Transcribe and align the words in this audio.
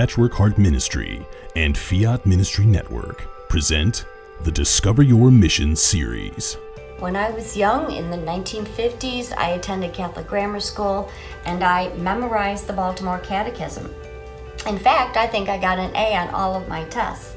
Patchwork 0.00 0.32
Heart 0.32 0.56
Ministry 0.56 1.26
and 1.56 1.76
Fiat 1.76 2.24
Ministry 2.24 2.64
Network 2.64 3.26
present 3.50 4.06
the 4.44 4.50
Discover 4.50 5.02
Your 5.02 5.30
Mission 5.30 5.76
series. 5.76 6.56
When 7.00 7.16
I 7.16 7.30
was 7.32 7.54
young 7.54 7.92
in 7.92 8.08
the 8.10 8.16
1950s, 8.16 9.36
I 9.36 9.50
attended 9.50 9.92
Catholic 9.92 10.26
grammar 10.26 10.60
school 10.60 11.10
and 11.44 11.62
I 11.62 11.92
memorized 11.96 12.66
the 12.66 12.72
Baltimore 12.72 13.18
Catechism. 13.18 13.94
In 14.66 14.78
fact, 14.78 15.18
I 15.18 15.26
think 15.26 15.50
I 15.50 15.58
got 15.58 15.78
an 15.78 15.94
A 15.94 16.16
on 16.16 16.28
all 16.30 16.54
of 16.54 16.66
my 16.66 16.84
tests. 16.84 17.36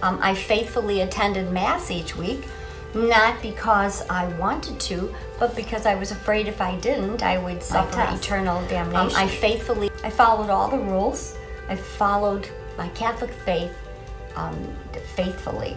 Um, 0.00 0.18
I 0.22 0.34
faithfully 0.34 1.02
attended 1.02 1.52
Mass 1.52 1.90
each 1.90 2.16
week, 2.16 2.44
not 2.94 3.42
because 3.42 4.00
I 4.08 4.28
wanted 4.38 4.80
to, 4.80 5.14
but 5.38 5.54
because 5.54 5.84
I 5.84 5.94
was 5.94 6.10
afraid 6.10 6.48
if 6.48 6.62
I 6.62 6.74
didn't, 6.76 7.22
I 7.22 7.36
would 7.36 7.62
suffer 7.62 8.00
eternal 8.16 8.66
damnation. 8.66 8.96
Um, 8.96 9.10
I 9.14 9.28
faithfully, 9.28 9.90
I 10.02 10.08
followed 10.08 10.48
all 10.48 10.70
the 10.70 10.78
rules. 10.78 11.37
I 11.68 11.76
followed 11.76 12.48
my 12.76 12.88
Catholic 12.90 13.30
faith 13.30 13.74
um, 14.36 14.76
faithfully. 15.14 15.76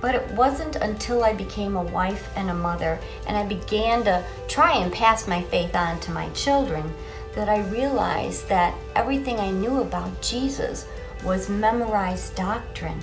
But 0.00 0.14
it 0.14 0.30
wasn't 0.32 0.76
until 0.76 1.24
I 1.24 1.32
became 1.32 1.76
a 1.76 1.82
wife 1.82 2.28
and 2.36 2.50
a 2.50 2.54
mother 2.54 3.00
and 3.26 3.36
I 3.36 3.46
began 3.46 4.04
to 4.04 4.22
try 4.48 4.76
and 4.76 4.92
pass 4.92 5.26
my 5.26 5.42
faith 5.44 5.74
on 5.74 5.98
to 6.00 6.10
my 6.10 6.28
children 6.30 6.92
that 7.34 7.48
I 7.48 7.60
realized 7.68 8.48
that 8.48 8.74
everything 8.94 9.40
I 9.40 9.50
knew 9.50 9.80
about 9.80 10.20
Jesus 10.20 10.86
was 11.24 11.48
memorized 11.48 12.36
doctrine. 12.36 13.00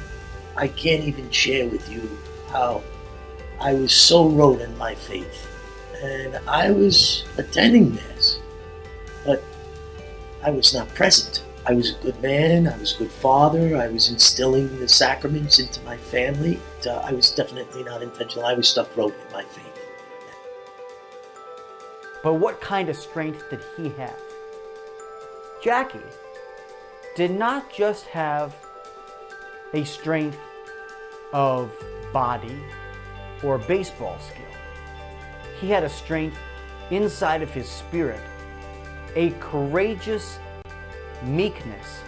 I 0.55 0.67
can't 0.67 1.03
even 1.03 1.29
share 1.31 1.67
with 1.67 1.91
you 1.91 2.17
how 2.49 2.83
I 3.59 3.73
was 3.73 3.93
so 3.93 4.27
rooted 4.27 4.69
in 4.69 4.77
my 4.77 4.95
faith. 4.95 5.47
And 6.03 6.37
I 6.47 6.71
was 6.71 7.25
attending 7.37 7.95
Mass, 7.95 8.39
but 9.25 9.43
I 10.43 10.49
was 10.51 10.73
not 10.73 10.87
present. 10.89 11.43
I 11.63 11.73
was 11.73 11.91
a 11.91 12.01
good 12.01 12.19
man, 12.23 12.67
I 12.67 12.75
was 12.77 12.95
a 12.95 12.99
good 12.99 13.11
father, 13.11 13.77
I 13.77 13.87
was 13.87 14.09
instilling 14.09 14.79
the 14.79 14.87
sacraments 14.87 15.59
into 15.59 15.79
my 15.81 15.95
family. 15.95 16.59
Uh, 16.85 16.95
I 16.95 17.13
was 17.13 17.29
definitely 17.29 17.83
not 17.83 18.01
intentional. 18.01 18.45
I 18.45 18.55
was 18.55 18.67
stuck 18.67 18.95
rooted 18.97 19.19
in 19.27 19.33
my 19.33 19.43
faith. 19.43 19.67
But 22.23 22.35
what 22.35 22.59
kind 22.61 22.89
of 22.89 22.95
strength 22.95 23.47
did 23.51 23.61
he 23.77 23.89
have? 23.89 24.19
Jackie 25.63 25.99
did 27.15 27.31
not 27.31 27.71
just 27.71 28.05
have 28.05 28.55
a 29.73 29.83
strength 29.83 30.39
of 31.33 31.71
body 32.11 32.59
or 33.43 33.59
baseball 33.59 34.17
skill. 34.19 34.45
He 35.59 35.69
had 35.69 35.83
a 35.83 35.89
strength 35.89 36.37
inside 36.89 37.43
of 37.43 37.51
his 37.51 37.69
spirit, 37.69 38.21
a 39.15 39.29
courageous 39.39 40.39
meekness 41.23 42.01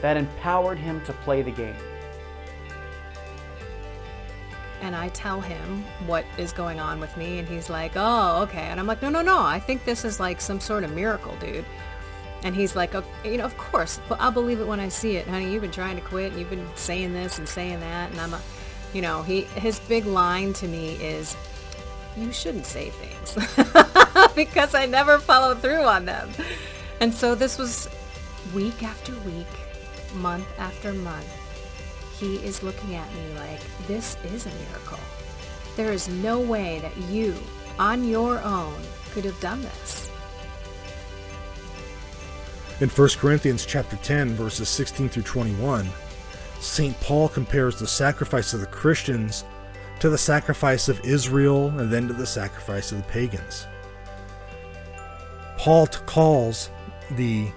that 0.00 0.16
empowered 0.16 0.78
him 0.78 1.00
to 1.06 1.12
play 1.12 1.42
the 1.42 1.50
game. 1.50 1.76
And 4.82 4.94
I 4.94 5.08
tell 5.08 5.40
him 5.40 5.82
what 6.06 6.26
is 6.36 6.52
going 6.52 6.78
on 6.78 7.00
with 7.00 7.16
me, 7.16 7.38
and 7.38 7.48
he's 7.48 7.70
like, 7.70 7.92
oh, 7.96 8.42
okay. 8.42 8.64
And 8.64 8.78
I'm 8.78 8.86
like, 8.86 9.00
no, 9.00 9.08
no, 9.08 9.22
no. 9.22 9.40
I 9.40 9.58
think 9.58 9.84
this 9.86 10.04
is 10.04 10.20
like 10.20 10.42
some 10.42 10.60
sort 10.60 10.84
of 10.84 10.92
miracle, 10.92 11.34
dude. 11.36 11.64
And 12.42 12.54
he's 12.54 12.76
like, 12.76 12.94
okay, 12.94 13.32
you 13.32 13.38
know, 13.38 13.44
of 13.44 13.56
course, 13.56 13.98
but 14.10 14.20
I'll 14.20 14.30
believe 14.30 14.60
it 14.60 14.66
when 14.66 14.80
I 14.80 14.90
see 14.90 15.16
it, 15.16 15.26
honey. 15.26 15.50
You've 15.50 15.62
been 15.62 15.70
trying 15.70 15.96
to 15.96 16.02
quit, 16.02 16.32
and 16.32 16.38
you've 16.38 16.50
been 16.50 16.68
saying 16.74 17.14
this 17.14 17.38
and 17.38 17.48
saying 17.48 17.80
that, 17.80 18.10
and 18.10 18.20
I'm 18.20 18.34
a, 18.34 18.42
you 18.92 19.00
know, 19.00 19.22
he 19.22 19.42
his 19.42 19.80
big 19.80 20.04
line 20.04 20.52
to 20.54 20.68
me 20.68 20.96
is, 20.96 21.34
you 22.14 22.30
shouldn't 22.30 22.66
say 22.66 22.90
things 22.90 24.34
because 24.34 24.74
I 24.74 24.84
never 24.84 25.18
follow 25.18 25.54
through 25.54 25.84
on 25.84 26.04
them. 26.04 26.30
And 27.00 27.14
so 27.14 27.34
this 27.34 27.56
was 27.58 27.88
week 28.52 28.82
after 28.82 29.12
week, 29.20 29.46
month 30.14 30.46
after 30.58 30.92
month. 30.92 31.28
He 32.18 32.36
is 32.36 32.62
looking 32.62 32.94
at 32.94 33.12
me 33.14 33.34
like, 33.36 33.60
this 33.86 34.16
is 34.24 34.46
a 34.46 34.50
miracle. 34.68 35.00
There 35.76 35.92
is 35.92 36.08
no 36.08 36.40
way 36.40 36.78
that 36.80 36.96
you, 37.10 37.34
on 37.78 38.08
your 38.08 38.40
own, 38.40 38.74
could 39.10 39.24
have 39.24 39.40
done 39.40 39.62
this. 39.62 40.10
In 42.80 42.88
1 42.88 43.08
Corinthians 43.18 43.64
chapter 43.64 43.96
10 43.96 44.34
verses 44.34 44.68
16 44.68 45.08
through 45.08 45.22
21, 45.22 45.88
St. 46.60 46.98
Paul 47.00 47.28
compares 47.28 47.78
the 47.78 47.86
sacrifice 47.86 48.52
of 48.52 48.60
the 48.60 48.66
Christians 48.66 49.44
to 50.00 50.10
the 50.10 50.18
sacrifice 50.18 50.88
of 50.88 51.00
Israel 51.04 51.68
and 51.78 51.90
then 51.90 52.08
to 52.08 52.14
the 52.14 52.26
sacrifice 52.26 52.90
of 52.90 52.98
the 52.98 53.04
pagans. 53.04 53.66
Paul 55.56 55.86
calls 55.86 56.70
the 57.12 57.48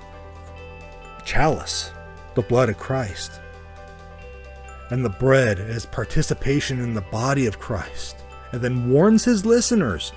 chalice 1.28 1.92
the 2.36 2.42
blood 2.42 2.70
of 2.70 2.78
Christ 2.78 3.42
and 4.90 5.04
the 5.04 5.10
bread 5.10 5.60
as 5.60 5.86
participation 5.86 6.80
in 6.80 6.94
the 6.94 7.02
body 7.02 7.46
of 7.46 7.60
Christ, 7.60 8.16
and 8.54 8.62
then 8.62 8.90
warns 8.90 9.26
his 9.26 9.46
listeners 9.46 10.14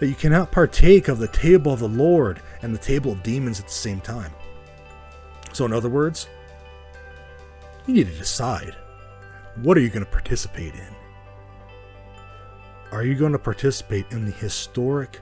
that 0.00 0.08
you 0.08 0.16
cannot 0.16 0.50
partake 0.50 1.06
of 1.06 1.20
the 1.20 1.28
table 1.28 1.72
of 1.72 1.78
the 1.78 1.88
Lord 1.88 2.40
and 2.62 2.74
the 2.74 2.78
table 2.78 3.12
of 3.12 3.22
demons 3.22 3.60
at 3.60 3.66
the 3.66 3.72
same 3.72 4.00
time. 4.00 4.32
So, 5.52 5.64
in 5.64 5.72
other 5.72 5.88
words, 5.88 6.26
you 7.86 7.94
need 7.94 8.08
to 8.08 8.18
decide 8.18 8.74
what 9.62 9.78
are 9.78 9.80
you 9.80 9.88
going 9.88 10.04
to 10.04 10.10
participate 10.10 10.74
in? 10.74 10.94
Are 12.90 13.04
you 13.04 13.14
going 13.14 13.32
to 13.32 13.38
participate 13.38 14.06
in 14.10 14.24
the 14.24 14.32
historic 14.32 15.20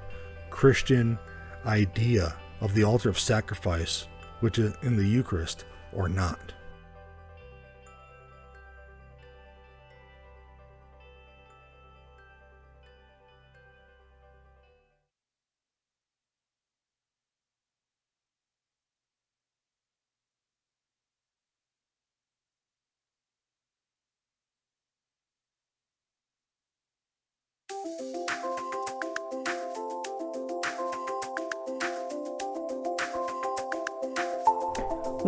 Christian 0.49 1.19
idea 1.67 2.35
of 2.63 2.75
the 2.75 2.85
altar 2.85 3.11
of 3.11 3.19
sacrifice, 3.19 4.09
which 4.47 4.61
is 4.61 4.73
in 4.83 4.97
the 4.97 5.05
Eucharist, 5.05 5.65
or 5.93 6.09
not? 6.09 6.53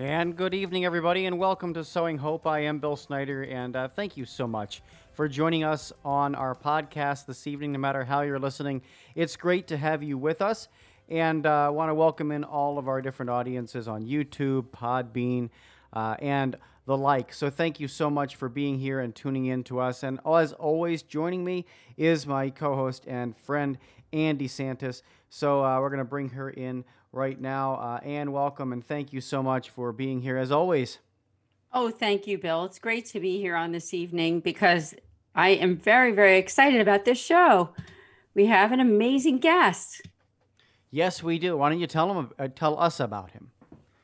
And 0.00 0.34
good 0.34 0.54
evening, 0.54 0.86
everybody, 0.86 1.26
and 1.26 1.38
welcome 1.38 1.74
to 1.74 1.84
Sowing 1.84 2.16
Hope. 2.16 2.46
I 2.46 2.60
am 2.60 2.78
Bill 2.78 2.96
Snyder, 2.96 3.42
and 3.42 3.76
uh, 3.76 3.86
thank 3.86 4.16
you 4.16 4.24
so 4.24 4.46
much 4.46 4.82
for 5.12 5.28
joining 5.28 5.62
us 5.62 5.92
on 6.06 6.34
our 6.34 6.54
podcast 6.54 7.26
this 7.26 7.46
evening, 7.46 7.72
no 7.72 7.80
matter 7.80 8.02
how 8.02 8.22
you're 8.22 8.38
listening. 8.38 8.80
It's 9.14 9.36
great 9.36 9.66
to 9.66 9.76
have 9.76 10.02
you 10.02 10.16
with 10.16 10.40
us, 10.40 10.68
and 11.10 11.46
I 11.46 11.66
uh, 11.66 11.72
want 11.72 11.90
to 11.90 11.94
welcome 11.94 12.32
in 12.32 12.44
all 12.44 12.78
of 12.78 12.88
our 12.88 13.02
different 13.02 13.28
audiences 13.28 13.88
on 13.88 14.06
YouTube, 14.06 14.68
Podbean, 14.70 15.50
uh, 15.92 16.16
and 16.20 16.56
the 16.86 16.96
like. 16.96 17.34
So 17.34 17.50
thank 17.50 17.78
you 17.78 17.86
so 17.86 18.08
much 18.08 18.36
for 18.36 18.48
being 18.48 18.78
here 18.78 19.00
and 19.00 19.14
tuning 19.14 19.44
in 19.44 19.64
to 19.64 19.80
us. 19.80 20.02
And 20.02 20.18
as 20.24 20.54
always, 20.54 21.02
joining 21.02 21.44
me 21.44 21.66
is 21.98 22.26
my 22.26 22.48
co 22.48 22.74
host 22.74 23.04
and 23.06 23.36
friend, 23.36 23.76
Ann 24.14 24.38
DeSantis. 24.38 25.02
So 25.28 25.62
uh, 25.62 25.78
we're 25.78 25.90
going 25.90 25.98
to 25.98 26.04
bring 26.04 26.30
her 26.30 26.48
in 26.48 26.84
right 27.12 27.40
now. 27.40 27.74
Uh, 27.74 28.00
Ann, 28.04 28.32
welcome 28.32 28.72
and 28.72 28.84
thank 28.84 29.12
you 29.12 29.20
so 29.20 29.42
much 29.42 29.70
for 29.70 29.92
being 29.92 30.22
here 30.22 30.36
as 30.36 30.50
always. 30.50 30.98
Oh, 31.72 31.90
thank 31.90 32.26
you, 32.26 32.38
Bill. 32.38 32.64
It's 32.64 32.78
great 32.78 33.06
to 33.06 33.20
be 33.20 33.38
here 33.38 33.54
on 33.54 33.72
this 33.72 33.94
evening 33.94 34.40
because 34.40 34.94
I 35.34 35.50
am 35.50 35.76
very, 35.76 36.12
very 36.12 36.38
excited 36.38 36.80
about 36.80 37.04
this 37.04 37.18
show. 37.18 37.70
We 38.34 38.46
have 38.46 38.72
an 38.72 38.80
amazing 38.80 39.38
guest. 39.38 40.02
Yes, 40.90 41.22
we 41.22 41.38
do. 41.38 41.56
Why 41.56 41.68
don't 41.68 41.78
you 41.78 41.86
tell 41.86 42.12
him, 42.12 42.30
uh, 42.38 42.48
tell 42.48 42.78
us 42.78 42.98
about 42.98 43.30
him? 43.30 43.50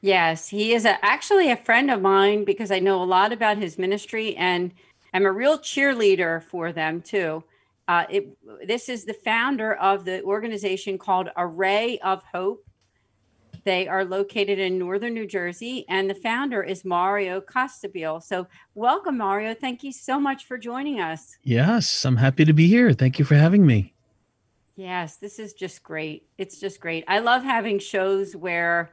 Yes, 0.00 0.48
he 0.48 0.72
is 0.72 0.84
a, 0.84 1.04
actually 1.04 1.50
a 1.50 1.56
friend 1.56 1.90
of 1.90 2.00
mine 2.00 2.44
because 2.44 2.70
I 2.70 2.78
know 2.78 3.02
a 3.02 3.04
lot 3.04 3.32
about 3.32 3.58
his 3.58 3.78
ministry 3.78 4.36
and 4.36 4.72
I'm 5.12 5.26
a 5.26 5.32
real 5.32 5.58
cheerleader 5.58 6.42
for 6.44 6.72
them 6.72 7.00
too. 7.00 7.42
Uh, 7.88 8.04
it, 8.08 8.36
this 8.66 8.88
is 8.88 9.04
the 9.04 9.14
founder 9.14 9.74
of 9.74 10.04
the 10.04 10.22
organization 10.22 10.98
called 10.98 11.30
Array 11.36 11.98
of 12.00 12.22
Hope 12.32 12.65
They 13.66 13.88
are 13.88 14.04
located 14.04 14.60
in 14.60 14.78
northern 14.78 15.14
New 15.14 15.26
Jersey, 15.26 15.84
and 15.88 16.08
the 16.08 16.14
founder 16.14 16.62
is 16.62 16.84
Mario 16.84 17.40
Costabile. 17.40 18.22
So, 18.22 18.46
welcome, 18.76 19.18
Mario. 19.18 19.54
Thank 19.54 19.82
you 19.82 19.90
so 19.90 20.20
much 20.20 20.44
for 20.44 20.56
joining 20.56 21.00
us. 21.00 21.36
Yes, 21.42 22.04
I'm 22.04 22.18
happy 22.18 22.44
to 22.44 22.52
be 22.52 22.68
here. 22.68 22.92
Thank 22.92 23.18
you 23.18 23.24
for 23.24 23.34
having 23.34 23.66
me. 23.66 23.92
Yes, 24.76 25.16
this 25.16 25.40
is 25.40 25.52
just 25.52 25.82
great. 25.82 26.28
It's 26.38 26.60
just 26.60 26.78
great. 26.78 27.02
I 27.08 27.18
love 27.18 27.42
having 27.42 27.80
shows 27.80 28.36
where 28.36 28.92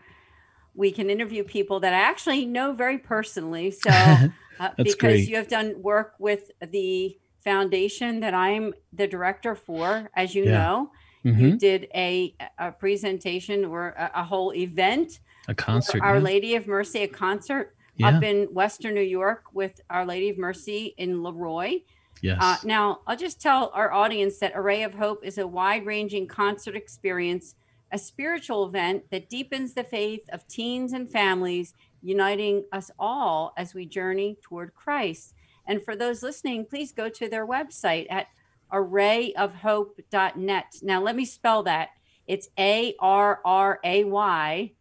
we 0.73 0.91
can 0.91 1.11
interview 1.11 1.43
people 1.43 1.79
that 1.81 1.93
I 1.93 1.99
actually 1.99 2.47
know 2.47 2.73
very 2.73 2.97
personally. 2.97 3.69
So, 3.69 3.91
uh, 4.59 4.69
because 4.77 4.97
great. 4.97 5.29
you 5.29 5.35
have 5.35 5.47
done 5.47 5.83
work 5.83 6.13
with 6.17 6.49
the 6.67 7.15
foundation 7.43 8.21
that 8.21 8.33
I'm 8.33 8.73
the 8.91 9.05
director 9.05 9.53
for, 9.53 10.09
as 10.15 10.33
you 10.33 10.45
Yeah. 10.45 10.51
know, 10.53 10.91
Mhm. 11.25 11.39
you 11.39 11.57
did 11.57 11.87
a, 11.95 12.35
a 12.57 12.71
presentation 12.71 13.65
or 13.65 13.89
a, 13.89 14.11
a 14.15 14.23
whole 14.23 14.53
event 14.53 15.19
A 15.47 15.53
concert. 15.55 16.01
Our 16.01 16.15
yeah. 16.17 16.21
Lady 16.21 16.55
of 16.55 16.67
Mercy, 16.67 17.03
a 17.03 17.07
concert 17.07 17.75
Yeah. 17.95 18.09
up 18.09 18.23
in 18.23 18.45
Western 18.53 18.93
New 18.93 19.01
York 19.01 19.43
with 19.53 19.79
Our 19.89 20.05
Lady 20.05 20.29
of 20.29 20.37
Mercy 20.37 20.93
in 20.97 21.23
Leroy. 21.23 21.81
Yes. 22.21 22.37
Uh, 22.41 22.57
now, 22.63 22.99
I'll 23.07 23.17
just 23.17 23.41
tell 23.41 23.69
our 23.73 23.91
audience 23.91 24.37
that 24.39 24.53
Array 24.55 24.83
of 24.83 24.93
Hope 24.93 25.25
is 25.25 25.37
a 25.37 25.45
wide 25.47 25.85
ranging 25.85 26.25
concert 26.27 26.75
experience, 26.75 27.55
a 27.91 27.97
spiritual 27.97 28.65
event 28.65 29.03
that 29.11 29.29
deepens 29.29 29.73
the 29.73 29.83
faith 29.83 30.21
of 30.31 30.47
teens 30.47 30.93
and 30.93 31.11
families, 31.11 31.73
uniting 32.01 32.63
us 32.71 32.89
all 32.97 33.53
as 33.57 33.73
we 33.73 33.85
journey 33.85 34.37
toward 34.41 34.73
Christ. 34.73 35.33
And 35.67 35.83
for 35.83 35.95
those 35.95 36.23
listening, 36.23 36.65
please 36.65 36.91
go 36.91 37.07
to 37.09 37.29
their 37.29 37.45
website 37.47 38.07
at 38.09 38.27
arrayofhope.net. 38.73 40.65
Now, 40.81 41.01
let 41.01 41.15
me 41.15 41.25
spell 41.25 41.63
that. 41.63 41.89
It's 42.27 42.49
A 42.57 42.95
R 42.99 43.39
R 43.43 43.79
A 43.83 44.03
Y 44.05 44.71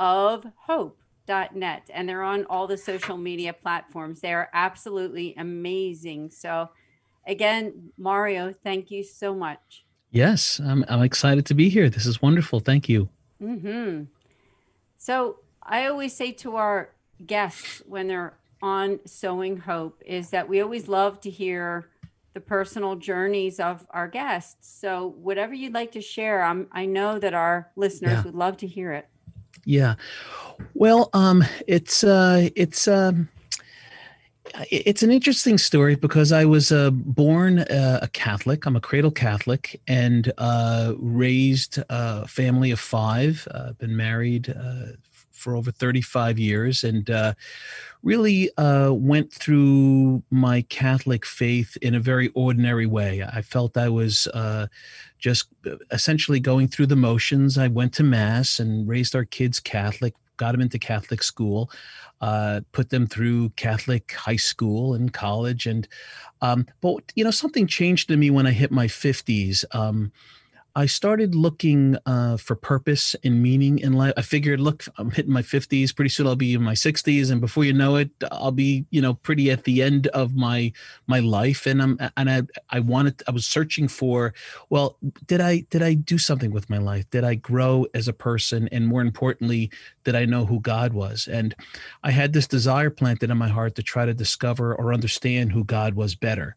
of 0.00 0.46
hope.net. 0.66 1.90
And 1.92 2.08
they're 2.08 2.22
on 2.22 2.44
all 2.46 2.66
the 2.66 2.76
social 2.78 3.16
media 3.16 3.52
platforms. 3.52 4.20
They 4.20 4.32
are 4.32 4.48
absolutely 4.52 5.34
amazing. 5.36 6.30
So, 6.30 6.70
again, 7.26 7.90
Mario, 7.98 8.54
thank 8.64 8.90
you 8.90 9.02
so 9.04 9.34
much. 9.34 9.84
yes, 10.10 10.58
I'm, 10.64 10.84
I'm 10.88 11.02
excited 11.02 11.44
to 11.46 11.54
be 11.54 11.68
here. 11.68 11.90
This 11.90 12.06
is 12.06 12.22
wonderful. 12.22 12.60
Thank 12.60 12.88
you. 12.88 13.08
hmm 13.40 14.04
So 14.96 15.40
I 15.62 15.86
always 15.86 16.14
say 16.16 16.32
to 16.32 16.56
our 16.56 16.90
guests 17.26 17.82
when 17.86 18.08
they're 18.08 18.34
on 18.62 18.98
Sowing 19.04 19.58
Hope 19.58 20.02
is 20.06 20.30
that 20.30 20.48
we 20.48 20.60
always 20.60 20.88
love 20.88 21.20
to 21.20 21.30
hear 21.30 21.90
the 22.38 22.44
personal 22.44 22.94
journeys 22.94 23.58
of 23.58 23.84
our 23.90 24.06
guests. 24.06 24.72
So 24.80 25.14
whatever 25.20 25.54
you'd 25.54 25.74
like 25.74 25.90
to 25.92 26.00
share, 26.00 26.40
I'm, 26.44 26.68
I 26.70 26.86
know 26.86 27.18
that 27.18 27.34
our 27.34 27.72
listeners 27.74 28.12
Yeah. 28.12 28.22
would 28.22 28.36
love 28.36 28.56
to 28.58 28.66
hear 28.68 28.92
it. 28.92 29.08
Yeah. 29.64 29.96
Well, 30.74 31.10
um, 31.14 31.44
it's 31.66 32.04
uh, 32.04 32.48
it's 32.54 32.86
um, 32.86 33.28
it's 34.70 35.02
an 35.02 35.10
interesting 35.10 35.58
story 35.58 35.96
because 35.96 36.30
I 36.30 36.44
was 36.44 36.70
uh, 36.70 36.90
born 36.90 37.58
uh, 37.58 37.98
a 38.02 38.08
Catholic. 38.08 38.66
I'm 38.66 38.76
a 38.76 38.80
cradle 38.80 39.10
Catholic 39.10 39.80
and 39.88 40.32
uh, 40.38 40.94
raised 40.96 41.80
a 41.90 42.26
family 42.28 42.70
of 42.70 42.78
five. 42.78 43.48
Uh, 43.50 43.72
been 43.72 43.96
married 43.96 44.48
uh, 44.48 44.92
for 45.38 45.56
over 45.56 45.70
35 45.70 46.38
years 46.38 46.84
and 46.84 47.08
uh, 47.10 47.34
really 48.02 48.50
uh, 48.56 48.92
went 48.92 49.32
through 49.32 50.22
my 50.30 50.62
Catholic 50.62 51.24
faith 51.24 51.76
in 51.82 51.94
a 51.94 52.00
very 52.00 52.28
ordinary 52.34 52.86
way. 52.86 53.22
I 53.22 53.42
felt 53.42 53.76
I 53.76 53.88
was 53.88 54.26
uh, 54.28 54.66
just 55.18 55.48
essentially 55.90 56.40
going 56.40 56.68
through 56.68 56.86
the 56.86 56.96
motions. 56.96 57.58
I 57.58 57.68
went 57.68 57.92
to 57.94 58.02
Mass 58.02 58.58
and 58.58 58.88
raised 58.88 59.14
our 59.14 59.24
kids 59.24 59.60
Catholic, 59.60 60.14
got 60.36 60.52
them 60.52 60.60
into 60.60 60.78
Catholic 60.78 61.22
school, 61.22 61.70
uh, 62.20 62.60
put 62.72 62.90
them 62.90 63.06
through 63.06 63.50
Catholic 63.50 64.12
high 64.12 64.36
school 64.36 64.94
and 64.94 65.12
college. 65.12 65.66
And, 65.66 65.88
um, 66.40 66.66
but, 66.80 67.12
you 67.14 67.24
know, 67.24 67.30
something 67.30 67.66
changed 67.66 68.10
in 68.10 68.20
me 68.20 68.30
when 68.30 68.46
I 68.46 68.52
hit 68.52 68.70
my 68.70 68.86
50s. 68.86 69.64
Um, 69.72 70.12
I 70.78 70.86
started 70.86 71.34
looking 71.34 71.96
uh, 72.06 72.36
for 72.36 72.54
purpose 72.54 73.16
and 73.24 73.42
meaning 73.42 73.80
in 73.80 73.94
life. 73.94 74.12
I 74.16 74.22
figured, 74.22 74.60
look, 74.60 74.84
I'm 74.96 75.10
hitting 75.10 75.32
my 75.32 75.42
50s. 75.42 75.92
Pretty 75.94 76.08
soon 76.08 76.28
I'll 76.28 76.36
be 76.36 76.54
in 76.54 76.62
my 76.62 76.74
60s, 76.74 77.32
and 77.32 77.40
before 77.40 77.64
you 77.64 77.72
know 77.72 77.96
it, 77.96 78.10
I'll 78.30 78.52
be, 78.52 78.86
you 78.90 79.02
know, 79.02 79.14
pretty 79.14 79.50
at 79.50 79.64
the 79.64 79.82
end 79.82 80.06
of 80.08 80.36
my 80.36 80.72
my 81.08 81.18
life. 81.18 81.66
And 81.66 81.82
I'm 81.82 81.98
and 82.16 82.30
I 82.30 82.42
I 82.70 82.78
wanted. 82.78 83.24
I 83.26 83.32
was 83.32 83.44
searching 83.44 83.88
for, 83.88 84.32
well, 84.70 84.96
did 85.26 85.40
I 85.40 85.66
did 85.68 85.82
I 85.82 85.94
do 85.94 86.16
something 86.16 86.52
with 86.52 86.70
my 86.70 86.78
life? 86.78 87.10
Did 87.10 87.24
I 87.24 87.34
grow 87.34 87.86
as 87.92 88.06
a 88.06 88.12
person? 88.12 88.68
And 88.70 88.86
more 88.86 89.00
importantly, 89.00 89.72
did 90.08 90.16
I 90.16 90.24
know 90.24 90.46
who 90.46 90.58
God 90.60 90.94
was? 90.94 91.28
And 91.28 91.54
I 92.02 92.10
had 92.10 92.32
this 92.32 92.46
desire 92.46 92.88
planted 92.88 93.28
in 93.28 93.36
my 93.36 93.48
heart 93.48 93.74
to 93.74 93.82
try 93.82 94.06
to 94.06 94.14
discover 94.14 94.74
or 94.74 94.94
understand 94.94 95.52
who 95.52 95.64
God 95.64 95.92
was 95.92 96.14
better. 96.14 96.56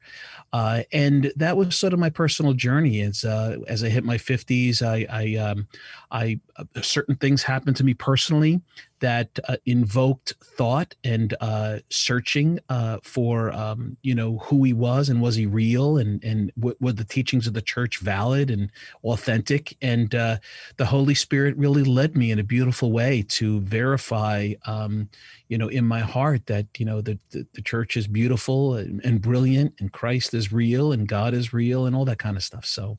Uh, 0.53 0.83
and 0.93 1.33
that 1.35 1.57
was 1.57 1.75
sort 1.75 1.91
of 1.91 1.99
my 1.99 2.09
personal 2.09 2.53
journey. 2.53 3.01
As 3.01 3.25
uh, 3.25 3.57
as 3.67 3.83
I 3.83 3.89
hit 3.89 4.05
my 4.05 4.17
fifties, 4.17 4.81
I 4.81 5.05
I, 5.09 5.35
um, 5.35 5.67
I 6.11 6.39
uh, 6.55 6.63
certain 6.81 7.17
things 7.17 7.43
happened 7.43 7.75
to 7.75 7.83
me 7.83 7.93
personally 7.93 8.61
that 9.01 9.37
uh, 9.47 9.57
invoked 9.65 10.33
thought 10.41 10.95
and 11.03 11.35
uh, 11.41 11.79
searching 11.89 12.59
uh, 12.69 12.97
for 13.03 13.51
um, 13.51 13.97
you 14.01 14.15
know 14.15 14.37
who 14.39 14.63
he 14.63 14.73
was 14.73 15.09
and 15.09 15.21
was 15.21 15.35
he 15.35 15.45
real 15.45 15.97
and 15.97 16.23
and 16.23 16.51
w- 16.57 16.75
were 16.79 16.93
the 16.93 17.03
teachings 17.03 17.47
of 17.47 17.53
the 17.53 17.61
church 17.61 17.99
valid 17.99 18.49
and 18.49 18.71
authentic. 19.03 19.75
And 19.81 20.15
uh, 20.15 20.37
the 20.77 20.85
Holy 20.85 21.15
Spirit 21.15 21.57
really 21.57 21.83
led 21.83 22.15
me 22.15 22.31
in 22.31 22.39
a 22.39 22.43
beautiful 22.43 22.91
way 22.91 23.23
to 23.29 23.59
verify. 23.61 24.53
Um, 24.65 25.09
you 25.51 25.57
know 25.57 25.67
in 25.67 25.85
my 25.85 25.99
heart 25.99 26.45
that 26.45 26.65
you 26.77 26.85
know 26.85 27.01
the, 27.01 27.19
the, 27.31 27.45
the 27.53 27.61
church 27.61 27.97
is 27.97 28.07
beautiful 28.07 28.75
and, 28.75 29.03
and 29.03 29.21
brilliant 29.21 29.73
and 29.79 29.91
christ 29.91 30.33
is 30.33 30.53
real 30.53 30.93
and 30.93 31.09
god 31.09 31.33
is 31.33 31.51
real 31.51 31.85
and 31.85 31.93
all 31.93 32.05
that 32.05 32.19
kind 32.19 32.37
of 32.37 32.43
stuff 32.43 32.65
so 32.65 32.97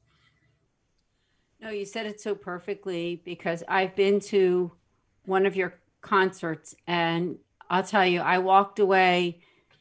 No, 1.63 1.71
you 1.71 1.85
said 1.85 2.07
it 2.07 2.21
so 2.21 2.35
perfectly 2.35 3.23
because 3.25 3.63
I've 3.69 3.95
been 3.95 4.19
to 4.21 4.73
one 5.25 5.47
of 5.47 5.55
your 5.55 5.75
concerts 6.03 6.75
and 6.87 7.37
I'll 7.71 7.83
tell 7.83 8.05
you, 8.07 8.21
I 8.21 8.39
walked 8.39 8.79
away 8.79 9.41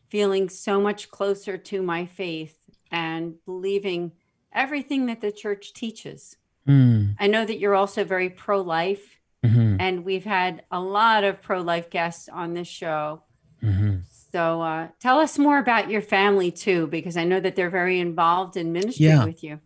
feeling 0.10 0.48
so 0.50 0.80
much 0.80 1.10
closer 1.12 1.58
to 1.58 1.82
my 1.82 2.06
faith 2.06 2.56
and 2.92 3.36
believing 3.46 4.14
everything 4.54 5.08
that 5.08 5.20
the 5.22 5.32
church 5.32 5.74
teaches. 5.74 6.38
mm, 6.68 7.16
I 7.20 7.28
know 7.28 7.44
that 7.46 7.60
you're 7.60 7.76
also 7.76 8.04
very 8.04 8.30
pro 8.30 8.62
life, 8.62 9.20
mhm, 9.44 9.78
and 9.80 10.06
we've 10.06 10.24
had 10.26 10.64
a 10.72 10.80
lot 10.80 11.24
of 11.24 11.42
pro 11.42 11.62
life 11.62 11.90
guests 11.90 12.30
on 12.30 12.54
this 12.54 12.68
show. 12.68 13.24
mhm. 13.64 14.04
So 14.32 14.62
uh, 14.62 14.88
tell 15.02 15.20
us 15.20 15.38
more 15.38 15.58
about 15.58 15.90
your 15.90 16.02
family 16.02 16.52
too, 16.52 16.88
because 16.88 17.18
I 17.18 17.26
know 17.26 17.40
that 17.42 17.56
they're 17.58 17.70
very 17.70 18.00
involved 18.00 18.56
in 18.56 18.72
ministry 18.72 19.06
Yeah. 19.06 19.26
with 19.26 19.44
you. 19.44 19.60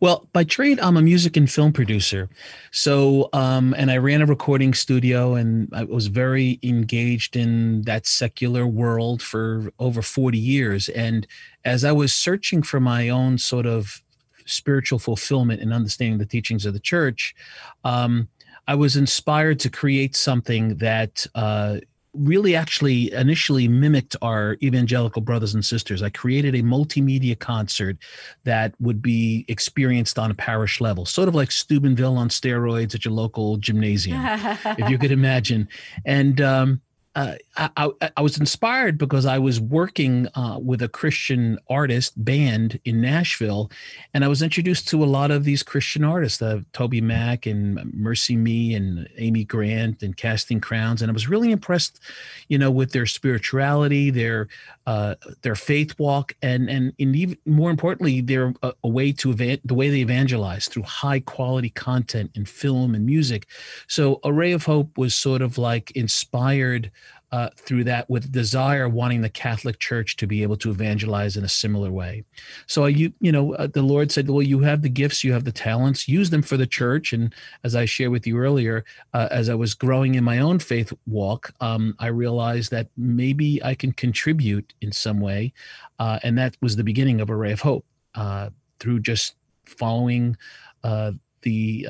Well 0.00 0.28
by 0.32 0.44
trade 0.44 0.78
i'm 0.80 0.96
a 0.96 1.02
music 1.02 1.36
and 1.36 1.50
film 1.50 1.72
producer. 1.72 2.28
So 2.70 3.28
um 3.32 3.74
and 3.76 3.90
i 3.90 3.96
ran 3.96 4.22
a 4.22 4.26
recording 4.26 4.74
studio 4.74 5.34
and 5.34 5.68
i 5.72 5.84
was 5.84 6.06
very 6.06 6.58
engaged 6.62 7.36
in 7.36 7.82
that 7.82 8.06
secular 8.06 8.66
world 8.66 9.22
for 9.22 9.72
over 9.78 10.02
40 10.02 10.38
years. 10.38 10.88
And 10.88 11.26
as 11.64 11.84
i 11.84 11.92
was 11.92 12.12
searching 12.14 12.62
for 12.62 12.80
my 12.80 13.08
own 13.08 13.38
sort 13.38 13.66
of 13.66 14.02
spiritual 14.46 14.98
fulfillment 14.98 15.60
and 15.60 15.72
understanding 15.72 16.18
the 16.18 16.26
teachings 16.26 16.66
of 16.66 16.72
the 16.74 16.80
church 16.80 17.32
um 17.84 18.26
i 18.66 18.74
was 18.74 18.96
inspired 18.96 19.60
to 19.60 19.70
create 19.70 20.16
something 20.16 20.76
that 20.78 21.24
uh 21.36 21.76
really 22.14 22.54
actually 22.54 23.12
initially 23.12 23.68
mimicked 23.68 24.16
our 24.22 24.56
evangelical 24.62 25.22
brothers 25.22 25.54
and 25.54 25.64
sisters. 25.64 26.02
I 26.02 26.10
created 26.10 26.54
a 26.54 26.62
multimedia 26.62 27.38
concert 27.38 27.96
that 28.44 28.74
would 28.80 29.00
be 29.00 29.44
experienced 29.48 30.18
on 30.18 30.30
a 30.30 30.34
parish 30.34 30.80
level, 30.80 31.06
sort 31.06 31.28
of 31.28 31.34
like 31.34 31.50
Steubenville 31.50 32.16
on 32.16 32.28
steroids 32.28 32.94
at 32.94 33.04
your 33.04 33.14
local 33.14 33.56
gymnasium, 33.56 34.20
if 34.24 34.90
you 34.90 34.98
could 34.98 35.12
imagine. 35.22 35.68
And 36.04 36.40
um, 36.40 36.80
uh, 37.14 37.34
I, 37.56 37.90
I, 38.16 38.22
was 38.22 38.38
inspired 38.38 38.96
because 38.96 39.26
I 39.26 39.38
was 39.38 39.60
working 39.60 40.28
uh, 40.34 40.58
with 40.58 40.80
a 40.80 40.88
Christian 40.88 41.58
artist 41.68 42.12
band 42.24 42.80
in 42.86 43.02
Nashville, 43.02 43.70
and 44.14 44.24
I 44.24 44.28
was 44.28 44.40
introduced 44.40 44.88
to 44.88 45.04
a 45.04 45.06
lot 45.06 45.30
of 45.30 45.44
these 45.44 45.62
Christian 45.62 46.04
artists, 46.04 46.40
uh, 46.40 46.60
TobyMac 46.72 47.50
and 47.50 47.76
MercyMe 47.94 48.74
and 48.74 49.08
Amy 49.18 49.44
Grant 49.44 50.02
and 50.02 50.16
Casting 50.16 50.58
Crowns, 50.58 51.02
and 51.02 51.10
I 51.10 51.12
was 51.12 51.28
really 51.28 51.52
impressed, 51.52 52.00
you 52.48 52.56
know, 52.56 52.70
with 52.70 52.92
their 52.92 53.06
spirituality, 53.06 54.08
their 54.08 54.48
uh, 54.86 55.14
their 55.42 55.54
faith 55.54 55.98
walk, 55.98 56.34
and 56.40 56.70
and, 56.70 56.94
and 56.98 57.14
even 57.14 57.36
more 57.44 57.70
importantly, 57.70 58.22
their 58.22 58.54
a, 58.62 58.72
a 58.84 58.88
way 58.88 59.12
to 59.12 59.32
evan- 59.32 59.60
the 59.66 59.74
way 59.74 59.90
they 59.90 60.00
evangelize 60.00 60.66
through 60.66 60.84
high 60.84 61.20
quality 61.20 61.68
content 61.68 62.30
in 62.34 62.46
film 62.46 62.94
and 62.94 63.04
music. 63.04 63.46
So 63.86 64.18
Array 64.24 64.52
of 64.52 64.64
Hope 64.64 64.96
was 64.96 65.14
sort 65.14 65.42
of 65.42 65.58
like 65.58 65.90
inspired 65.90 66.90
uh, 67.32 67.48
through 67.56 67.82
that 67.82 68.08
with 68.10 68.30
desire 68.30 68.88
wanting 68.88 69.22
the 69.22 69.28
catholic 69.28 69.78
church 69.78 70.16
to 70.16 70.26
be 70.26 70.42
able 70.42 70.56
to 70.56 70.70
evangelize 70.70 71.36
in 71.36 71.44
a 71.44 71.48
similar 71.48 71.90
way. 71.90 72.22
So 72.66 72.84
you 72.86 73.12
you 73.20 73.32
know 73.32 73.54
uh, 73.54 73.68
the 73.68 73.82
lord 73.82 74.12
said 74.12 74.28
well 74.28 74.42
you 74.42 74.60
have 74.60 74.82
the 74.82 74.90
gifts 74.90 75.24
you 75.24 75.32
have 75.32 75.44
the 75.44 75.52
talents 75.52 76.06
use 76.06 76.28
them 76.30 76.42
for 76.42 76.58
the 76.58 76.66
church. 76.66 77.12
And 77.12 77.34
as 77.64 77.74
i 77.74 77.86
shared 77.86 78.12
with 78.12 78.26
you 78.26 78.38
earlier 78.38 78.84
uh, 79.14 79.28
as 79.30 79.48
i 79.48 79.54
was 79.54 79.72
growing 79.72 80.14
in 80.14 80.24
my 80.24 80.38
own 80.38 80.58
faith 80.58 80.92
walk 81.06 81.52
um, 81.60 81.94
i 81.98 82.08
realized 82.08 82.70
that 82.70 82.88
maybe 82.96 83.62
i 83.64 83.74
can 83.74 83.92
contribute 83.92 84.74
in 84.82 84.92
some 84.92 85.20
way. 85.20 85.52
Uh, 85.98 86.18
and 86.22 86.36
that 86.36 86.56
was 86.60 86.76
the 86.76 86.84
beginning 86.84 87.20
of 87.20 87.30
Array 87.30 87.52
of 87.52 87.60
Hope 87.60 87.86
uh, 88.14 88.50
through 88.78 89.00
just 89.00 89.36
following 89.64 90.36
uh, 90.84 91.12
the 91.42 91.86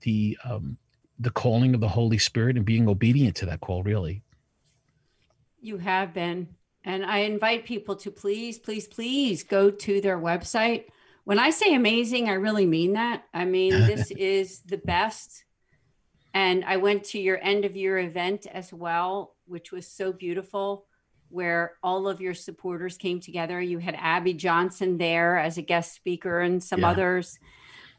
the 0.00 0.36
um, 0.44 0.76
the 1.20 1.30
calling 1.30 1.72
of 1.74 1.80
the 1.80 1.88
holy 1.88 2.18
spirit 2.18 2.56
and 2.56 2.66
being 2.66 2.88
obedient 2.88 3.36
to 3.36 3.46
that 3.46 3.60
call 3.60 3.82
really 3.84 4.22
you 5.62 5.78
have 5.78 6.12
been. 6.12 6.48
And 6.84 7.04
I 7.04 7.18
invite 7.18 7.64
people 7.64 7.96
to 7.96 8.10
please, 8.10 8.58
please, 8.58 8.88
please 8.88 9.44
go 9.44 9.70
to 9.70 10.00
their 10.00 10.18
website. 10.18 10.86
When 11.24 11.38
I 11.38 11.50
say 11.50 11.74
amazing, 11.74 12.28
I 12.28 12.34
really 12.34 12.66
mean 12.66 12.94
that. 12.94 13.24
I 13.32 13.44
mean, 13.44 13.70
this 13.86 14.10
is 14.10 14.60
the 14.60 14.78
best. 14.78 15.44
And 16.34 16.64
I 16.64 16.78
went 16.78 17.04
to 17.04 17.20
your 17.20 17.38
end 17.42 17.64
of 17.64 17.76
year 17.76 17.98
event 17.98 18.46
as 18.52 18.72
well, 18.72 19.36
which 19.44 19.70
was 19.70 19.86
so 19.86 20.12
beautiful, 20.12 20.86
where 21.28 21.74
all 21.82 22.08
of 22.08 22.20
your 22.20 22.34
supporters 22.34 22.96
came 22.96 23.20
together. 23.20 23.60
You 23.60 23.78
had 23.78 23.94
Abby 23.98 24.34
Johnson 24.34 24.98
there 24.98 25.38
as 25.38 25.58
a 25.58 25.62
guest 25.62 25.94
speaker 25.94 26.40
and 26.40 26.62
some 26.62 26.80
yeah. 26.80 26.90
others, 26.90 27.38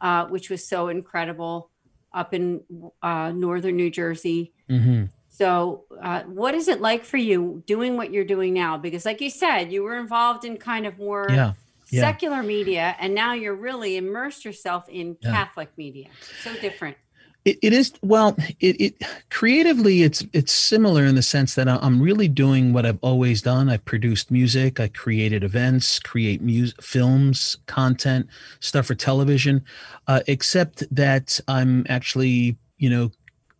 uh, 0.01 0.25
which 0.27 0.49
was 0.49 0.67
so 0.67 0.89
incredible 0.89 1.69
up 2.13 2.33
in 2.33 2.61
uh, 3.01 3.31
northern 3.31 3.75
New 3.75 3.89
Jersey. 3.89 4.53
Mm-hmm. 4.69 5.05
So, 5.35 5.85
uh, 5.99 6.21
what 6.23 6.53
is 6.53 6.67
it 6.67 6.79
like 6.79 7.03
for 7.03 7.17
you 7.17 7.63
doing 7.65 7.97
what 7.97 8.13
you're 8.13 8.23
doing 8.23 8.53
now? 8.53 8.77
Because, 8.77 9.03
like 9.03 9.19
you 9.19 9.31
said, 9.31 9.71
you 9.71 9.81
were 9.81 9.97
involved 9.97 10.45
in 10.45 10.57
kind 10.57 10.85
of 10.85 10.99
more 10.99 11.25
yeah, 11.27 11.53
yeah. 11.89 12.01
secular 12.01 12.43
media, 12.43 12.95
and 12.99 13.15
now 13.15 13.33
you're 13.33 13.55
really 13.55 13.97
immersed 13.97 14.45
yourself 14.45 14.87
in 14.89 15.17
yeah. 15.21 15.31
Catholic 15.31 15.75
media. 15.75 16.09
So 16.43 16.53
different. 16.57 16.97
It, 17.45 17.57
it 17.63 17.73
is 17.73 17.93
well. 18.03 18.37
It, 18.59 18.79
it 18.79 19.03
creatively, 19.31 20.03
it's 20.03 20.23
it's 20.33 20.51
similar 20.51 21.03
in 21.03 21.15
the 21.15 21.23
sense 21.23 21.55
that 21.55 21.67
I'm 21.67 21.99
really 21.99 22.27
doing 22.27 22.71
what 22.71 22.85
I've 22.85 22.99
always 23.01 23.41
done. 23.41 23.69
I've 23.69 23.85
produced 23.85 24.29
music, 24.29 24.79
I 24.79 24.87
created 24.87 25.43
events, 25.43 25.97
create 25.97 26.43
music, 26.43 26.79
films, 26.79 27.57
content, 27.65 28.27
stuff 28.59 28.85
for 28.85 28.93
television, 28.93 29.65
uh, 30.07 30.21
except 30.27 30.83
that 30.95 31.39
I'm 31.47 31.87
actually 31.89 32.55
you 32.77 32.91
know 32.91 33.11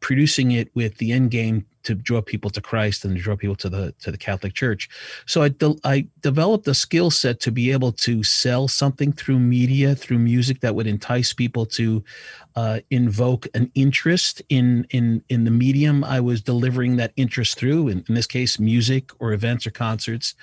producing 0.04 0.52
it 0.52 0.70
with 0.76 0.98
the 0.98 1.14
end 1.14 1.32
game 1.32 1.66
to 1.84 1.96
draw 1.96 2.22
people 2.22 2.50
to 2.50 2.62
Christ 2.62 3.04
and 3.04 3.16
to 3.16 3.22
draw 3.22 3.36
people 3.36 3.56
to 3.56 3.70
the 3.70 3.94
to 4.02 4.12
the 4.12 4.18
Catholic 4.18 4.54
Church. 4.54 4.90
So 5.26 5.42
I 5.42 5.50
de- 5.50 5.80
I 5.84 6.08
developed 6.22 6.68
a 6.68 6.74
skill 6.74 7.10
set 7.10 7.40
to 7.42 7.52
be 7.52 7.72
able 7.72 7.94
to 7.94 8.22
sell 8.24 8.68
something 8.68 9.14
through 9.14 9.40
media, 9.40 9.96
through 9.96 10.20
music 10.20 10.60
that 10.60 10.76
would 10.76 10.88
entice 10.88 11.34
people 11.34 11.66
to 11.78 12.04
uh, 12.56 12.80
invoke 12.90 13.48
an 13.54 13.72
interest 13.76 14.42
in 14.50 14.86
in 14.92 15.24
in 15.30 15.44
the 15.44 15.52
medium 15.52 16.04
I 16.04 16.20
was 16.20 16.42
delivering 16.42 16.98
that 16.98 17.14
interest 17.16 17.58
through. 17.58 17.88
In, 17.88 18.04
in 18.08 18.16
this 18.16 18.28
case, 18.28 18.60
music 18.60 19.12
or 19.20 19.34
events 19.34 19.66
or 19.66 19.72
concerts, 19.72 20.36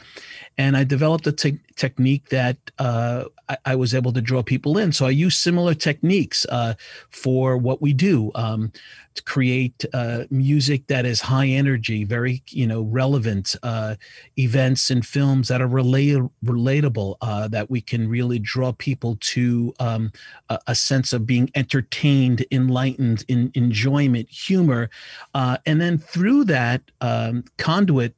and 0.58 0.76
I 0.76 0.84
developed 0.84 1.26
a 1.26 1.32
te- 1.32 1.60
technique 1.76 2.28
that 2.28 2.58
uh, 2.78 3.24
I, 3.48 3.56
I, 3.64 3.74
was 3.74 3.94
able 3.94 4.12
to 4.12 4.20
draw 4.20 4.42
people 4.42 4.76
in. 4.76 4.92
So 4.92 5.06
I 5.06 5.10
use 5.10 5.36
similar 5.36 5.74
techniques 5.74 6.44
uh, 6.50 6.74
for 7.08 7.56
what 7.56 7.80
we 7.80 7.92
do 7.94 8.30
um, 8.34 8.70
to 9.14 9.22
create 9.22 9.84
uh, 9.92 10.24
music 10.30 10.86
that 10.86 11.04
is 11.04 11.20
high 11.20 11.46
energy, 11.46 12.04
very 12.04 12.42
you 12.48 12.66
know 12.66 12.82
relevant 12.82 13.56
uh, 13.62 13.96
events 14.38 14.90
and 14.90 15.04
films 15.04 15.48
that 15.48 15.60
are 15.60 15.66
relate- 15.66 16.22
relatable, 16.44 17.16
uh, 17.22 17.48
that 17.48 17.70
we 17.70 17.80
can 17.80 18.08
really 18.08 18.38
draw 18.38 18.72
people 18.72 19.16
to 19.20 19.74
um, 19.80 20.12
a, 20.48 20.58
a, 20.68 20.74
sense 20.74 21.12
of 21.12 21.26
being 21.26 21.50
entertained, 21.54 21.99
enlightened, 22.04 23.24
in 23.28 23.50
enjoyment, 23.54 24.28
humor, 24.28 24.90
uh, 25.34 25.58
and 25.66 25.80
then 25.80 25.98
through 25.98 26.44
that 26.44 26.82
um, 27.00 27.44
conduit 27.58 28.14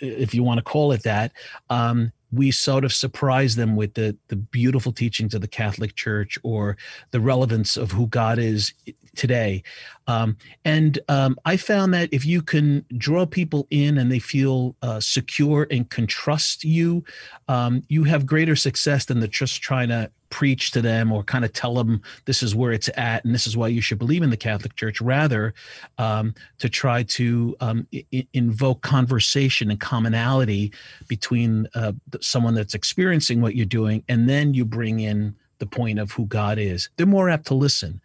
if 0.00 0.34
you 0.34 0.42
want 0.42 0.58
to 0.58 0.64
call 0.64 0.92
it 0.92 1.02
that, 1.04 1.32
um, 1.70 2.12
we 2.32 2.50
sort 2.50 2.84
of 2.84 2.92
surprise 2.92 3.56
them 3.56 3.76
with 3.76 3.94
the 3.94 4.16
the 4.28 4.36
beautiful 4.36 4.92
teachings 4.92 5.34
of 5.34 5.40
the 5.40 5.48
Catholic 5.48 5.94
Church 5.94 6.38
or 6.42 6.76
the 7.10 7.20
relevance 7.20 7.76
of 7.76 7.92
who 7.92 8.06
God 8.06 8.38
is 8.38 8.72
today. 9.14 9.62
Um, 10.06 10.38
and 10.64 10.98
um, 11.08 11.36
I 11.44 11.58
found 11.58 11.92
that 11.92 12.08
if 12.12 12.24
you 12.24 12.40
can 12.40 12.84
draw 12.96 13.26
people 13.26 13.66
in 13.70 13.98
and 13.98 14.10
they 14.10 14.18
feel 14.18 14.74
uh, 14.80 15.00
secure 15.00 15.66
and 15.70 15.88
can 15.90 16.06
trust 16.06 16.64
you, 16.64 17.04
um, 17.48 17.82
you 17.88 18.04
have 18.04 18.24
greater 18.24 18.56
success 18.56 19.04
than 19.04 19.20
the 19.20 19.28
just 19.28 19.60
trying 19.60 19.88
to 19.88 20.10
preach 20.32 20.70
to 20.72 20.80
them 20.80 21.12
or 21.12 21.22
kind 21.22 21.44
of 21.44 21.52
tell 21.52 21.74
them 21.74 22.02
this 22.24 22.42
is 22.42 22.56
where 22.56 22.72
it's 22.72 22.88
at 22.96 23.22
and 23.24 23.34
this 23.34 23.46
is 23.46 23.54
why 23.56 23.68
you 23.68 23.82
should 23.82 23.98
believe 23.98 24.22
in 24.22 24.30
the 24.30 24.36
Catholic 24.36 24.74
Church, 24.74 25.00
rather 25.00 25.54
um, 25.98 26.34
to 26.58 26.68
try 26.68 27.02
to 27.04 27.54
um, 27.60 27.86
I- 27.94 28.26
invoke 28.32 28.80
conversation 28.80 29.70
and 29.70 29.78
commonality 29.78 30.72
between 31.06 31.68
uh, 31.74 31.92
someone 32.20 32.54
that's 32.54 32.74
experiencing 32.74 33.42
what 33.42 33.54
you're 33.54 33.66
doing, 33.66 34.02
and 34.08 34.28
then 34.28 34.54
you 34.54 34.64
bring 34.64 35.00
in 35.00 35.36
the 35.62 35.66
point 35.66 36.00
of 36.00 36.10
who 36.10 36.26
God 36.26 36.58
is. 36.58 36.90
They're 36.96 37.06
more 37.06 37.30
apt 37.30 37.46
to 37.46 37.54
listen, 37.54 38.00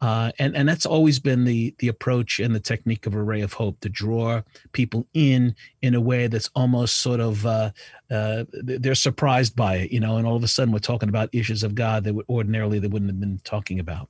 uh, 0.00 0.32
and 0.38 0.56
and 0.56 0.66
that's 0.66 0.86
always 0.86 1.20
been 1.20 1.44
the 1.44 1.74
the 1.78 1.88
approach 1.88 2.40
and 2.40 2.54
the 2.54 2.60
technique 2.60 3.06
of 3.06 3.14
Array 3.14 3.42
of 3.42 3.52
Hope 3.52 3.78
to 3.80 3.90
draw 3.90 4.40
people 4.72 5.06
in 5.12 5.54
in 5.82 5.94
a 5.94 6.00
way 6.00 6.26
that's 6.26 6.48
almost 6.56 6.98
sort 6.98 7.20
of 7.20 7.44
uh, 7.44 7.70
uh, 8.10 8.44
they're 8.52 8.94
surprised 8.94 9.54
by 9.54 9.74
it, 9.76 9.92
you 9.92 10.00
know, 10.00 10.16
and 10.16 10.26
all 10.26 10.36
of 10.36 10.42
a 10.42 10.48
sudden 10.48 10.72
we're 10.72 10.78
talking 10.78 11.10
about 11.10 11.28
issues 11.34 11.62
of 11.62 11.74
God 11.74 12.04
that 12.04 12.18
ordinarily 12.30 12.78
they 12.78 12.88
wouldn't 12.88 13.10
have 13.10 13.20
been 13.20 13.40
talking 13.44 13.78
about. 13.78 14.08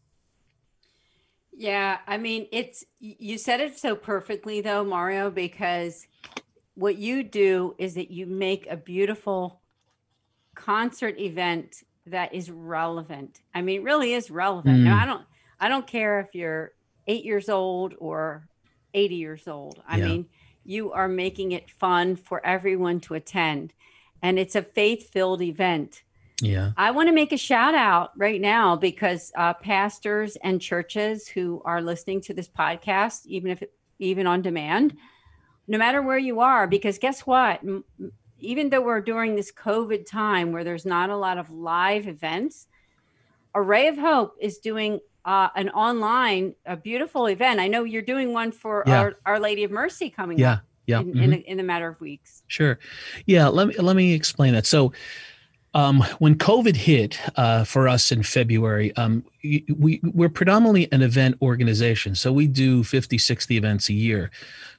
Yeah, 1.50 1.98
I 2.06 2.18
mean, 2.18 2.46
it's 2.52 2.84
you 3.00 3.36
said 3.36 3.60
it 3.60 3.76
so 3.76 3.96
perfectly 3.96 4.60
though, 4.60 4.84
Mario, 4.84 5.28
because 5.28 6.06
what 6.74 6.98
you 6.98 7.24
do 7.24 7.74
is 7.78 7.94
that 7.94 8.12
you 8.12 8.26
make 8.26 8.68
a 8.70 8.76
beautiful 8.76 9.60
concert 10.54 11.18
event 11.18 11.82
that 12.06 12.34
is 12.34 12.50
relevant. 12.50 13.40
I 13.54 13.62
mean, 13.62 13.82
really 13.82 14.12
is 14.12 14.30
relevant. 14.30 14.78
Mm. 14.78 14.84
Now, 14.84 15.02
I 15.02 15.06
don't 15.06 15.24
I 15.60 15.68
don't 15.68 15.86
care 15.86 16.20
if 16.20 16.34
you're 16.34 16.72
8 17.06 17.24
years 17.24 17.48
old 17.48 17.94
or 17.98 18.48
80 18.94 19.14
years 19.14 19.46
old. 19.46 19.82
I 19.86 19.98
yeah. 19.98 20.04
mean, 20.04 20.26
you 20.64 20.92
are 20.92 21.08
making 21.08 21.52
it 21.52 21.70
fun 21.70 22.16
for 22.16 22.44
everyone 22.44 23.00
to 23.00 23.14
attend 23.14 23.72
and 24.22 24.38
it's 24.38 24.54
a 24.54 24.62
faith-filled 24.62 25.42
event. 25.42 26.02
Yeah. 26.40 26.72
I 26.76 26.90
want 26.92 27.08
to 27.08 27.14
make 27.14 27.32
a 27.32 27.36
shout 27.36 27.74
out 27.74 28.12
right 28.16 28.40
now 28.40 28.76
because 28.76 29.32
uh, 29.36 29.54
pastors 29.54 30.36
and 30.36 30.60
churches 30.60 31.28
who 31.28 31.62
are 31.64 31.82
listening 31.82 32.20
to 32.22 32.34
this 32.34 32.48
podcast, 32.48 33.26
even 33.26 33.50
if 33.50 33.62
it, 33.62 33.72
even 33.98 34.26
on 34.26 34.42
demand, 34.42 34.96
no 35.68 35.78
matter 35.78 36.02
where 36.02 36.18
you 36.18 36.40
are, 36.40 36.66
because 36.66 36.98
guess 36.98 37.20
what? 37.20 37.60
Even 38.42 38.68
though 38.70 38.82
we're 38.82 39.00
during 39.00 39.36
this 39.36 39.50
COVID 39.52 40.04
time 40.06 40.52
where 40.52 40.64
there's 40.64 40.84
not 40.84 41.10
a 41.10 41.16
lot 41.16 41.38
of 41.38 41.50
live 41.50 42.06
events, 42.06 42.66
Array 43.54 43.88
of 43.88 43.96
Hope 43.96 44.36
is 44.40 44.58
doing 44.58 45.00
uh, 45.24 45.48
an 45.54 45.70
online, 45.70 46.54
a 46.66 46.76
beautiful 46.76 47.26
event. 47.26 47.60
I 47.60 47.68
know 47.68 47.84
you're 47.84 48.02
doing 48.02 48.32
one 48.32 48.50
for 48.50 48.82
yeah. 48.86 49.00
our, 49.00 49.14
our 49.24 49.40
Lady 49.40 49.64
of 49.64 49.70
Mercy 49.70 50.10
coming 50.10 50.38
yeah. 50.38 50.52
up. 50.52 50.60
Yeah. 50.86 51.00
In, 51.00 51.06
mm-hmm. 51.06 51.22
in, 51.22 51.32
a, 51.32 51.36
in 51.36 51.60
a 51.60 51.62
matter 51.62 51.86
of 51.88 52.00
weeks. 52.00 52.42
Sure. 52.48 52.78
Yeah. 53.24 53.46
Let 53.46 53.68
me, 53.68 53.74
let 53.76 53.94
me 53.94 54.14
explain 54.14 54.54
that. 54.54 54.66
So, 54.66 54.92
um, 55.74 56.04
when 56.18 56.34
COVID 56.36 56.76
hit 56.76 57.18
uh, 57.36 57.64
for 57.64 57.88
us 57.88 58.12
in 58.12 58.22
February, 58.22 58.94
um, 58.96 59.24
we, 59.42 60.00
we're 60.02 60.28
predominantly 60.28 60.90
an 60.92 61.02
event 61.02 61.36
organization. 61.40 62.14
So 62.14 62.32
we 62.32 62.46
do 62.46 62.84
50, 62.84 63.16
60 63.16 63.56
events 63.56 63.88
a 63.88 63.94
year. 63.94 64.30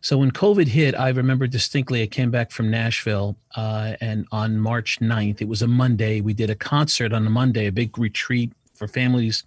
So 0.02 0.20
when 0.20 0.32
COVID 0.32 0.68
hit, 0.68 0.94
I 0.96 1.10
remember 1.10 1.48
distinctly, 1.48 2.04
I 2.04 2.08
came 2.08 2.30
back 2.30 2.52
from 2.52 2.70
Nashville 2.70 3.36
uh, 3.56 3.94
and 4.02 4.28
on 4.32 4.60
March 4.60 5.00
9th, 5.00 5.42
it 5.42 5.48
was 5.48 5.62
a 5.64 5.68
Monday, 5.68 6.22
we 6.22 6.34
did 6.34 6.50
a 6.50 6.56
concert 6.56 7.12
on 7.12 7.26
a 7.26 7.30
Monday, 7.30 7.68
a 7.68 7.72
big 7.72 7.98
retreat 7.98 8.52
for 8.76 8.88
families. 8.88 9.44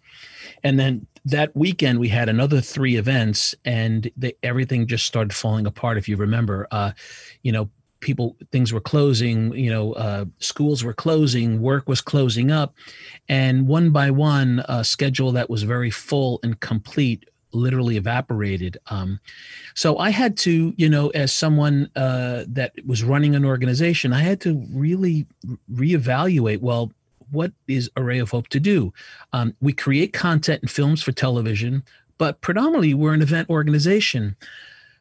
And 0.65 0.79
then 0.81 1.07
that 1.27 1.55
weekend 1.57 1.99
we 1.99 2.09
had 2.09 2.29
another 2.29 2.61
three 2.61 2.97
events 2.97 3.55
and 3.65 4.11
they, 4.17 4.35
everything 4.43 4.87
just 4.87 5.07
started 5.07 5.33
falling 5.35 5.67
apart. 5.67 5.99
If 5.99 6.09
you 6.09 6.17
remember, 6.17 6.67
uh, 6.71 6.93
you 7.43 7.53
know, 7.53 7.69
people 8.07 8.37
things 8.53 8.73
were 8.73 8.81
closing 8.81 9.53
you 9.53 9.69
know 9.69 9.93
uh, 9.95 10.25
schools 10.39 10.85
were 10.85 10.95
closing 10.95 11.61
work 11.61 11.89
was 11.89 12.01
closing 12.01 12.51
up. 12.53 12.75
And 13.29 13.67
one 13.67 13.91
by 13.91 14.11
one 14.13 14.65
a 14.69 14.85
schedule 14.85 15.33
that 15.33 15.51
was 15.51 15.65
very 15.65 15.91
full 15.91 16.39
and 16.45 16.59
complete 16.61 17.29
literally 17.53 17.97
evaporated. 17.97 18.79
Um, 18.87 19.19
so 19.75 19.99
i 19.99 20.11
had 20.11 20.37
to 20.47 20.73
you 20.77 20.89
know 20.89 21.09
as 21.11 21.33
someone 21.33 21.91
uh, 21.97 22.45
that 22.49 22.73
was 22.87 23.03
running 23.03 23.35
an 23.35 23.45
organization 23.45 24.13
i 24.13 24.21
had 24.21 24.41
to 24.41 24.51
really 24.73 25.27
reevaluate 25.73 26.61
well 26.61 26.93
what 27.33 27.51
is 27.67 27.91
Array 27.97 28.21
of 28.21 28.31
Hope 28.31 28.47
to 28.51 28.61
do? 28.61 28.93
Um, 29.33 29.57
we 29.61 29.73
create 29.73 30.13
content 30.13 30.63
and 30.63 30.71
films 30.71 31.03
for 31.03 31.11
television 31.11 31.83
but 32.19 32.41
predominantly 32.41 32.95
we're 32.95 33.15
an 33.15 33.23
event 33.23 33.51
organization 33.51 34.37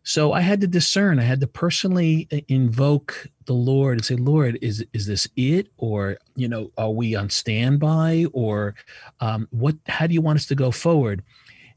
So 0.06 0.34
I 0.34 0.42
had 0.42 0.62
to 0.62 0.68
discern. 0.68 1.20
I 1.20 1.24
had 1.24 1.42
to 1.42 1.48
personally 1.48 2.28
uh, 2.32 2.38
invoke 2.48 3.28
the 3.46 3.54
Lord 3.54 3.98
and 3.98 4.06
say, 4.06 4.16
Lord, 4.16 4.58
is 4.62 4.86
is 4.94 5.08
this 5.08 5.28
it, 5.36 5.68
or 5.78 6.18
you 6.36 6.48
know, 6.48 6.72
are 6.78 6.92
we 6.92 7.16
on 7.16 7.30
standby, 7.30 8.28
or 8.32 8.76
um, 9.20 9.48
what? 9.50 9.76
How 9.88 10.06
do 10.08 10.14
you 10.14 10.22
want 10.22 10.38
us 10.38 10.46
to 10.46 10.56
go 10.56 10.72
forward? 10.72 11.24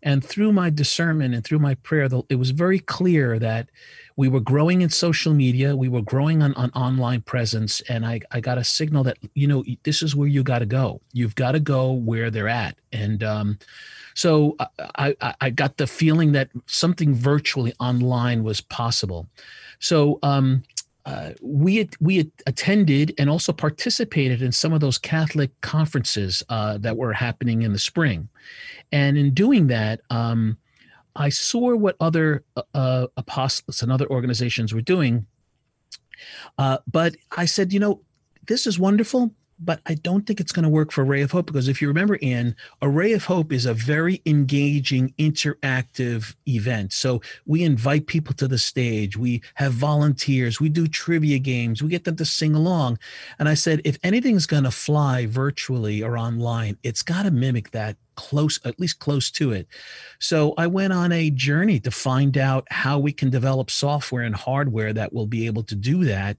And 0.02 0.24
through 0.24 0.52
my 0.52 0.70
discernment 0.70 1.34
and 1.34 1.42
through 1.42 1.58
my 1.58 1.74
prayer, 1.76 2.08
it 2.28 2.36
was 2.36 2.50
very 2.50 2.78
clear 2.78 3.38
that 3.38 3.68
we 4.16 4.28
were 4.28 4.40
growing 4.40 4.82
in 4.82 4.90
social 4.90 5.34
media, 5.34 5.74
we 5.74 5.88
were 5.88 6.02
growing 6.02 6.42
on, 6.42 6.54
on 6.54 6.70
online 6.70 7.22
presence, 7.22 7.80
and 7.88 8.06
I, 8.06 8.20
I 8.30 8.40
got 8.40 8.58
a 8.58 8.64
signal 8.64 9.04
that, 9.04 9.18
you 9.34 9.48
know, 9.48 9.64
this 9.82 10.02
is 10.02 10.14
where 10.14 10.28
you 10.28 10.42
got 10.42 10.60
to 10.60 10.66
go. 10.66 11.00
You've 11.12 11.34
got 11.34 11.52
to 11.52 11.60
go 11.60 11.92
where 11.92 12.30
they're 12.30 12.48
at. 12.48 12.76
And 12.92 13.22
um, 13.24 13.58
so 14.18 14.56
I, 14.96 15.14
I, 15.20 15.34
I, 15.42 15.50
got 15.50 15.76
the 15.76 15.86
feeling 15.86 16.32
that 16.32 16.50
something 16.66 17.14
virtually 17.14 17.72
online 17.78 18.42
was 18.42 18.60
possible. 18.60 19.28
So 19.78 20.18
um, 20.24 20.64
uh, 21.06 21.34
we 21.40 21.88
we 22.00 22.32
attended 22.44 23.14
and 23.16 23.30
also 23.30 23.52
participated 23.52 24.42
in 24.42 24.50
some 24.50 24.72
of 24.72 24.80
those 24.80 24.98
Catholic 24.98 25.52
conferences 25.60 26.42
uh, 26.48 26.78
that 26.78 26.96
were 26.96 27.12
happening 27.12 27.62
in 27.62 27.72
the 27.72 27.78
spring, 27.78 28.28
and 28.90 29.16
in 29.16 29.34
doing 29.34 29.68
that, 29.68 30.00
um, 30.10 30.58
I 31.14 31.28
saw 31.28 31.76
what 31.76 31.94
other 32.00 32.42
uh, 32.56 32.62
uh 32.74 33.06
apostles 33.16 33.82
and 33.82 33.92
other 33.92 34.10
organizations 34.10 34.74
were 34.74 34.80
doing. 34.82 35.26
Uh, 36.58 36.78
but 36.90 37.14
I 37.36 37.44
said, 37.44 37.72
you 37.72 37.78
know, 37.78 38.00
this 38.48 38.66
is 38.66 38.80
wonderful, 38.80 39.32
but 39.60 39.80
I 39.86 39.94
don't 39.94 40.26
think 40.26 40.40
it's 40.40 40.52
going 40.52 40.64
to 40.64 40.68
work 40.68 40.92
for 40.92 41.04
Ray 41.04 41.22
of 41.22 41.30
Hope 41.30 41.46
because 41.46 41.68
if 41.68 41.82
you 41.82 41.88
remember, 41.88 42.18
Ann, 42.22 42.54
Array 42.82 43.12
of 43.12 43.24
Hope 43.24 43.52
is 43.52 43.66
a 43.66 43.74
very 43.74 44.22
engaging, 44.26 45.12
interactive 45.18 46.34
event. 46.46 46.92
So 46.92 47.20
we 47.46 47.64
invite 47.64 48.06
people 48.06 48.34
to 48.34 48.48
the 48.48 48.58
stage, 48.58 49.16
we 49.16 49.42
have 49.54 49.72
volunteers, 49.72 50.60
we 50.60 50.68
do 50.68 50.86
trivia 50.86 51.38
games, 51.38 51.82
we 51.82 51.88
get 51.88 52.04
them 52.04 52.16
to 52.16 52.24
sing 52.24 52.54
along. 52.54 52.98
And 53.38 53.48
I 53.48 53.54
said, 53.54 53.80
if 53.84 53.98
anything's 54.02 54.46
going 54.46 54.64
to 54.64 54.70
fly 54.70 55.26
virtually 55.26 56.02
or 56.02 56.16
online, 56.16 56.78
it's 56.82 57.02
got 57.02 57.24
to 57.24 57.30
mimic 57.30 57.70
that 57.72 57.96
close, 58.18 58.58
at 58.64 58.80
least 58.80 58.98
close 58.98 59.30
to 59.30 59.52
it. 59.52 59.68
So 60.18 60.52
I 60.58 60.66
went 60.66 60.92
on 60.92 61.12
a 61.12 61.30
journey 61.30 61.78
to 61.80 61.92
find 61.92 62.36
out 62.36 62.66
how 62.68 62.98
we 62.98 63.12
can 63.12 63.30
develop 63.30 63.70
software 63.70 64.24
and 64.24 64.34
hardware 64.34 64.92
that 64.92 65.12
will 65.12 65.28
be 65.28 65.46
able 65.46 65.62
to 65.62 65.76
do 65.76 66.04
that. 66.04 66.36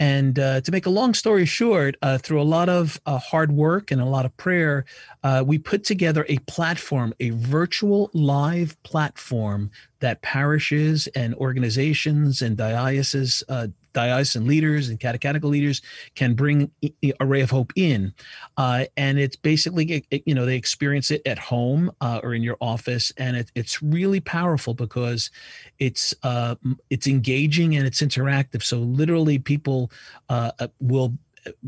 And 0.00 0.36
uh, 0.40 0.60
to 0.62 0.72
make 0.72 0.86
a 0.86 0.90
long 0.90 1.14
story 1.14 1.46
short, 1.46 1.94
uh, 2.02 2.18
through 2.18 2.42
a 2.42 2.50
lot 2.56 2.68
of 2.68 3.00
uh, 3.06 3.18
hard 3.18 3.52
work 3.52 3.92
and 3.92 4.00
a 4.00 4.04
lot 4.16 4.26
of 4.26 4.36
prayer, 4.36 4.84
uh, 5.22 5.44
we 5.46 5.56
put 5.56 5.84
together 5.84 6.26
a 6.28 6.38
platform, 6.38 7.14
a 7.20 7.30
virtual 7.30 8.10
live 8.12 8.76
platform 8.82 9.70
that 10.00 10.20
parishes 10.22 11.06
and 11.14 11.32
organizations 11.36 12.42
and 12.42 12.56
dioceses 12.56 13.44
uh, 13.48 13.68
diocesan 13.94 14.46
leaders 14.46 14.88
and 14.88 15.00
catechetical 15.00 15.48
leaders 15.48 15.80
can 16.14 16.34
bring 16.34 16.70
Array 17.20 17.40
of 17.40 17.50
Hope 17.50 17.72
in. 17.76 18.12
Uh, 18.56 18.84
and 18.96 19.18
it's 19.18 19.36
basically 19.36 20.04
it, 20.10 20.22
you 20.26 20.34
know 20.34 20.44
they 20.44 20.56
experience 20.56 21.10
it 21.10 21.22
at 21.26 21.38
home 21.38 21.90
uh, 22.00 22.20
or 22.22 22.34
in 22.34 22.42
your 22.42 22.58
office. 22.60 23.12
And 23.16 23.36
it, 23.36 23.50
it's 23.54 23.82
really 23.82 24.20
powerful 24.20 24.74
because 24.74 25.30
it's 25.78 26.14
uh, 26.22 26.56
it's 26.90 27.06
engaging 27.06 27.76
and 27.76 27.86
it's 27.86 28.02
interactive. 28.02 28.62
So 28.62 28.78
literally 28.78 29.38
people 29.38 29.90
uh, 30.28 30.52
uh, 30.58 30.68
will 30.80 31.14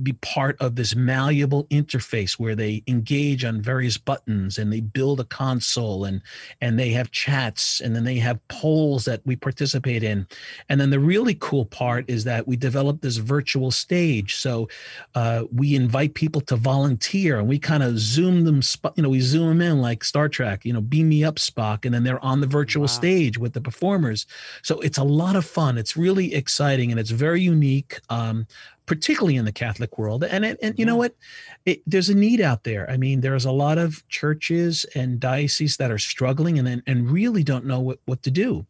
be 0.03 0.13
part 0.15 0.57
of 0.61 0.77
this 0.77 0.95
malleable 0.95 1.65
interface 1.65 2.35
where 2.35 2.55
they 2.55 2.83
engage 2.87 3.45
on 3.45 3.61
various 3.61 3.99
buttons 3.99 4.59
and 4.59 4.73
they 4.73 4.81
build 4.81 5.21
a 5.21 5.25
console 5.25 6.05
and 6.05 6.23
and 6.61 6.79
they 6.79 6.91
have 6.91 7.11
chats 7.11 7.81
and 7.81 7.95
then 7.95 8.05
they 8.05 8.17
have 8.17 8.47
polls 8.49 9.05
that 9.05 9.21
we 9.25 9.37
participate 9.37 10.03
in. 10.03 10.27
And 10.69 10.81
then 10.81 10.91
the 10.91 11.01
really 11.01 11.35
cool 11.35 11.65
part 11.65 12.09
is 12.09 12.25
that 12.25 12.47
we 12.47 12.57
develop 12.57 13.01
this 13.01 13.17
virtual 13.17 13.71
stage. 13.71 14.37
So 14.37 14.69
uh, 15.15 15.45
we 15.53 15.75
invite 15.75 16.15
people 16.15 16.41
to 16.43 16.57
volunteer 16.57 17.39
and 17.39 17.49
we 17.49 17.59
kind 17.59 17.83
of 17.83 17.99
zoom 17.99 18.45
them 18.45 18.61
you 18.95 19.03
know 19.03 19.09
we 19.09 19.21
zoom 19.21 19.49
them 19.49 19.61
in 19.61 19.81
like 19.81 20.05
star 20.05 20.29
trek 20.29 20.65
you 20.65 20.73
know 20.73 20.81
beam 20.81 21.09
me 21.09 21.25
up 21.25 21.37
spock 21.37 21.85
and 21.85 21.95
then 21.95 22.05
they're 22.05 22.25
on 22.25 22.41
the 22.41 22.47
virtual 22.47 22.83
wow. 22.83 22.87
stage 22.87 23.39
with 23.39 23.53
the 23.53 23.61
performers. 23.61 24.27
So 24.63 24.81
it's 24.81 24.99
a 24.99 25.05
lot 25.05 25.37
of 25.37 25.45
fun. 25.45 25.79
It's 25.79 25.97
really 25.97 26.35
exciting 26.35 26.91
and 26.91 27.01
it's 27.01 27.11
very 27.11 27.41
unique. 27.41 28.01
Um, 28.11 28.47
particularly 28.87 29.37
in 29.37 29.45
the 29.45 29.53
Catholic 29.53 29.99
world. 29.99 30.25
And 30.25 30.45
and, 30.45 30.59
and 30.63 30.79
you 30.79 30.85
yeah. 30.85 30.87
know 30.87 30.97
what? 30.97 31.15
It, 31.65 31.83
there's 31.87 32.09
a 32.09 32.15
need 32.15 32.41
out 32.41 32.65
there. 32.65 32.89
I 32.91 32.97
mean, 32.97 33.21
there's 33.21 33.45
a 33.45 33.53
lot 33.53 33.79
of 33.79 34.07
churches 34.09 34.87
and 34.95 35.21
dioceses 35.21 35.77
that 35.77 35.91
are 35.91 35.99
struggling 35.99 36.59
and 36.59 36.83
and 36.87 37.11
really 37.11 37.43
don't 37.43 37.67
know 37.67 37.81
what, 37.81 37.99
what 38.07 38.23
to 38.23 38.31
do. 38.31 38.67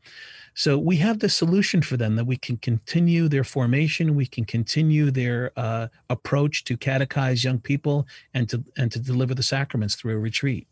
So 0.54 0.78
we 0.78 0.96
have 0.96 1.18
the 1.18 1.28
solution 1.28 1.82
for 1.82 1.98
them 1.98 2.16
that 2.16 2.24
we 2.24 2.38
can 2.38 2.56
continue 2.56 3.28
their 3.28 3.44
formation, 3.44 4.14
we 4.14 4.24
can 4.24 4.46
continue 4.46 5.10
their 5.10 5.52
uh, 5.54 5.88
approach 6.08 6.64
to 6.64 6.78
catechize 6.78 7.44
young 7.44 7.60
people 7.60 8.06
and 8.32 8.48
to 8.48 8.64
and 8.78 8.90
to 8.90 8.98
deliver 8.98 9.34
the 9.34 9.42
sacraments 9.42 9.96
through 9.96 10.14
a 10.14 10.18
retreat. 10.18 10.66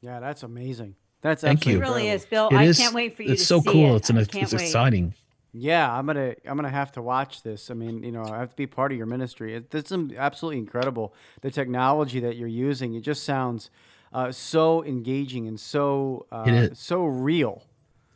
Yeah, 0.00 0.20
that's 0.20 0.44
amazing. 0.44 0.94
That's 1.22 1.42
Thank 1.42 1.66
you. 1.66 1.76
It 1.76 1.80
really 1.80 2.08
is, 2.08 2.24
Bill. 2.24 2.48
It 2.48 2.54
I 2.54 2.64
is, 2.64 2.78
can't 2.78 2.94
wait 2.94 3.16
for 3.16 3.24
you 3.24 3.32
it's 3.32 3.44
so 3.44 3.60
cool. 3.60 3.94
It. 3.94 3.96
It's, 3.96 4.10
an, 4.10 4.18
it's 4.18 4.52
exciting. 4.52 5.14
Yeah, 5.52 5.92
I'm 5.92 6.06
gonna 6.06 6.34
I'm 6.46 6.56
gonna 6.56 6.70
have 6.70 6.92
to 6.92 7.02
watch 7.02 7.42
this. 7.42 7.70
I 7.70 7.74
mean, 7.74 8.02
you 8.02 8.12
know, 8.12 8.24
I 8.24 8.38
have 8.38 8.50
to 8.50 8.56
be 8.56 8.66
part 8.66 8.92
of 8.92 8.98
your 8.98 9.06
ministry. 9.06 9.54
It, 9.54 9.70
this 9.70 9.90
is 9.90 10.12
absolutely 10.16 10.58
incredible. 10.58 11.12
The 11.40 11.50
technology 11.50 12.20
that 12.20 12.36
you're 12.36 12.48
using, 12.48 12.94
it 12.94 13.00
just 13.00 13.24
sounds 13.24 13.70
uh, 14.12 14.30
so 14.30 14.84
engaging 14.84 15.48
and 15.48 15.58
so 15.58 16.26
uh, 16.30 16.68
so 16.74 17.04
real. 17.04 17.64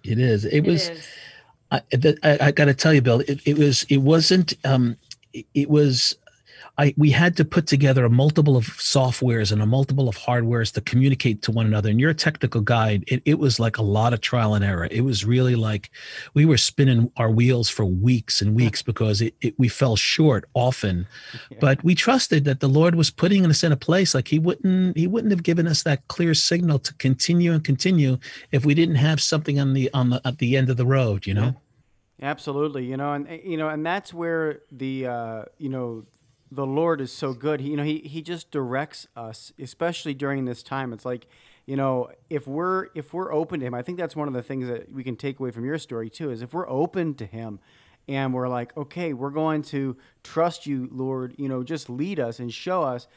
It 0.04 0.18
is. 0.18 0.44
It, 0.44 0.54
it 0.54 0.64
was. 0.64 0.88
Is. 0.88 1.08
I, 1.70 1.82
I, 2.22 2.38
I 2.40 2.50
got 2.52 2.66
to 2.66 2.74
tell 2.74 2.94
you, 2.94 3.02
Bill. 3.02 3.20
It, 3.20 3.40
it 3.44 3.58
was. 3.58 3.84
It 3.88 3.98
wasn't. 3.98 4.54
Um, 4.64 4.96
it, 5.32 5.46
it 5.54 5.70
was 5.70 6.16
I 6.78 6.94
we 6.96 7.10
had 7.10 7.36
to 7.36 7.44
put 7.44 7.66
together 7.66 8.04
a 8.04 8.10
multiple 8.10 8.56
of 8.56 8.66
softwares 8.66 9.52
and 9.52 9.62
a 9.62 9.66
multiple 9.66 10.08
of 10.08 10.16
hardwares 10.16 10.72
to 10.74 10.80
communicate 10.80 11.42
to 11.42 11.52
one 11.52 11.66
another. 11.66 11.90
And 11.90 12.00
you're 12.00 12.10
a 12.10 12.14
technical 12.14 12.60
guide. 12.60 13.04
It, 13.06 13.22
it 13.24 13.38
was 13.38 13.60
like 13.60 13.78
a 13.78 13.82
lot 13.82 14.12
of 14.12 14.20
trial 14.20 14.54
and 14.54 14.64
error. 14.64 14.88
It 14.90 15.02
was 15.02 15.24
really 15.24 15.54
like 15.54 15.90
we 16.34 16.44
were 16.44 16.56
spinning 16.56 17.10
our 17.16 17.30
wheels 17.30 17.68
for 17.68 17.84
weeks 17.84 18.40
and 18.40 18.54
weeks 18.54 18.82
because 18.90 19.20
it, 19.20 19.34
it 19.40 19.58
we 19.58 19.68
fell 19.68 19.96
short 19.96 20.48
often. 20.54 21.06
Yeah. 21.50 21.58
But 21.60 21.84
we 21.84 21.94
trusted 21.94 22.44
that 22.44 22.60
the 22.60 22.68
Lord 22.68 22.94
was 22.94 23.10
putting 23.10 23.46
us 23.46 23.62
in 23.62 23.72
a 23.72 23.76
place 23.76 24.14
like 24.14 24.28
He 24.28 24.38
wouldn't 24.38 24.96
He 24.96 25.06
wouldn't 25.06 25.32
have 25.32 25.42
given 25.42 25.66
us 25.66 25.82
that 25.84 26.06
clear 26.08 26.34
signal 26.34 26.78
to 26.80 26.94
continue 26.94 27.52
and 27.52 27.62
continue 27.62 28.18
if 28.52 28.64
we 28.64 28.74
didn't 28.74 28.96
have 28.96 29.20
something 29.20 29.60
on 29.60 29.74
the 29.74 29.90
on 29.92 30.10
the 30.10 30.20
at 30.24 30.38
the 30.38 30.56
end 30.56 30.70
of 30.70 30.76
the 30.76 30.86
road. 30.86 31.26
You 31.26 31.34
know. 31.34 31.44
Yeah. 31.44 31.52
Absolutely, 32.22 32.86
you 32.86 32.96
know, 32.96 33.12
and 33.12 33.28
you 33.42 33.56
know, 33.56 33.68
and 33.68 33.84
that's 33.84 34.14
where 34.14 34.60
the 34.70 35.06
uh, 35.06 35.44
you 35.58 35.68
know 35.68 36.04
the 36.54 36.66
Lord 36.66 37.00
is 37.00 37.12
so 37.12 37.32
good. 37.32 37.60
He, 37.60 37.70
you 37.70 37.76
know, 37.76 37.82
he 37.84 37.98
he 37.98 38.22
just 38.22 38.50
directs 38.50 39.06
us, 39.16 39.52
especially 39.58 40.14
during 40.14 40.44
this 40.44 40.62
time. 40.62 40.92
It's 40.92 41.04
like, 41.04 41.26
you 41.66 41.76
know, 41.76 42.10
if 42.30 42.46
we're 42.46 42.88
if 42.94 43.12
we're 43.12 43.32
open 43.32 43.60
to 43.60 43.66
Him, 43.66 43.74
I 43.74 43.82
think 43.82 43.98
that's 43.98 44.14
one 44.14 44.28
of 44.28 44.34
the 44.34 44.42
things 44.42 44.68
that 44.68 44.92
we 44.92 45.02
can 45.02 45.16
take 45.16 45.40
away 45.40 45.50
from 45.50 45.64
your 45.64 45.78
story 45.78 46.10
too. 46.10 46.30
Is 46.30 46.42
if 46.42 46.54
we're 46.54 46.68
open 46.68 47.14
to 47.14 47.26
Him, 47.26 47.58
and 48.08 48.32
we're 48.32 48.48
like, 48.48 48.76
okay, 48.76 49.12
we're 49.12 49.30
going 49.30 49.62
to 49.62 49.96
trust 50.22 50.66
you, 50.66 50.88
Lord. 50.92 51.34
You 51.38 51.48
know, 51.48 51.62
just 51.62 51.88
lead 51.88 52.20
us 52.20 52.38
and 52.38 52.52
show 52.52 52.82
us 52.82 53.08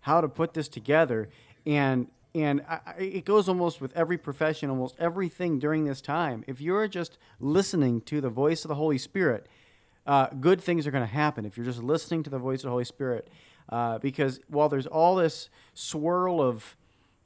how 0.00 0.20
to 0.20 0.28
put 0.28 0.54
this 0.54 0.68
together. 0.68 1.28
And 1.66 2.08
and 2.34 2.62
I, 2.68 2.80
it 2.98 3.24
goes 3.24 3.48
almost 3.48 3.80
with 3.80 3.96
every 3.96 4.18
profession, 4.18 4.68
almost 4.68 4.96
everything 4.98 5.58
during 5.58 5.84
this 5.84 6.00
time. 6.00 6.44
If 6.46 6.60
you're 6.60 6.88
just 6.88 7.16
listening 7.40 8.00
to 8.02 8.20
the 8.20 8.30
voice 8.30 8.64
of 8.64 8.68
the 8.68 8.74
Holy 8.74 8.98
Spirit 8.98 9.46
uh, 10.06 10.28
good 10.40 10.60
things 10.60 10.86
are 10.86 10.90
going 10.90 11.06
to 11.06 11.12
happen 11.12 11.44
if 11.44 11.56
you're 11.56 11.66
just 11.66 11.82
listening 11.82 12.22
to 12.22 12.30
the 12.30 12.38
voice 12.38 12.60
of 12.60 12.64
the 12.64 12.70
Holy 12.70 12.84
Spirit. 12.84 13.28
Uh, 13.68 13.98
because 13.98 14.40
while 14.48 14.68
there's 14.68 14.86
all 14.86 15.16
this 15.16 15.48
swirl 15.72 16.42
of 16.42 16.76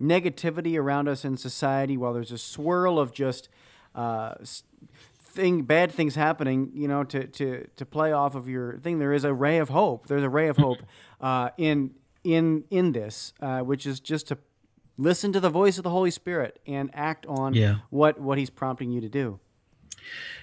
negativity 0.00 0.78
around 0.78 1.08
us 1.08 1.24
in 1.24 1.36
society, 1.36 1.96
while 1.96 2.12
there's 2.12 2.30
a 2.30 2.38
swirl 2.38 2.98
of 2.98 3.12
just 3.12 3.48
uh, 3.94 4.34
thing, 5.18 5.62
bad 5.62 5.90
things 5.90 6.14
happening, 6.14 6.70
you 6.74 6.86
know, 6.86 7.02
to, 7.02 7.26
to, 7.26 7.66
to 7.74 7.84
play 7.84 8.12
off 8.12 8.36
of 8.36 8.48
your 8.48 8.78
thing, 8.78 9.00
there 9.00 9.12
is 9.12 9.24
a 9.24 9.34
ray 9.34 9.58
of 9.58 9.70
hope. 9.70 10.06
There's 10.06 10.22
a 10.22 10.28
ray 10.28 10.48
of 10.48 10.56
hope 10.56 10.78
uh, 11.20 11.50
in 11.56 11.94
in 12.24 12.64
in 12.70 12.92
this, 12.92 13.32
uh, 13.40 13.60
which 13.60 13.86
is 13.86 14.00
just 14.00 14.28
to 14.28 14.38
listen 14.96 15.32
to 15.32 15.40
the 15.40 15.50
voice 15.50 15.78
of 15.78 15.84
the 15.84 15.90
Holy 15.90 16.10
Spirit 16.10 16.58
and 16.66 16.90
act 16.92 17.24
on 17.26 17.54
yeah. 17.54 17.76
what 17.90 18.20
what 18.20 18.38
He's 18.38 18.50
prompting 18.50 18.90
you 18.90 19.00
to 19.00 19.08
do. 19.08 19.38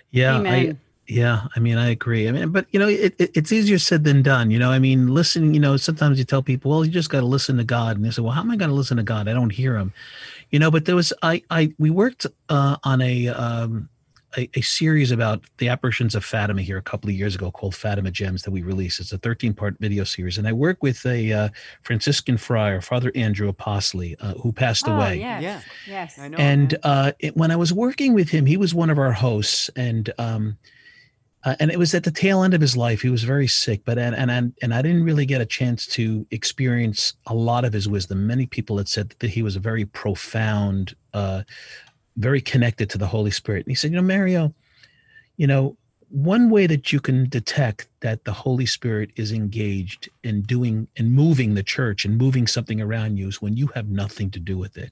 Yeah, 0.09 0.39
I, 0.39 0.77
yeah, 1.07 1.47
I 1.55 1.59
mean, 1.59 1.77
I 1.77 1.89
agree. 1.89 2.27
I 2.27 2.31
mean, 2.31 2.49
but 2.49 2.65
you 2.71 2.79
know, 2.79 2.87
it, 2.87 3.15
it, 3.19 3.31
it's 3.35 3.51
easier 3.51 3.77
said 3.77 4.03
than 4.03 4.21
done. 4.21 4.49
You 4.49 4.57
know, 4.57 4.71
I 4.71 4.79
mean, 4.79 5.13
listening. 5.13 5.53
You 5.53 5.59
know, 5.59 5.77
sometimes 5.77 6.17
you 6.17 6.25
tell 6.25 6.41
people, 6.41 6.71
"Well, 6.71 6.85
you 6.85 6.91
just 6.91 7.09
got 7.09 7.19
to 7.19 7.25
listen 7.25 7.57
to 7.57 7.63
God," 7.63 7.95
and 7.95 8.05
they 8.05 8.09
say, 8.09 8.21
"Well, 8.21 8.31
how 8.31 8.41
am 8.41 8.51
I 8.51 8.55
going 8.55 8.69
to 8.69 8.75
listen 8.75 8.97
to 8.97 9.03
God? 9.03 9.27
I 9.27 9.33
don't 9.33 9.51
hear 9.51 9.77
Him." 9.77 9.93
You 10.51 10.59
know, 10.59 10.71
but 10.71 10.85
there 10.85 10.95
was 10.95 11.13
I 11.21 11.43
I 11.49 11.73
we 11.77 11.91
worked 11.91 12.25
uh, 12.49 12.77
on 12.83 13.01
a 13.01 13.27
um, 13.27 13.89
a, 14.37 14.49
a, 14.55 14.61
series 14.61 15.11
about 15.11 15.43
the 15.57 15.69
apparitions 15.69 16.15
of 16.15 16.25
Fatima 16.25 16.61
here 16.61 16.77
a 16.77 16.81
couple 16.81 17.09
of 17.09 17.15
years 17.15 17.35
ago 17.35 17.51
called 17.51 17.75
Fatima 17.75 18.11
Gems 18.11 18.43
that 18.43 18.51
we 18.51 18.61
released. 18.61 18.99
It's 18.99 19.11
a 19.11 19.17
13 19.17 19.53
part 19.53 19.77
video 19.79 20.03
series. 20.03 20.37
And 20.37 20.47
I 20.47 20.53
work 20.53 20.81
with 20.81 21.05
a 21.05 21.31
uh, 21.31 21.49
Franciscan 21.83 22.37
friar, 22.37 22.81
Father 22.81 23.11
Andrew 23.15 23.51
Apostoli, 23.51 24.15
uh, 24.19 24.33
who 24.35 24.51
passed 24.51 24.87
oh, 24.87 24.95
away. 24.95 25.19
Yes. 25.19 25.41
Yeah. 25.41 25.61
Yes. 25.87 26.19
I 26.19 26.27
know. 26.27 26.37
And 26.37 26.77
uh, 26.83 27.11
it, 27.19 27.37
when 27.37 27.51
I 27.51 27.55
was 27.55 27.71
working 27.71 28.13
with 28.13 28.29
him, 28.29 28.45
he 28.45 28.57
was 28.57 28.73
one 28.73 28.89
of 28.89 28.99
our 28.99 29.13
hosts. 29.13 29.69
And, 29.75 30.11
um, 30.17 30.57
uh, 31.45 31.55
and 31.59 31.71
it 31.71 31.79
was 31.79 31.93
at 31.93 32.03
the 32.03 32.11
tail 32.11 32.43
end 32.43 32.53
of 32.53 32.61
his 32.61 32.75
life. 32.75 33.01
He 33.01 33.09
was 33.09 33.23
very 33.23 33.47
sick, 33.47 33.81
but 33.85 33.97
and 33.97 34.15
and 34.15 34.53
and 34.61 34.73
I 34.73 34.81
didn't 34.81 35.03
really 35.03 35.25
get 35.25 35.41
a 35.41 35.45
chance 35.45 35.85
to 35.87 36.25
experience 36.31 37.13
a 37.27 37.33
lot 37.33 37.63
of 37.63 37.71
his 37.71 37.87
wisdom. 37.87 38.27
Many 38.27 38.47
people 38.47 38.77
had 38.77 38.87
said 38.87 39.15
that 39.19 39.29
he 39.29 39.43
was 39.43 39.55
a 39.55 39.59
very 39.59 39.85
profound 39.85 40.95
uh, 41.13 41.43
very 42.17 42.41
connected 42.41 42.89
to 42.89 42.97
the 42.97 43.07
Holy 43.07 43.31
Spirit. 43.31 43.65
And 43.65 43.71
he 43.71 43.75
said, 43.75 43.91
You 43.91 43.97
know, 43.97 44.03
Mario, 44.03 44.53
you 45.37 45.47
know, 45.47 45.77
one 46.09 46.49
way 46.49 46.67
that 46.67 46.93
you 46.93 46.99
can 46.99 47.27
detect 47.27 47.87
that 48.01 48.23
the 48.23 48.31
Holy 48.31 48.65
Spirit 48.65 49.11
is 49.15 49.31
engaged 49.31 50.07
in 50.23 50.43
doing 50.43 50.87
and 50.97 51.11
moving 51.11 51.55
the 51.55 51.63
church 51.63 52.05
and 52.05 52.17
moving 52.17 52.47
something 52.47 52.79
around 52.79 53.17
you 53.17 53.27
is 53.27 53.41
when 53.41 53.57
you 53.57 53.67
have 53.67 53.89
nothing 53.89 54.29
to 54.31 54.39
do 54.39 54.57
with 54.57 54.77
it. 54.77 54.91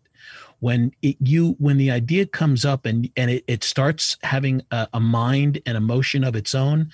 When 0.64 0.94
it, 1.02 1.18
you 1.20 1.58
when 1.60 1.76
the 1.76 1.92
idea 1.92 2.26
comes 2.26 2.64
up 2.64 2.86
and 2.86 3.10
and 3.18 3.30
it, 3.30 3.44
it 3.48 3.66
starts 3.66 4.16
having 4.24 4.62
a, 4.72 4.88
a 4.94 5.00
mind 5.00 5.62
and 5.66 5.76
emotion 5.76 6.24
of 6.24 6.38
its 6.38 6.56
own, 6.56 6.90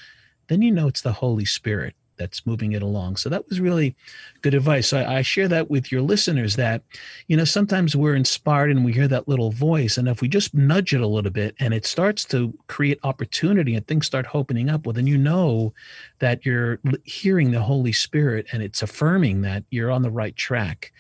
then 0.48 0.64
you 0.64 0.72
know 0.72 0.88
it's 0.88 1.02
the 1.02 1.14
Holy 1.14 1.46
Spirit 1.46 1.94
that's 2.18 2.46
moving 2.48 2.74
it 2.74 2.82
along. 2.82 3.16
So 3.16 3.30
that 3.30 3.48
was 3.48 3.60
really 3.60 3.96
good 4.42 4.54
advice. 4.54 4.88
So 4.90 5.00
I, 5.00 5.18
I, 5.18 5.22
share 5.22 5.48
that 5.48 5.70
with 5.70 5.92
your 5.92 6.02
listeners 6.02 6.58
that, 6.58 6.84
you 7.28 7.38
know, 7.38 7.46
sometimes 7.46 7.96
we're 7.96 8.16
inspired 8.16 8.72
and 8.72 8.84
we 8.84 8.92
hear 8.92 9.08
that 9.08 9.30
little 9.30 9.52
voice. 9.52 9.98
And 9.98 10.08
if 10.08 10.20
we 10.20 10.28
just 10.28 10.54
nudge 10.54 10.94
it 10.94 11.02
a 11.02 11.08
little 11.08 11.32
bit 11.32 11.56
and 11.60 11.74
it 11.74 11.86
starts 11.86 12.26
to 12.26 12.54
create 12.68 13.00
opportunity 13.04 13.74
and 13.74 13.88
things 13.88 14.06
start 14.06 14.36
opening 14.36 14.70
up, 14.70 14.86
well, 14.86 14.94
then 14.94 15.08
you 15.08 15.18
know 15.18 15.74
that 16.20 16.46
you're 16.46 16.80
hearing 17.06 17.52
the 17.52 17.62
Holy 17.62 17.94
Spirit 17.94 18.48
and 18.52 18.62
it's 18.62 18.82
affirming 18.84 19.42
that 19.42 19.64
you're 19.70 19.92
on 19.92 20.02
the 20.02 20.12
right 20.12 20.36
track. 20.36 20.92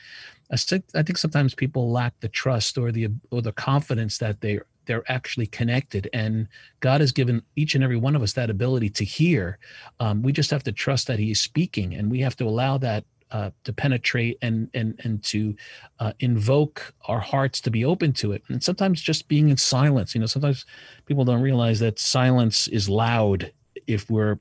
I 0.51 1.03
think 1.03 1.17
sometimes 1.17 1.53
people 1.53 1.91
lack 1.91 2.19
the 2.19 2.29
trust 2.29 2.77
or 2.77 2.91
the 2.91 3.09
or 3.31 3.41
the 3.41 3.51
confidence 3.51 4.17
that 4.17 4.41
they 4.41 4.59
they're 4.85 5.09
actually 5.11 5.45
connected. 5.45 6.09
And 6.13 6.47
God 6.79 7.01
has 7.01 7.11
given 7.11 7.43
each 7.55 7.75
and 7.75 7.83
every 7.83 7.97
one 7.97 8.15
of 8.15 8.23
us 8.23 8.33
that 8.33 8.49
ability 8.49 8.89
to 8.89 9.05
hear. 9.05 9.59
Um, 9.99 10.23
we 10.23 10.31
just 10.31 10.49
have 10.49 10.63
to 10.63 10.71
trust 10.71 11.05
that 11.07 11.19
He 11.19 11.29
is 11.29 11.39
speaking, 11.39 11.93
and 11.93 12.09
we 12.09 12.19
have 12.21 12.35
to 12.37 12.45
allow 12.45 12.79
that 12.79 13.03
uh, 13.31 13.51
to 13.63 13.73
penetrate 13.73 14.39
and 14.41 14.69
and 14.73 14.99
and 15.03 15.23
to 15.25 15.55
uh, 15.99 16.13
invoke 16.19 16.93
our 17.05 17.19
hearts 17.19 17.61
to 17.61 17.69
be 17.69 17.85
open 17.85 18.13
to 18.13 18.31
it. 18.31 18.41
And 18.47 18.63
sometimes 18.63 19.01
just 19.01 19.27
being 19.27 19.49
in 19.49 19.57
silence. 19.57 20.15
You 20.15 20.21
know, 20.21 20.27
sometimes 20.27 20.65
people 21.05 21.25
don't 21.25 21.41
realize 21.41 21.79
that 21.79 21.99
silence 21.99 22.67
is 22.67 22.89
loud 22.89 23.51
if 23.85 24.09
we're 24.09 24.39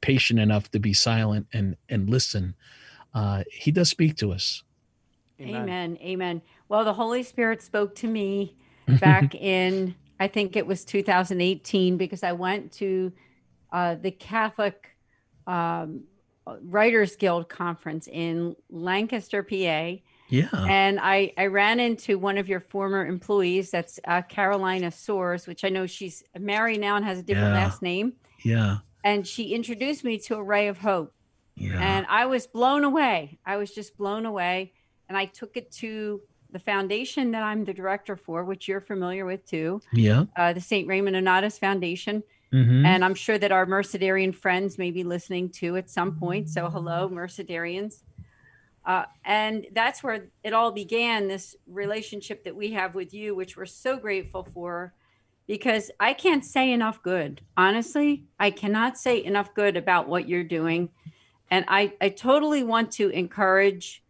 patient 0.00 0.40
enough 0.40 0.70
to 0.70 0.78
be 0.78 0.94
silent 0.94 1.46
and 1.52 1.76
and 1.90 2.08
listen. 2.08 2.54
Uh, 3.12 3.42
he 3.50 3.70
does 3.70 3.90
speak 3.90 4.16
to 4.16 4.32
us. 4.32 4.62
Amen. 5.40 5.62
Amen. 5.62 5.98
Amen. 6.02 6.42
Well, 6.68 6.84
the 6.84 6.92
Holy 6.92 7.22
Spirit 7.22 7.62
spoke 7.62 7.94
to 7.96 8.06
me 8.06 8.56
back 9.00 9.34
in 9.34 9.94
I 10.20 10.28
think 10.28 10.54
it 10.54 10.66
was 10.66 10.84
2018 10.84 11.96
because 11.96 12.22
I 12.22 12.32
went 12.32 12.72
to 12.72 13.10
uh, 13.72 13.94
the 13.94 14.10
Catholic 14.10 14.94
um, 15.46 16.04
Writers 16.62 17.16
Guild 17.16 17.48
conference 17.48 18.06
in 18.06 18.54
Lancaster, 18.68 19.42
PA. 19.42 20.02
Yeah. 20.28 20.48
And 20.52 21.00
I, 21.00 21.32
I 21.38 21.46
ran 21.46 21.80
into 21.80 22.18
one 22.18 22.36
of 22.36 22.48
your 22.48 22.60
former 22.60 23.06
employees. 23.06 23.70
That's 23.70 23.98
uh, 24.06 24.20
Carolina 24.22 24.88
Soares, 24.88 25.46
which 25.46 25.64
I 25.64 25.70
know 25.70 25.86
she's 25.86 26.22
married 26.38 26.80
now 26.80 26.96
and 26.96 27.04
has 27.04 27.18
a 27.18 27.22
different 27.22 27.54
yeah. 27.54 27.64
last 27.64 27.80
name. 27.80 28.12
Yeah. 28.44 28.78
And 29.02 29.26
she 29.26 29.54
introduced 29.54 30.04
me 30.04 30.18
to 30.18 30.36
Array 30.36 30.68
of 30.68 30.78
Hope. 30.78 31.14
Yeah. 31.56 31.80
And 31.80 32.06
I 32.08 32.26
was 32.26 32.46
blown 32.46 32.84
away. 32.84 33.38
I 33.44 33.56
was 33.56 33.70
just 33.70 33.96
blown 33.96 34.26
away. 34.26 34.72
And 35.10 35.18
I 35.18 35.24
took 35.24 35.56
it 35.56 35.72
to 35.72 36.20
the 36.52 36.60
foundation 36.60 37.32
that 37.32 37.42
I'm 37.42 37.64
the 37.64 37.74
director 37.74 38.16
for, 38.16 38.44
which 38.44 38.68
you're 38.68 38.80
familiar 38.80 39.26
with 39.26 39.44
too. 39.44 39.82
Yeah. 39.92 40.26
Uh, 40.36 40.52
the 40.52 40.60
St. 40.60 40.86
Raymond 40.86 41.16
Nonnatus 41.16 41.58
Foundation. 41.58 42.22
Mm-hmm. 42.52 42.86
And 42.86 43.04
I'm 43.04 43.16
sure 43.16 43.36
that 43.36 43.50
our 43.50 43.66
Mercedarian 43.66 44.32
friends 44.32 44.78
may 44.78 44.92
be 44.92 45.02
listening 45.02 45.48
to 45.50 45.76
at 45.76 45.90
some 45.90 46.16
point. 46.16 46.48
So, 46.48 46.68
hello, 46.68 47.08
Mercedarians. 47.08 48.02
Uh, 48.84 49.04
and 49.24 49.66
that's 49.72 50.04
where 50.04 50.28
it 50.44 50.52
all 50.52 50.70
began 50.70 51.26
this 51.26 51.56
relationship 51.66 52.44
that 52.44 52.54
we 52.54 52.70
have 52.70 52.94
with 52.94 53.12
you, 53.12 53.34
which 53.34 53.56
we're 53.56 53.66
so 53.66 53.96
grateful 53.96 54.46
for 54.54 54.94
because 55.48 55.90
I 55.98 56.12
can't 56.12 56.44
say 56.44 56.70
enough 56.70 57.02
good. 57.02 57.40
Honestly, 57.56 58.26
I 58.38 58.52
cannot 58.52 58.96
say 58.96 59.24
enough 59.24 59.54
good 59.54 59.76
about 59.76 60.08
what 60.08 60.28
you're 60.28 60.44
doing. 60.44 60.88
And 61.50 61.64
I, 61.66 61.94
I 62.00 62.10
totally 62.10 62.62
want 62.62 62.92
to 62.92 63.08
encourage 63.10 64.04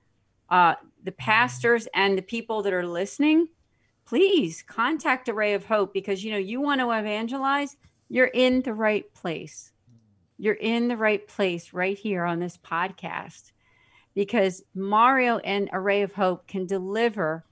uh, 0.50 0.74
the 1.04 1.12
pastors 1.12 1.88
and 1.94 2.16
the 2.16 2.22
people 2.22 2.62
that 2.62 2.72
are 2.72 2.86
listening, 2.86 3.48
please 4.04 4.62
contact 4.66 5.28
Array 5.28 5.54
of 5.54 5.64
Hope 5.64 5.92
because 5.92 6.24
you 6.24 6.32
know 6.32 6.38
you 6.38 6.60
want 6.60 6.80
to 6.80 6.90
evangelize, 6.90 7.76
you're 8.08 8.26
in 8.26 8.62
the 8.62 8.74
right 8.74 9.12
place. 9.14 9.72
You're 10.36 10.54
in 10.54 10.88
the 10.88 10.96
right 10.96 11.26
place 11.28 11.72
right 11.72 11.98
here 11.98 12.24
on 12.24 12.40
this 12.40 12.56
podcast 12.56 13.52
because 14.14 14.62
Mario 14.74 15.38
and 15.38 15.68
Array 15.72 16.02
of 16.02 16.14
Hope 16.14 16.46
can 16.46 16.66
deliver 16.66 17.44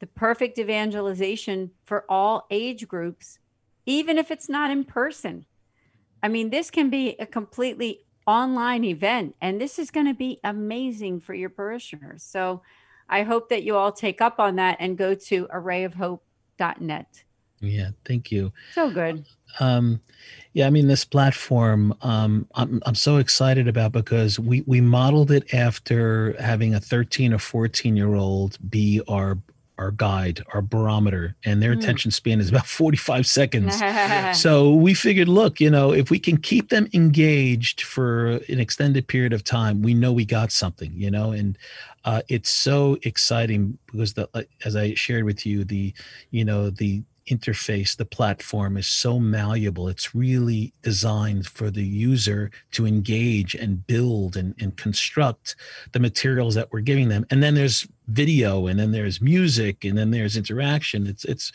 the 0.00 0.06
perfect 0.06 0.58
evangelization 0.58 1.70
for 1.84 2.04
all 2.08 2.46
age 2.50 2.86
groups, 2.86 3.38
even 3.84 4.16
if 4.16 4.30
it's 4.30 4.48
not 4.48 4.70
in 4.70 4.84
person. 4.84 5.44
I 6.22 6.28
mean, 6.28 6.50
this 6.50 6.70
can 6.70 6.88
be 6.88 7.16
a 7.18 7.26
completely 7.26 8.06
online 8.28 8.84
event. 8.84 9.34
And 9.40 9.58
this 9.60 9.78
is 9.78 9.90
going 9.90 10.06
to 10.06 10.14
be 10.14 10.38
amazing 10.44 11.20
for 11.20 11.32
your 11.34 11.48
parishioners. 11.48 12.22
So 12.22 12.62
I 13.08 13.22
hope 13.22 13.48
that 13.48 13.62
you 13.62 13.74
all 13.74 13.90
take 13.90 14.20
up 14.20 14.38
on 14.38 14.56
that 14.56 14.76
and 14.78 14.98
go 14.98 15.14
to 15.14 15.46
arrayofhope.net. 15.46 17.24
Yeah, 17.60 17.90
thank 18.04 18.30
you. 18.30 18.52
So 18.74 18.90
good. 18.90 19.24
Um, 19.58 20.00
yeah, 20.52 20.66
I 20.66 20.70
mean 20.70 20.86
this 20.86 21.04
platform 21.04 21.94
um, 22.02 22.46
I'm 22.54 22.80
I'm 22.86 22.94
so 22.94 23.16
excited 23.16 23.66
about 23.66 23.92
because 23.92 24.38
we 24.38 24.62
we 24.66 24.80
modeled 24.80 25.32
it 25.32 25.52
after 25.52 26.36
having 26.40 26.74
a 26.74 26.80
13 26.80 27.32
or 27.32 27.38
14 27.38 27.96
year 27.96 28.14
old 28.14 28.58
be 28.70 29.00
our 29.08 29.38
our 29.78 29.90
guide, 29.92 30.44
our 30.52 30.60
barometer, 30.60 31.36
and 31.44 31.62
their 31.62 31.74
mm. 31.74 31.78
attention 31.78 32.10
span 32.10 32.40
is 32.40 32.48
about 32.50 32.66
45 32.78 33.26
seconds. 33.26 33.80
so 34.38 34.72
we 34.72 34.94
figured, 34.94 35.28
look, 35.28 35.60
you 35.60 35.70
know, 35.70 35.92
if 35.92 36.10
we 36.10 36.18
can 36.18 36.36
keep 36.36 36.68
them 36.68 36.88
engaged 36.92 37.82
for 37.82 38.32
an 38.48 38.60
extended 38.60 39.06
period 39.06 39.32
of 39.32 39.44
time, 39.44 39.82
we 39.82 39.94
know 39.94 40.12
we 40.12 40.24
got 40.24 40.52
something, 40.52 40.92
you 40.94 41.10
know, 41.10 41.32
and 41.32 41.56
uh, 42.04 42.22
it's 42.28 42.50
so 42.50 42.96
exciting 43.02 43.78
because 43.86 44.14
the, 44.14 44.28
uh, 44.34 44.42
as 44.64 44.76
I 44.76 44.94
shared 44.94 45.24
with 45.24 45.44
you, 45.44 45.64
the, 45.64 45.92
you 46.30 46.44
know, 46.44 46.70
the 46.70 47.02
interface, 47.28 47.96
the 47.96 48.04
platform 48.04 48.76
is 48.76 48.86
so 48.86 49.18
malleable. 49.18 49.88
It's 49.88 50.14
really 50.14 50.72
designed 50.82 51.46
for 51.46 51.70
the 51.70 51.84
user 51.84 52.50
to 52.72 52.86
engage 52.86 53.54
and 53.54 53.86
build 53.86 54.36
and, 54.36 54.54
and 54.60 54.76
construct 54.76 55.56
the 55.92 56.00
materials 56.00 56.54
that 56.54 56.72
we're 56.72 56.80
giving 56.80 57.08
them. 57.08 57.26
And 57.30 57.42
then 57.42 57.54
there's 57.54 57.86
video 58.08 58.66
and 58.66 58.78
then 58.78 58.92
there's 58.92 59.20
music 59.20 59.84
and 59.84 59.96
then 59.96 60.10
there's 60.10 60.36
interaction. 60.36 61.06
It's 61.06 61.24
it's 61.24 61.52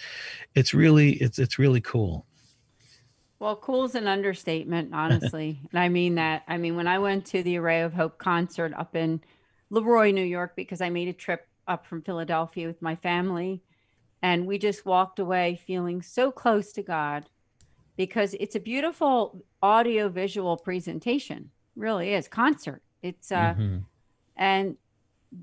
it's 0.56 0.74
really 0.74 1.14
it's 1.14 1.40
it's 1.40 1.60
really 1.60 1.82
cool. 1.82 2.26
Well, 3.40 3.58
cool 3.58 3.84
is 3.84 3.96
an 3.96 4.08
understatement, 4.08 4.90
honestly. 4.94 5.60
and 5.72 5.80
I 5.80 5.90
mean 5.90 6.16
that. 6.16 6.44
I 6.48 6.58
mean, 6.58 6.76
when 6.76 6.88
I 6.88 7.00
went 7.00 7.26
to 7.28 7.44
the 7.44 7.58
Array 7.58 7.82
of 7.82 7.94
Hope 7.94 8.18
concert 8.18 8.74
up 8.74 8.96
in 8.96 9.22
Leroy, 9.70 10.12
New 10.12 10.24
York, 10.24 10.56
because 10.56 10.82
I 10.82 10.90
made 10.90 11.08
a 11.08 11.14
trip 11.14 11.48
up 11.68 11.86
from 11.86 12.02
Philadelphia 12.02 12.68
with 12.68 12.82
my 12.82 12.96
family 12.96 13.62
and 14.24 14.48
we 14.48 14.58
just 14.58 14.86
walked 14.86 15.20
away 15.20 15.60
feeling 15.68 16.02
so 16.02 16.32
close 16.32 16.72
to 16.72 16.82
God 16.82 17.26
because 17.98 18.34
it's 18.40 18.56
a 18.56 18.60
beautiful 18.60 19.44
audio 19.62 20.10
visual 20.10 20.58
presentation. 20.58 21.52
Really 21.76 22.14
is 22.14 22.28
concert. 22.28 22.82
It's 23.04 23.32
uh 23.32 23.54
mm-hmm. 23.54 23.78
and 24.38 24.78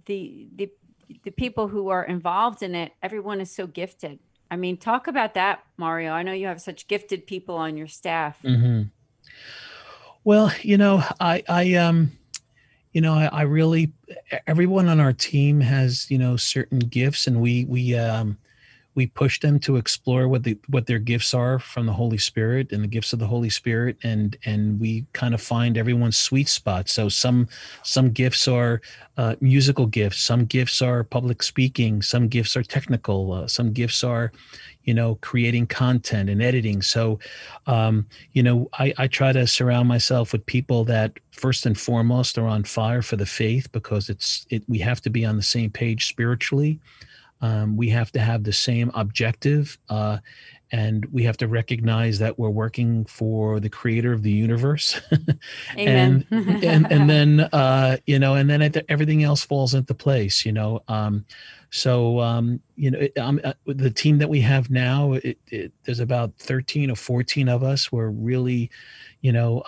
the 0.07 0.49
the 0.57 0.71
the 1.25 1.31
people 1.31 1.69
who 1.69 1.88
are 1.88 2.05
involved 2.05 2.62
in 2.62 2.75
it, 2.75 2.93
everyone 3.03 3.40
is 3.40 3.51
so 3.51 3.66
gifted. 3.66 4.19
I 4.51 4.57
mean, 4.57 4.77
talk 4.77 5.07
about 5.07 5.35
that, 5.35 5.62
Mario. 5.77 6.12
I 6.12 6.23
know 6.23 6.33
you 6.33 6.47
have 6.47 6.61
such 6.61 6.88
gifted 6.88 7.27
people 7.27 7.57
on 7.57 7.77
your 7.77 7.87
staff. 7.87 8.38
Mm-hmm. 8.43 8.83
Well, 10.25 10.53
you 10.62 10.79
know, 10.79 11.05
I 11.21 11.43
I 11.49 11.75
um 11.75 12.12
you 12.93 13.01
know, 13.01 13.12
I, 13.12 13.27
I 13.27 13.43
really 13.43 13.93
everyone 14.47 14.88
on 14.88 15.01
our 15.01 15.12
team 15.12 15.61
has, 15.61 16.11
you 16.11 16.19
know, 16.19 16.37
certain 16.37 16.79
gifts 16.79 17.27
and 17.27 17.43
we 17.43 17.64
we 17.66 17.95
um 17.95 18.38
we 18.94 19.07
push 19.07 19.38
them 19.40 19.61
to 19.61 19.76
explore 19.76 20.26
what 20.26 20.42
the 20.42 20.59
what 20.68 20.87
their 20.87 20.98
gifts 20.98 21.33
are 21.33 21.59
from 21.59 21.87
the 21.87 21.92
Holy 21.92 22.18
Spirit 22.18 22.72
and 22.72 22.83
the 22.83 22.88
gifts 22.88 23.12
of 23.12 23.18
the 23.18 23.26
Holy 23.26 23.50
Spirit, 23.50 23.96
and 24.03 24.37
and 24.44 24.81
we 24.81 25.07
kind 25.12 25.33
of 25.33 25.40
find 25.40 25.79
everyone's 25.79 26.16
sweet 26.16 26.48
spot. 26.48 26.88
So 26.88 27.09
some 27.09 27.48
some 27.85 28.11
gifts 28.11 28.48
are 28.48 28.81
uh, 29.16 29.37
musical 29.40 29.87
gifts, 29.87 30.22
some 30.22 30.44
gifts 30.44 30.83
are 30.83 31.05
public 31.05 31.42
speaking, 31.42 32.03
some 32.03 32.26
gifts 32.26 32.57
are 32.57 32.64
technical, 32.64 33.33
uh, 33.33 33.46
some 33.46 33.72
gifts 33.72 34.03
are, 34.03 34.33
you 34.85 34.94
know, 34.94 35.16
creating 35.20 35.68
content 35.68 36.29
and 36.29 36.42
editing. 36.42 36.83
So, 36.83 37.20
um, 37.66 38.07
you 38.33 38.42
know, 38.42 38.68
I, 38.79 38.92
I 38.98 39.07
try 39.07 39.33
to 39.33 39.46
surround 39.46 39.88
myself 39.88 40.33
with 40.33 40.44
people 40.46 40.85
that 40.85 41.12
first 41.31 41.64
and 41.64 41.79
foremost 41.79 42.38
are 42.38 42.46
on 42.46 42.64
fire 42.64 43.03
for 43.03 43.16
the 43.16 43.26
faith 43.26 43.70
because 43.70 44.09
it's 44.09 44.46
it 44.50 44.64
we 44.68 44.79
have 44.79 45.00
to 45.03 45.11
be 45.11 45.24
on 45.24 45.37
the 45.37 45.42
same 45.42 45.70
page 45.70 46.09
spiritually 46.09 46.81
um, 47.40 47.76
we 47.76 47.88
have 47.90 48.12
to 48.12 48.20
have 48.20 48.44
the 48.44 48.53
same 48.53 48.90
objective, 48.94 49.79
uh, 49.88 50.18
and 50.72 51.07
we 51.07 51.24
have 51.24 51.37
to 51.38 51.48
recognize 51.48 52.18
that 52.18 52.38
we're 52.38 52.50
working 52.50 53.05
for 53.07 53.59
the 53.61 53.68
creator 53.68 54.12
of 54.12 54.22
the 54.22 54.31
universe. 54.31 55.00
and, 55.76 56.26
and 56.31 56.92
and 56.92 57.11
then 57.11 57.40
uh, 57.53 57.96
you 58.07 58.18
know, 58.18 58.35
and 58.35 58.48
then 58.48 58.72
everything 58.88 59.24
else 59.24 59.42
falls 59.42 59.74
into 59.74 59.94
place. 59.94 60.44
You 60.44 60.53
know, 60.53 60.83
um, 60.88 61.24
so 61.70 62.20
um, 62.20 62.61
you 62.76 62.90
know, 62.90 62.98
it, 62.98 63.16
um, 63.18 63.40
uh, 63.42 63.55
the 63.66 63.90
team 63.90 64.18
that 64.18 64.29
we 64.29 64.40
have 64.42 64.70
now, 64.70 65.14
it, 65.14 65.38
it, 65.48 65.72
there's 65.85 66.00
about 66.00 66.37
thirteen 66.38 66.90
or 66.90 66.96
fourteen 66.96 67.48
of 67.48 67.62
us. 67.62 67.90
We're 67.90 68.11
really, 68.11 68.70
you 69.22 69.33
know. 69.33 69.62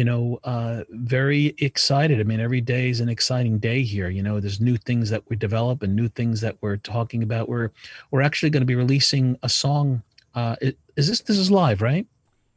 You 0.00 0.06
know, 0.06 0.40
uh, 0.44 0.84
very 0.88 1.54
excited. 1.58 2.20
I 2.20 2.22
mean, 2.22 2.40
every 2.40 2.62
day 2.62 2.88
is 2.88 3.00
an 3.00 3.10
exciting 3.10 3.58
day 3.58 3.82
here. 3.82 4.08
You 4.08 4.22
know, 4.22 4.40
there's 4.40 4.58
new 4.58 4.78
things 4.78 5.10
that 5.10 5.22
we 5.28 5.36
develop 5.36 5.82
and 5.82 5.94
new 5.94 6.08
things 6.08 6.40
that 6.40 6.56
we're 6.62 6.78
talking 6.78 7.22
about. 7.22 7.50
We're 7.50 7.70
we're 8.10 8.22
actually 8.22 8.48
going 8.48 8.62
to 8.62 8.66
be 8.66 8.76
releasing 8.76 9.38
a 9.42 9.50
song. 9.50 10.02
Uh, 10.34 10.56
is 10.96 11.06
this 11.06 11.20
this 11.20 11.36
is 11.36 11.50
live, 11.50 11.82
right? 11.82 12.06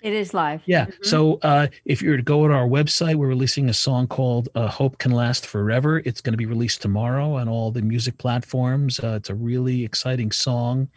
It 0.01 0.13
is 0.13 0.33
live. 0.33 0.61
Yeah. 0.65 0.85
Mm-hmm. 0.85 1.03
So 1.03 1.39
uh, 1.41 1.67
if 1.83 2.01
you 2.01 2.11
were 2.11 2.15
to 2.15 2.23
go 2.23 2.47
to 2.47 2.53
our 2.53 2.65
website, 2.65 3.15
we're 3.15 3.27
releasing 3.27 3.67
a 3.67 3.73
song 3.73 4.07
called 4.07 4.47
uh, 4.55 4.69
"Hope 4.69 4.97
Can 4.97 5.11
Last 5.11 5.45
Forever." 5.45 6.01
It's 6.05 6.21
going 6.21 6.31
to 6.31 6.37
be 6.37 6.45
released 6.45 6.81
tomorrow 6.81 7.35
on 7.35 7.49
all 7.49 7.71
the 7.71 7.81
music 7.81 8.17
platforms. 8.19 9.01
Uh, 9.01 9.15
it's 9.17 9.29
a 9.29 9.35
really 9.35 9.83
exciting 9.83 10.31
song, 10.31 10.87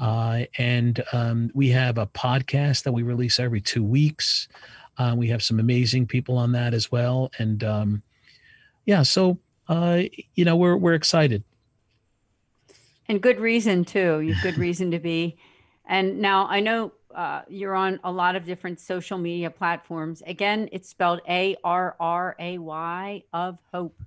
uh, 0.00 0.44
and 0.56 1.04
um, 1.12 1.50
we 1.52 1.68
have 1.68 1.98
a 1.98 2.06
podcast 2.06 2.84
that 2.84 2.92
we 2.92 3.02
release 3.02 3.38
every 3.38 3.60
two 3.60 3.84
weeks. 3.84 4.48
Uh, 4.98 5.14
we 5.16 5.28
have 5.28 5.42
some 5.42 5.58
amazing 5.58 6.06
people 6.06 6.36
on 6.36 6.52
that 6.52 6.74
as 6.74 6.92
well, 6.92 7.30
and 7.38 7.64
um, 7.64 8.02
yeah, 8.84 9.02
so 9.02 9.38
uh, 9.68 10.02
you 10.34 10.44
know 10.44 10.56
we're 10.56 10.76
we're 10.76 10.94
excited. 10.94 11.42
And 13.08 13.20
good 13.20 13.40
reason 13.40 13.84
too. 13.84 14.20
You 14.20 14.34
good 14.42 14.58
reason 14.58 14.90
to 14.92 14.98
be. 14.98 15.36
And 15.86 16.20
now 16.20 16.46
I 16.46 16.60
know 16.60 16.92
uh, 17.14 17.42
you're 17.48 17.74
on 17.74 18.00
a 18.04 18.12
lot 18.12 18.36
of 18.36 18.44
different 18.44 18.80
social 18.80 19.18
media 19.18 19.50
platforms. 19.50 20.22
Again, 20.26 20.68
it's 20.72 20.88
spelled 20.88 21.20
A 21.28 21.56
R 21.64 21.96
R 21.98 22.36
A 22.38 22.58
Y 22.58 23.24
of 23.32 23.58
Hope, 23.72 24.00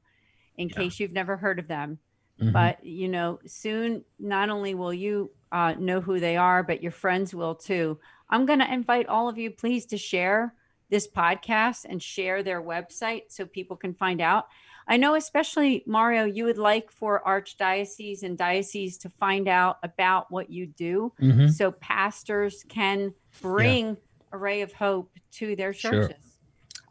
in 0.57 0.69
yeah. 0.69 0.75
case 0.75 0.99
you've 0.99 1.11
never 1.11 1.37
heard 1.37 1.59
of 1.59 1.67
them. 1.67 1.99
Mm-hmm. 2.39 2.51
But 2.51 2.83
you 2.85 3.07
know, 3.07 3.39
soon 3.45 4.03
not 4.19 4.49
only 4.49 4.75
will 4.75 4.93
you 4.93 5.31
uh, 5.51 5.73
know 5.77 6.01
who 6.01 6.19
they 6.19 6.37
are, 6.37 6.63
but 6.63 6.81
your 6.81 6.91
friends 6.91 7.33
will 7.33 7.55
too. 7.55 7.99
I'm 8.29 8.45
going 8.45 8.59
to 8.59 8.73
invite 8.73 9.07
all 9.07 9.29
of 9.29 9.37
you, 9.37 9.51
please, 9.51 9.85
to 9.87 9.97
share 9.97 10.53
this 10.89 11.07
podcast 11.07 11.85
and 11.87 12.01
share 12.01 12.43
their 12.43 12.61
website 12.61 13.23
so 13.29 13.45
people 13.45 13.75
can 13.75 13.93
find 13.93 14.21
out. 14.21 14.47
I 14.87 14.97
know, 14.97 15.15
especially 15.15 15.83
Mario, 15.87 16.25
you 16.25 16.45
would 16.45 16.59
like 16.59 16.91
for 16.91 17.21
archdiocese 17.25 18.21
and 18.23 18.37
diocese 18.37 18.97
to 18.99 19.09
find 19.09 19.47
out 19.47 19.77
about 19.81 20.31
what 20.31 20.51
you 20.51 20.67
do 20.67 21.11
mm-hmm. 21.19 21.47
so 21.47 21.71
pastors 21.71 22.63
can 22.69 23.13
bring 23.41 23.87
yeah. 23.87 23.95
Array 24.31 24.61
of 24.61 24.73
Hope 24.73 25.11
to 25.33 25.55
their 25.55 25.73
churches. 25.73 26.09
Sure. 26.09 26.15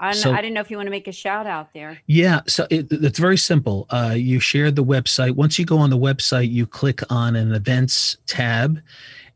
I, 0.01 0.13
so, 0.13 0.33
I 0.33 0.37
didn't 0.37 0.55
know 0.55 0.61
if 0.61 0.71
you 0.71 0.77
want 0.77 0.89
to 0.89 0.91
make 0.91 1.07
a 1.07 1.13
shout 1.13 1.47
out 1.47 1.73
there. 1.73 2.01
Yeah, 2.07 2.41
so 2.49 2.67
it, 2.69 2.89
it's 2.91 3.19
very 3.19 3.39
simple. 3.39 3.87
Uh, 3.91 4.15
you 4.17 4.41
share 4.41 4.71
the 4.71 4.85
website. 4.85 5.37
Once 5.37 5.59
you 5.59 5.65
go 5.65 5.79
on 5.79 5.91
the 5.91 5.99
website, 5.99 6.51
you 6.51 6.67
click 6.67 7.01
on 7.11 7.37
an 7.37 7.55
events 7.55 8.17
tab, 8.27 8.81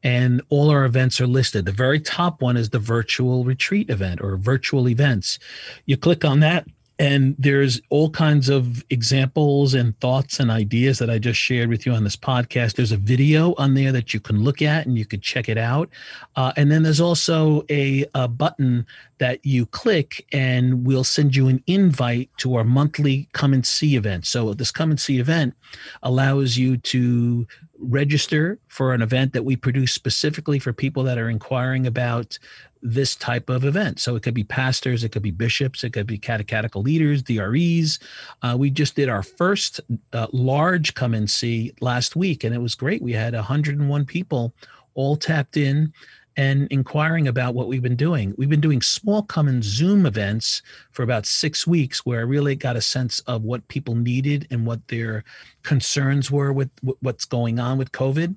and 0.02 0.42
all 0.48 0.70
our 0.70 0.84
events 0.84 1.20
are 1.20 1.26
listed. 1.26 1.64
The 1.64 1.72
very 1.72 2.00
top 2.00 2.40
one 2.40 2.56
is 2.56 2.70
the 2.70 2.78
virtual 2.78 3.44
retreat 3.44 3.90
event 3.90 4.20
or 4.20 4.36
virtual 4.36 4.88
events. 4.88 5.38
You 5.86 5.96
click 5.96 6.24
on 6.24 6.40
that, 6.40 6.66
and 7.00 7.36
there's 7.38 7.80
all 7.90 8.10
kinds 8.10 8.48
of 8.48 8.84
examples 8.90 9.72
and 9.72 9.98
thoughts 10.00 10.40
and 10.40 10.50
ideas 10.50 10.98
that 10.98 11.08
I 11.08 11.18
just 11.18 11.38
shared 11.38 11.68
with 11.68 11.86
you 11.86 11.92
on 11.92 12.02
this 12.02 12.16
podcast. 12.16 12.74
There's 12.74 12.90
a 12.90 12.96
video 12.96 13.54
on 13.56 13.74
there 13.74 13.92
that 13.92 14.12
you 14.12 14.18
can 14.18 14.42
look 14.42 14.62
at 14.62 14.84
and 14.84 14.98
you 14.98 15.04
can 15.04 15.20
check 15.20 15.48
it 15.48 15.58
out. 15.58 15.88
Uh, 16.34 16.52
and 16.56 16.72
then 16.72 16.82
there's 16.82 17.00
also 17.00 17.64
a, 17.70 18.04
a 18.14 18.26
button 18.26 18.84
that 19.18 19.44
you 19.44 19.66
click, 19.66 20.26
and 20.32 20.86
we'll 20.86 21.04
send 21.04 21.34
you 21.36 21.48
an 21.48 21.62
invite 21.66 22.30
to 22.38 22.54
our 22.56 22.64
monthly 22.64 23.28
come 23.32 23.52
and 23.52 23.66
see 23.66 23.96
event. 23.96 24.26
So, 24.26 24.54
this 24.54 24.70
come 24.70 24.90
and 24.90 25.00
see 25.00 25.18
event 25.18 25.54
allows 26.02 26.56
you 26.56 26.76
to 26.76 27.46
register 27.78 28.58
for 28.68 28.92
an 28.92 29.02
event 29.02 29.32
that 29.32 29.44
we 29.44 29.56
produce 29.56 29.92
specifically 29.92 30.58
for 30.58 30.72
people 30.72 31.02
that 31.04 31.18
are 31.18 31.30
inquiring 31.30 31.86
about 31.86 32.38
this 32.82 33.16
type 33.16 33.48
of 33.48 33.64
event. 33.64 33.98
So 33.98 34.16
it 34.16 34.22
could 34.22 34.34
be 34.34 34.44
pastors, 34.44 35.02
it 35.02 35.10
could 35.10 35.22
be 35.22 35.30
bishops, 35.30 35.82
it 35.84 35.92
could 35.92 36.06
be 36.06 36.18
catechetical 36.18 36.82
leaders, 36.82 37.22
DREs. 37.22 37.98
Uh, 38.42 38.56
we 38.58 38.70
just 38.70 38.94
did 38.94 39.08
our 39.08 39.22
first 39.22 39.80
uh, 40.12 40.28
large 40.32 40.94
come 40.94 41.14
and 41.14 41.28
see 41.28 41.72
last 41.80 42.16
week, 42.16 42.44
and 42.44 42.54
it 42.54 42.60
was 42.60 42.74
great. 42.74 43.02
We 43.02 43.12
had 43.12 43.34
101 43.34 44.04
people 44.06 44.54
all 44.94 45.16
tapped 45.16 45.56
in 45.56 45.92
and 46.38 46.68
inquiring 46.70 47.26
about 47.26 47.56
what 47.56 47.66
we've 47.66 47.82
been 47.82 47.96
doing. 47.96 48.32
We've 48.38 48.48
been 48.48 48.60
doing 48.60 48.80
small 48.80 49.22
come 49.24 49.60
Zoom 49.60 50.06
events 50.06 50.62
for 50.92 51.02
about 51.02 51.26
six 51.26 51.66
weeks 51.66 52.06
where 52.06 52.20
I 52.20 52.22
really 52.22 52.54
got 52.54 52.76
a 52.76 52.80
sense 52.80 53.18
of 53.26 53.42
what 53.42 53.66
people 53.66 53.96
needed 53.96 54.46
and 54.52 54.64
what 54.64 54.86
their 54.86 55.24
concerns 55.64 56.30
were 56.30 56.52
with 56.52 56.70
what's 57.00 57.24
going 57.24 57.58
on 57.58 57.76
with 57.76 57.90
COVID. 57.90 58.36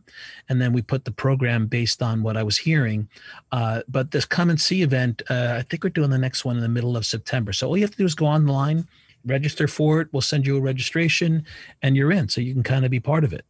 And 0.49 0.59
then 0.59 0.73
we 0.73 0.81
put 0.81 1.05
the 1.05 1.11
program 1.11 1.67
based 1.67 2.01
on 2.01 2.23
what 2.23 2.37
I 2.37 2.41
was 2.41 2.57
hearing. 2.57 3.07
Uh, 3.51 3.83
but 3.87 4.09
this 4.09 4.25
come 4.25 4.49
and 4.49 4.59
see 4.59 4.81
event, 4.81 5.21
uh, 5.29 5.57
I 5.59 5.61
think 5.61 5.83
we're 5.83 5.91
doing 5.91 6.09
the 6.09 6.17
next 6.17 6.43
one 6.43 6.55
in 6.55 6.63
the 6.63 6.69
middle 6.69 6.97
of 6.97 7.05
September. 7.05 7.53
So 7.53 7.67
all 7.67 7.77
you 7.77 7.83
have 7.83 7.91
to 7.91 7.97
do 7.97 8.05
is 8.05 8.15
go 8.15 8.25
online, 8.25 8.87
register 9.27 9.67
for 9.67 10.01
it. 10.01 10.07
We'll 10.11 10.21
send 10.21 10.47
you 10.47 10.57
a 10.57 10.61
registration 10.61 11.45
and 11.83 11.95
you're 11.95 12.11
in. 12.11 12.29
So 12.29 12.41
you 12.41 12.53
can 12.53 12.63
kind 12.63 12.83
of 12.83 12.89
be 12.89 12.99
part 12.99 13.23
of 13.23 13.31
it. 13.31 13.45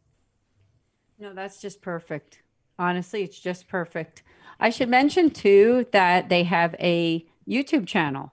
No, 1.18 1.32
that's 1.32 1.58
just 1.58 1.80
perfect. 1.80 2.42
Honestly, 2.78 3.22
it's 3.22 3.38
just 3.38 3.66
perfect. 3.66 4.24
I 4.62 4.70
should 4.70 4.88
mention 4.88 5.30
too 5.30 5.86
that 5.90 6.28
they 6.28 6.44
have 6.44 6.76
a 6.78 7.26
YouTube 7.48 7.84
channel. 7.84 8.32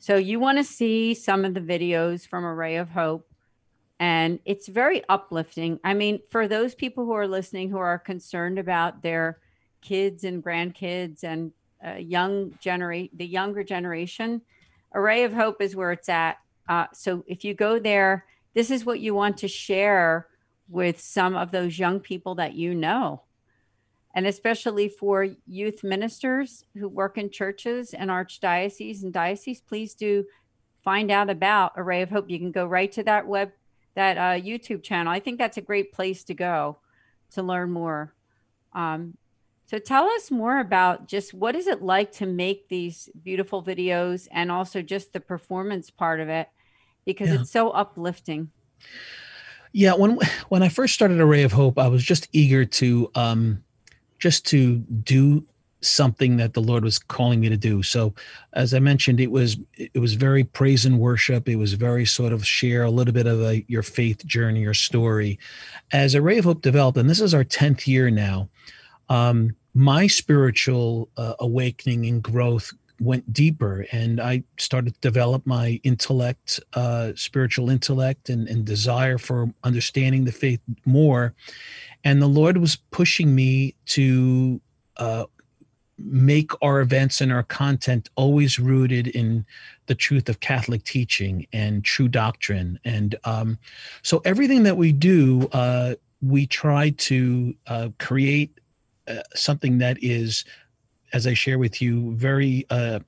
So 0.00 0.16
you 0.16 0.40
want 0.40 0.58
to 0.58 0.64
see 0.64 1.14
some 1.14 1.44
of 1.44 1.54
the 1.54 1.60
videos 1.60 2.26
from 2.26 2.44
Array 2.44 2.78
of 2.78 2.90
Hope 2.90 3.30
and 4.00 4.40
it's 4.44 4.66
very 4.66 5.04
uplifting. 5.08 5.78
I 5.84 5.94
mean, 5.94 6.18
for 6.30 6.48
those 6.48 6.74
people 6.74 7.04
who 7.04 7.12
are 7.12 7.28
listening 7.28 7.70
who 7.70 7.78
are 7.78 7.96
concerned 7.96 8.58
about 8.58 9.02
their 9.02 9.38
kids 9.80 10.24
and 10.24 10.42
grandkids 10.42 11.22
and 11.22 11.52
uh, 11.86 11.92
young 11.92 12.58
generate 12.60 13.16
the 13.16 13.26
younger 13.26 13.62
generation, 13.62 14.42
Array 14.96 15.22
of 15.22 15.32
Hope 15.32 15.62
is 15.62 15.76
where 15.76 15.92
it's 15.92 16.08
at. 16.08 16.38
Uh, 16.68 16.86
so 16.92 17.22
if 17.28 17.44
you 17.44 17.54
go 17.54 17.78
there, 17.78 18.24
this 18.52 18.72
is 18.72 18.84
what 18.84 18.98
you 18.98 19.14
want 19.14 19.36
to 19.38 19.48
share 19.48 20.26
with 20.68 21.00
some 21.00 21.36
of 21.36 21.52
those 21.52 21.78
young 21.78 22.00
people 22.00 22.34
that 22.34 22.54
you 22.54 22.74
know 22.74 23.22
and 24.18 24.26
especially 24.26 24.88
for 24.88 25.28
youth 25.46 25.84
ministers 25.84 26.64
who 26.76 26.88
work 26.88 27.18
in 27.18 27.30
churches 27.30 27.94
and 27.94 28.10
archdioceses 28.10 29.04
and 29.04 29.12
dioceses, 29.12 29.60
please 29.60 29.94
do 29.94 30.24
find 30.82 31.12
out 31.12 31.30
about 31.30 31.70
Array 31.76 32.02
of 32.02 32.10
Hope. 32.10 32.28
You 32.28 32.40
can 32.40 32.50
go 32.50 32.66
right 32.66 32.90
to 32.90 33.04
that 33.04 33.28
web, 33.28 33.52
that 33.94 34.18
uh, 34.18 34.42
YouTube 34.44 34.82
channel. 34.82 35.12
I 35.12 35.20
think 35.20 35.38
that's 35.38 35.56
a 35.56 35.60
great 35.60 35.92
place 35.92 36.24
to 36.24 36.34
go 36.34 36.78
to 37.34 37.44
learn 37.44 37.70
more. 37.70 38.12
Um, 38.72 39.16
so 39.66 39.78
tell 39.78 40.08
us 40.08 40.32
more 40.32 40.58
about 40.58 41.06
just 41.06 41.32
what 41.32 41.54
is 41.54 41.68
it 41.68 41.80
like 41.80 42.10
to 42.14 42.26
make 42.26 42.68
these 42.68 43.08
beautiful 43.22 43.62
videos 43.62 44.26
and 44.32 44.50
also 44.50 44.82
just 44.82 45.12
the 45.12 45.20
performance 45.20 45.90
part 45.90 46.18
of 46.18 46.28
it 46.28 46.48
because 47.04 47.28
yeah. 47.28 47.36
it's 47.36 47.52
so 47.52 47.70
uplifting. 47.70 48.50
Yeah, 49.72 49.94
when 49.94 50.18
when 50.48 50.64
I 50.64 50.70
first 50.70 50.94
started 50.94 51.20
Array 51.20 51.44
of 51.44 51.52
Hope, 51.52 51.78
I 51.78 51.86
was 51.86 52.02
just 52.02 52.26
eager 52.32 52.64
to 52.64 53.12
um, 53.14 53.62
just 54.18 54.46
to 54.46 54.76
do 54.76 55.44
something 55.80 56.36
that 56.38 56.54
the 56.54 56.60
Lord 56.60 56.82
was 56.82 56.98
calling 56.98 57.40
me 57.40 57.48
to 57.48 57.56
do. 57.56 57.82
So 57.82 58.14
as 58.52 58.74
I 58.74 58.78
mentioned, 58.78 59.20
it 59.20 59.30
was 59.30 59.56
it 59.76 59.98
was 59.98 60.14
very 60.14 60.44
praise 60.44 60.84
and 60.84 60.98
worship. 60.98 61.48
It 61.48 61.56
was 61.56 61.74
very 61.74 62.04
sort 62.04 62.32
of 62.32 62.46
share 62.46 62.82
a 62.82 62.90
little 62.90 63.14
bit 63.14 63.26
of 63.26 63.40
a, 63.42 63.64
your 63.68 63.82
faith 63.82 64.24
journey 64.26 64.60
your 64.60 64.74
story. 64.74 65.38
As 65.92 66.14
Array 66.14 66.38
of 66.38 66.44
Hope 66.44 66.62
developed, 66.62 66.98
and 66.98 67.08
this 67.08 67.20
is 67.20 67.34
our 67.34 67.44
10th 67.44 67.86
year 67.86 68.10
now, 68.10 68.48
um, 69.08 69.54
my 69.74 70.06
spiritual 70.06 71.08
uh, 71.16 71.34
awakening 71.38 72.06
and 72.06 72.22
growth 72.22 72.72
went 73.00 73.32
deeper 73.32 73.86
and 73.92 74.20
I 74.20 74.42
started 74.58 74.94
to 74.94 75.00
develop 75.00 75.46
my 75.46 75.80
intellect, 75.84 76.58
uh, 76.74 77.12
spiritual 77.14 77.70
intellect 77.70 78.28
and, 78.28 78.48
and 78.48 78.64
desire 78.64 79.18
for 79.18 79.52
understanding 79.62 80.24
the 80.24 80.32
faith 80.32 80.60
more 80.84 81.34
and 82.08 82.22
the 82.22 82.26
Lord 82.26 82.56
was 82.56 82.76
pushing 82.90 83.34
me 83.34 83.74
to 83.88 84.62
uh, 84.96 85.26
make 85.98 86.52
our 86.62 86.80
events 86.80 87.20
and 87.20 87.30
our 87.30 87.42
content 87.42 88.08
always 88.16 88.58
rooted 88.58 89.08
in 89.08 89.44
the 89.88 89.94
truth 89.94 90.30
of 90.30 90.40
Catholic 90.40 90.84
teaching 90.84 91.46
and 91.52 91.84
true 91.84 92.08
doctrine. 92.08 92.80
And 92.82 93.14
um, 93.24 93.58
so 94.00 94.22
everything 94.24 94.62
that 94.62 94.78
we 94.78 94.90
do, 94.90 95.50
uh, 95.52 95.96
we 96.22 96.46
try 96.46 96.90
to 96.96 97.54
uh, 97.66 97.90
create 97.98 98.58
uh, 99.06 99.16
something 99.34 99.76
that 99.76 99.98
is, 100.00 100.46
as 101.12 101.26
I 101.26 101.34
share 101.34 101.58
with 101.58 101.82
you, 101.82 102.14
very. 102.14 102.64
Uh, 102.70 103.00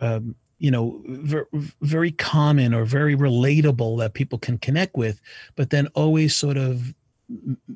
um, 0.00 0.34
you 0.58 0.70
know, 0.70 1.02
ver- 1.04 1.48
very 1.82 2.10
common 2.12 2.72
or 2.72 2.84
very 2.84 3.14
relatable 3.14 3.98
that 3.98 4.14
people 4.14 4.38
can 4.38 4.56
connect 4.56 4.96
with, 4.96 5.20
but 5.56 5.68
then 5.70 5.88
always 5.88 6.34
sort 6.34 6.56
of 6.56 6.94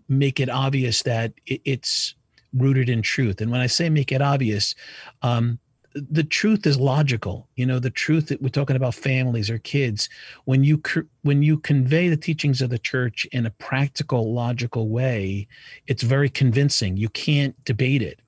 make 0.09 0.41
it 0.41 0.49
obvious 0.49 1.03
that 1.03 1.33
it's 1.47 2.15
rooted 2.55 2.89
in 2.89 3.03
truth. 3.03 3.41
And 3.41 3.51
when 3.51 3.61
I 3.61 3.67
say 3.67 3.91
make 3.91 4.13
it 4.13 4.23
obvious, 4.23 4.75
um, 5.23 5.59
the 5.95 6.25
truth 6.25 6.67
is 6.67 6.79
logical. 6.79 7.49
You 7.57 7.67
know, 7.67 7.79
the 7.79 7.91
truth 7.91 8.29
that 8.29 8.43
we're 8.43 8.49
talking 8.51 8.77
about 8.77 8.95
families 8.95 9.51
or 9.51 9.59
kids. 9.59 10.09
When 10.45 10.63
you 10.63 10.81
when 11.23 11.43
you 11.43 11.59
convey 11.59 12.09
the 12.09 12.17
teachings 12.17 12.61
of 12.63 12.71
the 12.71 12.79
church 12.79 13.27
in 13.33 13.47
a 13.47 13.51
practical, 13.51 14.33
logical 14.33 14.89
way, 14.89 15.49
it's 15.87 16.03
very 16.03 16.29
convincing. 16.29 16.97
You 16.97 17.09
can't 17.09 17.55
debate 17.65 18.03
it, 18.03 18.21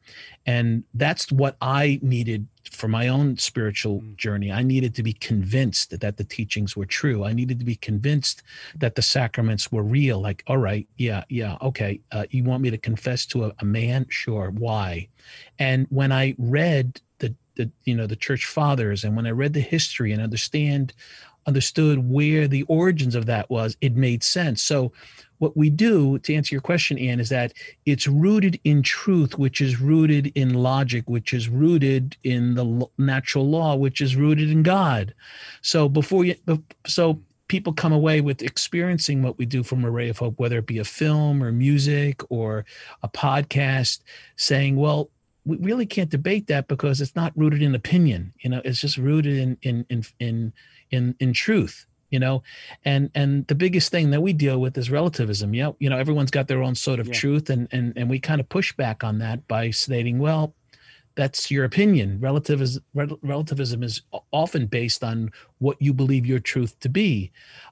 and 0.46 0.84
that's 0.94 1.30
what 1.30 1.56
I 1.60 1.98
needed 2.02 2.46
for 2.70 2.88
my 2.88 3.08
own 3.08 3.36
spiritual 3.36 4.00
mm. 4.00 4.16
journey, 4.16 4.52
I 4.52 4.62
needed 4.62 4.94
to 4.96 5.02
be 5.02 5.12
convinced 5.12 5.90
that, 5.90 6.00
that 6.00 6.16
the 6.16 6.24
teachings 6.24 6.76
were 6.76 6.86
true. 6.86 7.24
I 7.24 7.32
needed 7.32 7.58
to 7.58 7.64
be 7.64 7.76
convinced 7.76 8.42
that 8.76 8.94
the 8.94 9.02
sacraments 9.02 9.72
were 9.72 9.82
real. 9.82 10.20
Like, 10.20 10.42
all 10.46 10.58
right, 10.58 10.86
yeah, 10.96 11.24
yeah, 11.28 11.56
okay. 11.62 12.00
Uh, 12.12 12.24
you 12.30 12.44
want 12.44 12.62
me 12.62 12.70
to 12.70 12.78
confess 12.78 13.26
to 13.26 13.46
a, 13.46 13.52
a 13.58 13.64
man? 13.64 14.06
Sure. 14.08 14.50
Why? 14.50 15.08
And 15.58 15.86
when 15.90 16.12
I 16.12 16.34
read 16.38 17.00
the, 17.18 17.34
the, 17.56 17.70
you 17.84 17.94
know, 17.94 18.06
the 18.06 18.16
church 18.16 18.46
fathers, 18.46 19.04
and 19.04 19.16
when 19.16 19.26
I 19.26 19.30
read 19.30 19.52
the 19.52 19.60
history 19.60 20.12
and 20.12 20.22
understand, 20.22 20.92
understood 21.46 22.10
where 22.10 22.46
the 22.46 22.62
origins 22.64 23.14
of 23.14 23.26
that 23.26 23.50
was, 23.50 23.76
it 23.80 23.96
made 23.96 24.22
sense. 24.22 24.62
So 24.62 24.92
what 25.40 25.56
we 25.56 25.70
do 25.70 26.18
to 26.18 26.34
answer 26.34 26.54
your 26.54 26.60
question 26.60 26.98
Ann 26.98 27.18
is 27.18 27.30
that 27.30 27.54
it's 27.86 28.06
rooted 28.06 28.60
in 28.62 28.82
truth 28.82 29.38
which 29.38 29.60
is 29.60 29.80
rooted 29.80 30.30
in 30.34 30.54
logic 30.54 31.08
which 31.08 31.32
is 31.32 31.48
rooted 31.48 32.16
in 32.24 32.54
the 32.54 32.86
natural 32.98 33.48
law 33.48 33.74
which 33.74 34.00
is 34.02 34.16
rooted 34.16 34.50
in 34.50 34.62
god. 34.62 35.14
So 35.62 35.88
before 35.88 36.24
you 36.24 36.36
so 36.86 37.20
people 37.48 37.72
come 37.72 37.92
away 37.92 38.20
with 38.20 38.42
experiencing 38.42 39.22
what 39.22 39.38
we 39.38 39.46
do 39.46 39.62
from 39.62 39.84
Array 39.84 40.10
of 40.10 40.18
Hope 40.18 40.38
whether 40.38 40.58
it 40.58 40.66
be 40.66 40.78
a 40.78 40.84
film 40.84 41.42
or 41.42 41.50
music 41.50 42.20
or 42.30 42.66
a 43.02 43.08
podcast 43.08 44.00
saying 44.36 44.76
well 44.76 45.10
we 45.46 45.56
really 45.56 45.86
can't 45.86 46.10
debate 46.10 46.48
that 46.48 46.68
because 46.68 47.00
it's 47.00 47.16
not 47.16 47.32
rooted 47.34 47.62
in 47.62 47.74
opinion. 47.74 48.34
You 48.40 48.50
know 48.50 48.60
it's 48.62 48.82
just 48.82 48.98
rooted 48.98 49.38
in 49.38 49.56
in 49.62 49.86
in 49.88 50.04
in 50.18 50.52
in, 50.90 51.14
in 51.18 51.32
truth 51.32 51.86
you 52.10 52.18
know? 52.18 52.42
And 52.84 53.10
and 53.14 53.46
the 53.46 53.54
biggest 53.54 53.90
thing 53.90 54.10
that 54.10 54.22
we 54.22 54.32
deal 54.32 54.60
with 54.60 54.76
is 54.78 54.90
relativism. 54.90 55.54
Yeah 55.54 55.70
you 55.78 55.90
know 55.90 55.98
everyone's 55.98 56.30
got 56.30 56.48
their 56.48 56.62
own 56.62 56.74
sort 56.74 57.00
of 57.00 57.08
yeah. 57.08 57.14
truth 57.14 57.50
and 57.50 57.66
and 57.72 57.92
and 57.96 58.08
we 58.08 58.20
kind 58.20 58.40
of 58.40 58.48
push 58.48 58.72
back 58.72 59.02
on 59.02 59.18
that 59.18 59.46
by 59.48 59.70
stating 59.70 60.18
well 60.18 60.54
that's 61.16 61.50
your 61.50 61.64
opinion. 61.64 62.18
Relativism 62.20 62.84
relativism 62.94 63.82
is 63.82 64.02
often 64.30 64.66
based 64.66 65.02
on 65.02 65.30
what 65.58 65.76
you 65.80 65.92
believe 65.92 66.24
your 66.24 66.38
truth 66.38 66.78
to 66.80 66.88
be. 66.88 67.30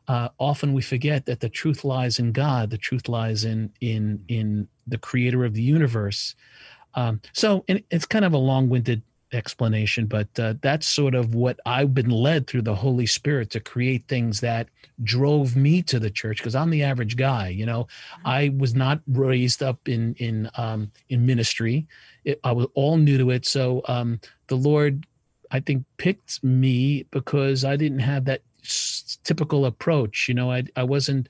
Uh, 0.09 0.29
often 0.38 0.74
we 0.74 0.83
forget 0.83 1.24
that 1.27 1.40
the 1.40 1.48
truth 1.48 1.85
lies 1.85 2.18
in 2.18 2.33
god. 2.33 2.70
The 2.70 2.79
truth 2.79 3.09
lies 3.09 3.44
in 3.44 3.72
in 3.81 4.22
in 4.29 4.68
the 4.87 4.98
creator 4.98 5.44
of 5.44 5.55
the 5.55 5.62
universe. 5.62 6.35
Um, 6.94 7.20
so 7.33 7.64
it's 7.68 8.07
kind 8.07 8.24
of 8.24 8.33
a 8.33 8.38
long-winded 8.38 9.03
explanation, 9.33 10.07
but 10.07 10.29
uh, 10.38 10.55
that's 10.61 10.87
sort 10.87 11.14
of 11.14 11.35
what 11.35 11.59
I've 11.67 11.95
been 11.95 12.11
led 12.11 12.47
through 12.47 12.62
the 12.62 12.75
Holy 12.75 13.07
Spirit 13.07 13.51
to 13.51 13.61
create 13.61 14.05
things 14.09 14.41
that 14.41 14.69
drove 15.03 15.57
me 15.57 15.83
to 15.83 15.99
the 15.99 16.11
church 16.11 16.38
because 16.38 16.55
I'm 16.55 16.71
the 16.71 16.83
average 16.83 17.17
guy. 17.17 17.49
You 17.49 17.67
know, 17.67 17.85
mm-hmm. 17.85 18.27
I 18.27 18.55
was 18.57 18.75
not 18.75 19.01
raised 19.09 19.62
up 19.62 19.88
in 19.88 20.14
in 20.14 20.51
um, 20.57 20.91
in 21.09 21.27
ministry. 21.27 21.87
It, 22.25 22.41
I 22.45 22.53
was 22.53 22.67
all 22.75 22.97
new 22.97 23.19
to 23.19 23.31
it, 23.31 23.47
so 23.47 23.83
um, 23.87 24.21
the 24.49 24.57
Lord, 24.57 25.07
I 25.51 25.61
think, 25.61 25.85
picked 25.97 26.43
me 26.43 27.05
because 27.11 27.64
I 27.64 27.77
didn't 27.77 28.01
have 28.01 28.25
that 28.27 28.43
typical 29.24 29.66
approach. 29.66 30.28
You 30.28 30.35
know, 30.35 30.50
I 30.50 30.64
I 30.76 30.83
wasn't, 30.83 31.28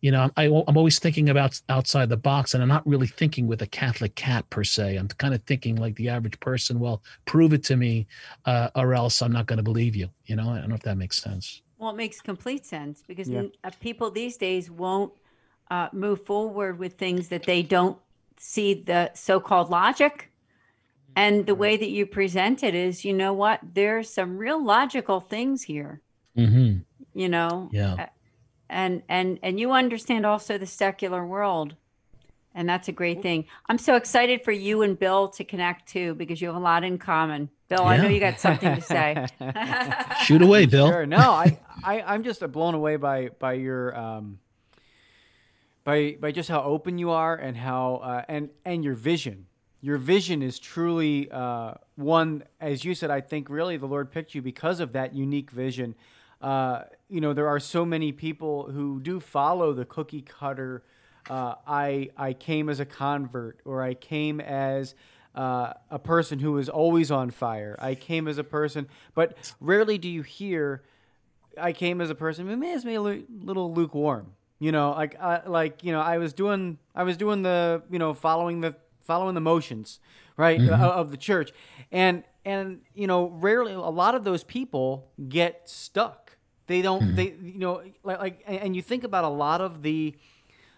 you 0.00 0.10
know, 0.10 0.30
I, 0.36 0.44
I'm 0.44 0.76
always 0.76 0.98
thinking 0.98 1.28
about 1.28 1.60
outside 1.68 2.08
the 2.08 2.16
box, 2.16 2.54
and 2.54 2.62
I'm 2.62 2.68
not 2.68 2.86
really 2.86 3.06
thinking 3.06 3.46
with 3.46 3.62
a 3.62 3.66
Catholic 3.66 4.14
cat 4.14 4.48
per 4.50 4.64
se. 4.64 4.96
I'm 4.96 5.08
kind 5.08 5.34
of 5.34 5.42
thinking 5.44 5.76
like 5.76 5.96
the 5.96 6.08
average 6.08 6.38
person. 6.40 6.80
Well, 6.80 7.02
prove 7.24 7.52
it 7.52 7.64
to 7.64 7.76
me, 7.76 8.06
uh, 8.44 8.70
or 8.74 8.94
else 8.94 9.22
I'm 9.22 9.32
not 9.32 9.46
going 9.46 9.58
to 9.58 9.62
believe 9.62 9.96
you. 9.96 10.08
You 10.26 10.36
know, 10.36 10.50
I 10.50 10.58
don't 10.58 10.68
know 10.68 10.74
if 10.74 10.82
that 10.82 10.96
makes 10.96 11.20
sense. 11.20 11.62
Well, 11.78 11.90
it 11.90 11.96
makes 11.96 12.20
complete 12.20 12.66
sense 12.66 13.02
because 13.06 13.28
yeah. 13.28 13.44
Uh, 13.64 13.70
people 13.80 14.10
these 14.10 14.36
days 14.36 14.70
won't 14.70 15.12
uh, 15.70 15.88
move 15.92 16.24
forward 16.26 16.78
with 16.78 16.94
things 16.94 17.28
that 17.28 17.44
they 17.44 17.62
don't 17.62 17.98
see 18.36 18.74
the 18.74 19.10
so-called 19.14 19.70
logic. 19.70 20.30
And 21.16 21.46
the 21.46 21.54
way 21.54 21.76
that 21.76 21.90
you 21.90 22.06
present 22.06 22.62
it 22.62 22.74
is, 22.74 23.04
you 23.04 23.12
know 23.12 23.32
what? 23.32 23.60
There's 23.74 24.08
some 24.08 24.38
real 24.38 24.62
logical 24.62 25.20
things 25.20 25.62
here 25.62 26.02
Mm-hmm. 26.36 26.78
You 27.18 27.28
know. 27.28 27.68
Yeah. 27.72 28.08
And 28.68 29.02
and 29.08 29.38
and 29.42 29.58
you 29.58 29.72
understand 29.72 30.24
also 30.24 30.56
the 30.56 30.66
secular 30.66 31.26
world, 31.26 31.74
and 32.54 32.68
that's 32.68 32.88
a 32.88 32.92
great 32.92 33.20
thing. 33.20 33.46
I'm 33.68 33.78
so 33.78 33.96
excited 33.96 34.44
for 34.44 34.52
you 34.52 34.82
and 34.82 34.96
Bill 34.98 35.28
to 35.30 35.44
connect 35.44 35.88
too 35.88 36.14
because 36.14 36.40
you 36.40 36.48
have 36.48 36.56
a 36.56 36.60
lot 36.60 36.84
in 36.84 36.98
common. 36.98 37.50
Bill, 37.68 37.80
yeah. 37.80 37.86
I 37.86 37.96
know 37.96 38.08
you 38.08 38.20
got 38.20 38.38
something 38.38 38.76
to 38.76 38.80
say. 38.80 39.26
Shoot 40.24 40.42
away, 40.42 40.66
Bill. 40.66 40.88
Sure. 40.88 41.06
No, 41.06 41.18
I, 41.18 41.58
I 41.82 42.02
I'm 42.02 42.22
just 42.22 42.40
blown 42.52 42.74
away 42.74 42.94
by 42.96 43.30
by 43.40 43.54
your 43.54 43.96
um 43.98 44.38
by 45.82 46.16
by 46.20 46.30
just 46.30 46.48
how 46.48 46.62
open 46.62 46.96
you 46.96 47.10
are 47.10 47.34
and 47.34 47.56
how 47.56 47.96
uh, 47.96 48.24
and 48.28 48.50
and 48.64 48.84
your 48.84 48.94
vision 48.94 49.46
your 49.80 49.96
vision 49.96 50.42
is 50.42 50.58
truly 50.58 51.30
uh, 51.30 51.74
one, 51.94 52.44
as 52.60 52.84
you 52.84 52.94
said. 52.94 53.10
I 53.10 53.20
think 53.20 53.48
really 53.48 53.76
the 53.76 53.86
Lord 53.86 54.10
picked 54.10 54.34
you 54.34 54.42
because 54.42 54.80
of 54.80 54.92
that 54.92 55.14
unique 55.14 55.50
vision 55.50 55.94
uh, 56.40 56.82
you 57.08 57.20
know, 57.20 57.32
there 57.32 57.48
are 57.48 57.60
so 57.60 57.84
many 57.84 58.12
people 58.12 58.70
who 58.70 59.00
do 59.00 59.20
follow 59.20 59.72
the 59.72 59.84
cookie 59.84 60.22
cutter. 60.22 60.82
Uh, 61.28 61.54
I 61.66 62.10
I 62.16 62.32
came 62.32 62.68
as 62.68 62.80
a 62.80 62.86
convert, 62.86 63.60
or 63.64 63.82
I 63.82 63.94
came 63.94 64.40
as 64.40 64.94
uh, 65.34 65.74
a 65.90 65.98
person 65.98 66.38
who 66.38 66.52
was 66.52 66.68
always 66.68 67.10
on 67.10 67.30
fire. 67.30 67.76
I 67.78 67.94
came 67.94 68.26
as 68.26 68.38
a 68.38 68.44
person, 68.44 68.88
but 69.14 69.36
rarely 69.60 69.98
do 69.98 70.08
you 70.08 70.22
hear. 70.22 70.82
I 71.58 71.72
came 71.72 72.00
as 72.00 72.10
a 72.10 72.14
person 72.14 72.46
who 72.46 72.56
may 72.56 72.76
me 72.76 72.94
a 72.94 73.00
little 73.00 73.74
lukewarm. 73.74 74.32
You 74.60 74.72
know, 74.72 74.92
like 74.92 75.16
uh, 75.18 75.40
like 75.46 75.82
you 75.84 75.92
know, 75.92 76.00
I 76.00 76.18
was 76.18 76.32
doing 76.32 76.78
I 76.94 77.02
was 77.02 77.16
doing 77.16 77.42
the 77.42 77.82
you 77.90 77.98
know 77.98 78.14
following 78.14 78.60
the 78.60 78.76
following 79.02 79.34
the 79.34 79.40
motions, 79.40 79.98
right, 80.36 80.60
mm-hmm. 80.60 80.72
of, 80.72 80.80
of 80.80 81.10
the 81.10 81.16
church, 81.16 81.50
and 81.90 82.24
and 82.44 82.80
you 82.94 83.06
know, 83.06 83.26
rarely 83.28 83.72
a 83.72 83.80
lot 83.80 84.14
of 84.14 84.24
those 84.24 84.44
people 84.44 85.10
get 85.28 85.68
stuck 85.68 86.29
they 86.70 86.82
don't. 86.82 87.02
Mm-hmm. 87.02 87.16
They 87.16 87.34
you 87.42 87.58
know 87.58 87.82
like, 88.04 88.20
like 88.20 88.42
and 88.46 88.74
you 88.76 88.82
think 88.82 89.04
about 89.04 89.24
a 89.24 89.28
lot 89.28 89.60
of 89.60 89.82
the 89.82 90.14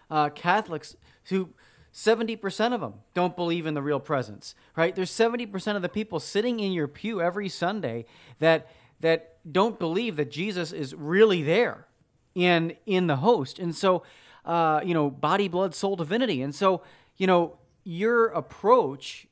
uh, 0.09 0.29
Catholics 0.29 0.95
who. 1.25 1.49
70% 1.95 2.73
of 2.73 2.81
them 2.81 2.95
don't 3.13 3.35
believe 3.35 3.67
in 3.67 3.75
the 3.75 3.81
real 3.83 3.99
presence, 3.99 4.55
right? 4.75 4.95
There's 4.95 5.11
70% 5.11 5.75
of 5.75 5.83
the 5.83 5.89
people 5.89 6.19
sitting 6.19 6.59
in 6.59 6.71
your 6.71 6.87
pew 6.87 7.21
every 7.21 7.47
Sunday 7.47 8.05
that 8.39 8.67
that 9.01 9.37
don't 9.51 9.77
believe 9.77 10.15
that 10.15 10.31
Jesus 10.31 10.71
is 10.71 10.95
really 10.95 11.43
there 11.43 11.85
in 12.33 12.75
in 12.87 13.05
the 13.05 13.17
host. 13.17 13.59
And 13.59 13.75
so 13.75 14.01
uh, 14.45 14.81
you 14.83 14.93
know, 14.93 15.09
body, 15.09 15.47
blood, 15.47 15.73
soul, 15.73 15.95
divinity. 15.95 16.41
And 16.41 16.53
so, 16.53 16.81
you 17.17 17.27
know, 17.27 17.57
your 17.83 18.27
approach 18.27 19.27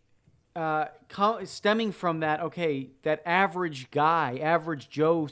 uh, 0.56 0.86
stemming 1.43 1.91
from 1.91 2.19
that, 2.21 2.39
okay, 2.41 2.89
that 3.04 3.21
average 3.26 3.91
guy, 3.91 4.39
average 4.41 4.89
Joe 4.89 5.28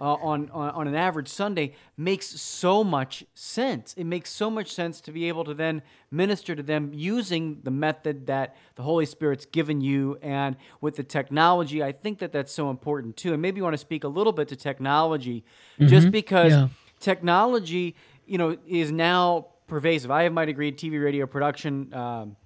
uh, 0.00 0.14
on, 0.14 0.50
on, 0.50 0.70
on 0.70 0.88
an 0.88 0.94
average 0.94 1.28
Sunday 1.28 1.74
makes 1.96 2.26
so 2.26 2.82
much 2.82 3.24
sense. 3.34 3.92
It 3.94 4.04
makes 4.04 4.30
so 4.30 4.50
much 4.50 4.72
sense 4.72 5.00
to 5.02 5.12
be 5.12 5.28
able 5.28 5.44
to 5.44 5.52
then 5.52 5.82
minister 6.10 6.56
to 6.56 6.62
them 6.62 6.90
using 6.94 7.60
the 7.62 7.70
method 7.70 8.26
that 8.26 8.56
the 8.76 8.82
Holy 8.82 9.04
Spirit's 9.04 9.44
given 9.44 9.80
you 9.80 10.18
and 10.22 10.56
with 10.80 10.96
the 10.96 11.02
technology. 11.02 11.82
I 11.82 11.92
think 11.92 12.18
that 12.20 12.32
that's 12.32 12.52
so 12.52 12.70
important 12.70 13.16
too. 13.16 13.34
And 13.34 13.42
maybe 13.42 13.58
you 13.58 13.62
want 13.62 13.74
to 13.74 13.78
speak 13.78 14.04
a 14.04 14.08
little 14.08 14.32
bit 14.32 14.48
to 14.48 14.56
technology, 14.56 15.44
mm-hmm. 15.78 15.88
just 15.88 16.10
because 16.10 16.52
yeah. 16.52 16.68
technology, 16.98 17.94
you 18.26 18.38
know, 18.38 18.56
is 18.66 18.90
now 18.90 19.48
pervasive. 19.66 20.10
I 20.10 20.22
have 20.22 20.32
my 20.32 20.46
degree 20.46 20.68
in 20.68 20.74
TV, 20.74 21.02
radio 21.02 21.26
production. 21.26 21.92
Um, 21.92 22.36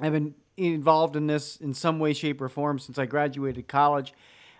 I've 0.00 0.12
been 0.12 0.34
involved 0.56 1.16
in 1.16 1.26
this 1.26 1.56
in 1.56 1.74
some 1.74 1.98
way, 1.98 2.12
shape, 2.12 2.40
or 2.40 2.48
form 2.48 2.78
since 2.78 2.98
I 2.98 3.06
graduated 3.06 3.66
college 3.66 4.14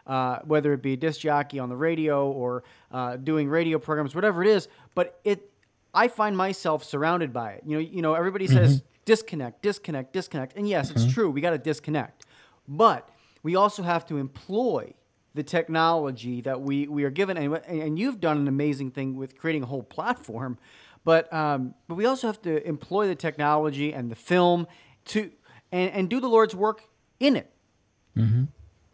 uh, 0.07 0.39
whether 0.45 0.73
it 0.73 0.83
be 0.83 0.93
a 0.93 0.97
disc 0.97 1.21
jockey 1.21 1.59
on 1.59 1.69
the 1.69 1.77
radio 1.77 2.31
or 2.31 2.65
uh, 2.93 3.17
doing 3.17 3.49
radio 3.49 3.79
programs, 3.79 4.15
whatever 4.15 4.43
it 4.43 4.49
is. 4.49 4.69
But 4.95 5.21
it, 5.25 5.51
I 5.93 6.09
find 6.09 6.37
myself 6.37 6.85
surrounded 6.85 7.33
by 7.33 7.53
it. 7.53 7.63
You 7.67 7.75
know, 7.75 7.81
you 7.81 8.03
know, 8.03 8.15
everybody 8.15 8.47
says, 8.47 8.79
mm-hmm. 8.79 8.87
disconnect, 9.05 9.63
disconnect, 9.63 10.13
disconnect. 10.13 10.57
And 10.57 10.69
yes, 10.69 10.91
Mm-hmm. 10.91 11.05
it's 11.05 11.15
true. 11.15 11.31
We 11.31 11.41
got 11.41 11.51
to 11.51 11.59
disconnect, 11.59 12.27
but 12.69 13.09
we 13.43 13.57
also 13.57 13.83
have 13.83 14.05
to 14.07 14.19
employ 14.19 14.95
the 15.35 15.43
technology 15.43 16.41
that 16.43 16.61
we, 16.61 16.87
we 16.87 17.05
are 17.05 17.11
given. 17.11 17.37
And, 17.37 17.55
and 17.67 17.99
you've 17.99 18.21
done 18.21 18.39
an 18.39 18.49
amazing 18.49 18.93
thing 18.93 19.17
with 19.17 19.37
creating 19.37 19.63
a 19.63 19.67
whole 19.67 19.83
platform, 19.83 20.59
but 21.05 21.33
um, 21.33 21.75
but 21.89 21.97
we 21.97 22.07
also 22.07 22.27
have 22.29 22.41
to 22.43 22.67
employ 22.67 23.09
the 23.09 23.15
technology 23.15 23.93
and 23.93 24.11
the 24.11 24.15
film 24.15 24.67
to 25.07 25.31
and, 25.73 25.91
and 25.91 26.09
do 26.09 26.21
the 26.21 26.29
Lord's 26.29 26.55
work 26.55 26.83
in 27.21 27.37
it. 27.37 27.51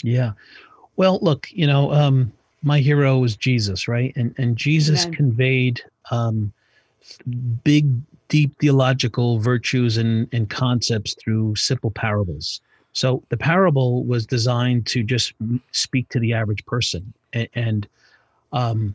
Yeah. 0.02 0.32
Well, 1.00 1.18
look, 1.22 1.48
you 1.50 1.66
know, 1.66 1.90
um, 1.94 2.30
my 2.62 2.80
hero 2.80 3.16
was 3.16 3.34
Jesus, 3.34 3.88
right? 3.88 4.12
And 4.16 4.34
and 4.36 4.54
Jesus 4.54 5.04
Amen. 5.04 5.14
conveyed 5.14 5.82
um, 6.10 6.52
big, 7.64 7.86
deep 8.28 8.54
theological 8.60 9.38
virtues 9.38 9.96
and, 9.96 10.28
and 10.34 10.50
concepts 10.50 11.14
through 11.14 11.56
simple 11.56 11.90
parables. 11.90 12.60
So 12.92 13.22
the 13.30 13.38
parable 13.38 14.04
was 14.04 14.26
designed 14.26 14.86
to 14.88 15.02
just 15.02 15.32
speak 15.72 16.10
to 16.10 16.20
the 16.20 16.34
average 16.34 16.66
person, 16.66 17.14
and, 17.32 17.48
and 17.54 17.88
um, 18.52 18.94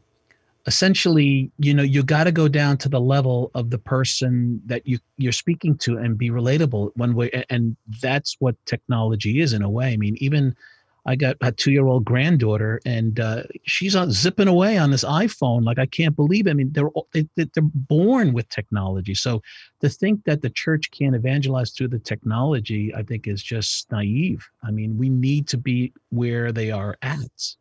essentially, 0.68 1.49
you 1.58 1.74
know, 1.74 1.82
you 1.82 2.03
got 2.03 2.26
to 2.26 2.32
go 2.32 2.47
down 2.47 2.78
to 2.78 2.88
the 2.88 3.01
level 3.01 3.49
of 3.56 3.72
the 3.72 3.80
person 3.80 4.62
that 4.68 4.86
you 4.86 4.99
you're 5.18 5.32
speaking 5.32 5.76
to 5.80 5.97
and 5.97 6.20
be 6.20 6.30
relatable 6.30 6.91
one 6.97 7.16
way, 7.16 7.32
and 7.49 7.76
that's 7.99 8.36
what 8.38 8.56
technology 8.68 9.41
is 9.41 9.53
in 9.53 9.64
a 9.64 9.70
way. 9.72 9.91
I 9.91 9.97
mean, 9.97 10.18
even 10.20 10.56
I 11.08 11.16
got 11.16 11.38
a 11.41 11.51
two 11.51 11.72
year 11.72 11.86
old 11.86 12.03
granddaughter, 12.03 12.82
and 12.86 13.20
uh, 13.20 13.43
she's 13.64 13.95
on 13.95 14.12
zipping 14.12 14.47
away 14.47 14.78
on 14.78 14.89
this 14.89 15.03
iPhone 15.03 15.64
like 15.64 15.78
I 15.78 15.86
can't 15.86 16.16
believe. 16.16 16.47
It. 16.47 16.51
I 16.51 16.53
mean, 16.53 16.72
they're 16.72 16.89
they, 17.14 17.28
they- 17.36 17.49
they're 17.53 17.64
born 17.64 18.34
with 18.34 18.49
technology. 18.49 19.14
So 19.14 19.41
to 19.82 19.89
think 19.89 20.24
that 20.26 20.41
the 20.41 20.49
church 20.49 20.89
can't 20.91 21.16
evangelize 21.16 21.72
through 21.72 21.89
the 21.89 21.99
technology, 21.99 22.93
I 22.95 23.03
think, 23.03 23.28
is 23.28 23.43
just 23.43 23.91
naive. 23.91 24.47
I 24.64 24.72
mean, 24.72 24.97
we 24.97 25.10
need 25.10 25.47
to 25.49 25.58
be 25.58 25.93
where 26.10 26.51
they 26.51 26.72
are 26.72 26.97
at. 27.01 27.56